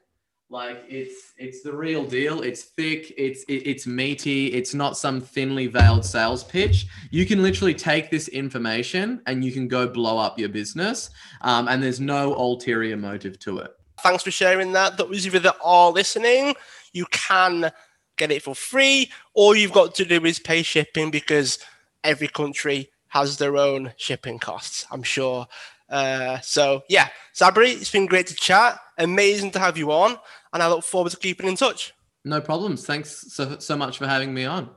like 0.48 0.84
it's 0.88 1.32
it's 1.38 1.62
the 1.62 1.74
real 1.74 2.04
deal. 2.04 2.42
It's 2.42 2.62
thick. 2.62 3.12
It's 3.18 3.44
it's 3.48 3.86
meaty. 3.86 4.52
It's 4.52 4.74
not 4.74 4.96
some 4.96 5.20
thinly 5.20 5.66
veiled 5.66 6.04
sales 6.04 6.44
pitch. 6.44 6.86
You 7.10 7.26
can 7.26 7.42
literally 7.42 7.74
take 7.74 8.10
this 8.10 8.28
information 8.28 9.22
and 9.26 9.44
you 9.44 9.50
can 9.50 9.66
go 9.66 9.88
blow 9.88 10.18
up 10.18 10.38
your 10.38 10.48
business. 10.48 11.10
Um, 11.40 11.66
and 11.68 11.82
there's 11.82 12.00
no 12.00 12.34
ulterior 12.34 12.96
motive 12.96 13.38
to 13.40 13.58
it. 13.58 13.72
Thanks 14.02 14.22
for 14.22 14.30
sharing 14.30 14.72
that. 14.72 14.96
Those 14.96 15.26
of 15.26 15.34
you 15.34 15.40
that 15.40 15.56
are 15.64 15.90
listening 15.90 16.54
you 16.96 17.06
can 17.12 17.70
get 18.16 18.32
it 18.32 18.42
for 18.42 18.54
free. 18.54 19.10
All 19.34 19.54
you've 19.54 19.72
got 19.72 19.94
to 19.96 20.04
do 20.04 20.24
is 20.24 20.38
pay 20.38 20.62
shipping 20.62 21.10
because 21.10 21.58
every 22.02 22.28
country 22.28 22.90
has 23.08 23.36
their 23.36 23.56
own 23.56 23.92
shipping 23.96 24.38
costs 24.38 24.84
i'm 24.90 25.02
sure. 25.02 25.46
Uh, 25.88 26.40
so 26.40 26.82
yeah, 26.88 27.08
Sabri, 27.32 27.72
it's 27.80 27.90
been 27.92 28.06
great 28.06 28.26
to 28.26 28.34
chat. 28.34 28.78
Amazing 28.98 29.52
to 29.52 29.60
have 29.60 29.78
you 29.78 29.92
on, 29.92 30.16
and 30.56 30.62
I 30.62 30.68
look 30.68 30.84
forward 30.84 31.10
to 31.10 31.18
keeping 31.18 31.48
in 31.48 31.54
touch. 31.56 31.92
No 32.24 32.40
problems. 32.40 32.84
Thanks 32.86 33.32
so 33.32 33.58
so 33.58 33.76
much 33.76 33.98
for 33.98 34.06
having 34.06 34.32
me 34.32 34.46
on. 34.46 34.70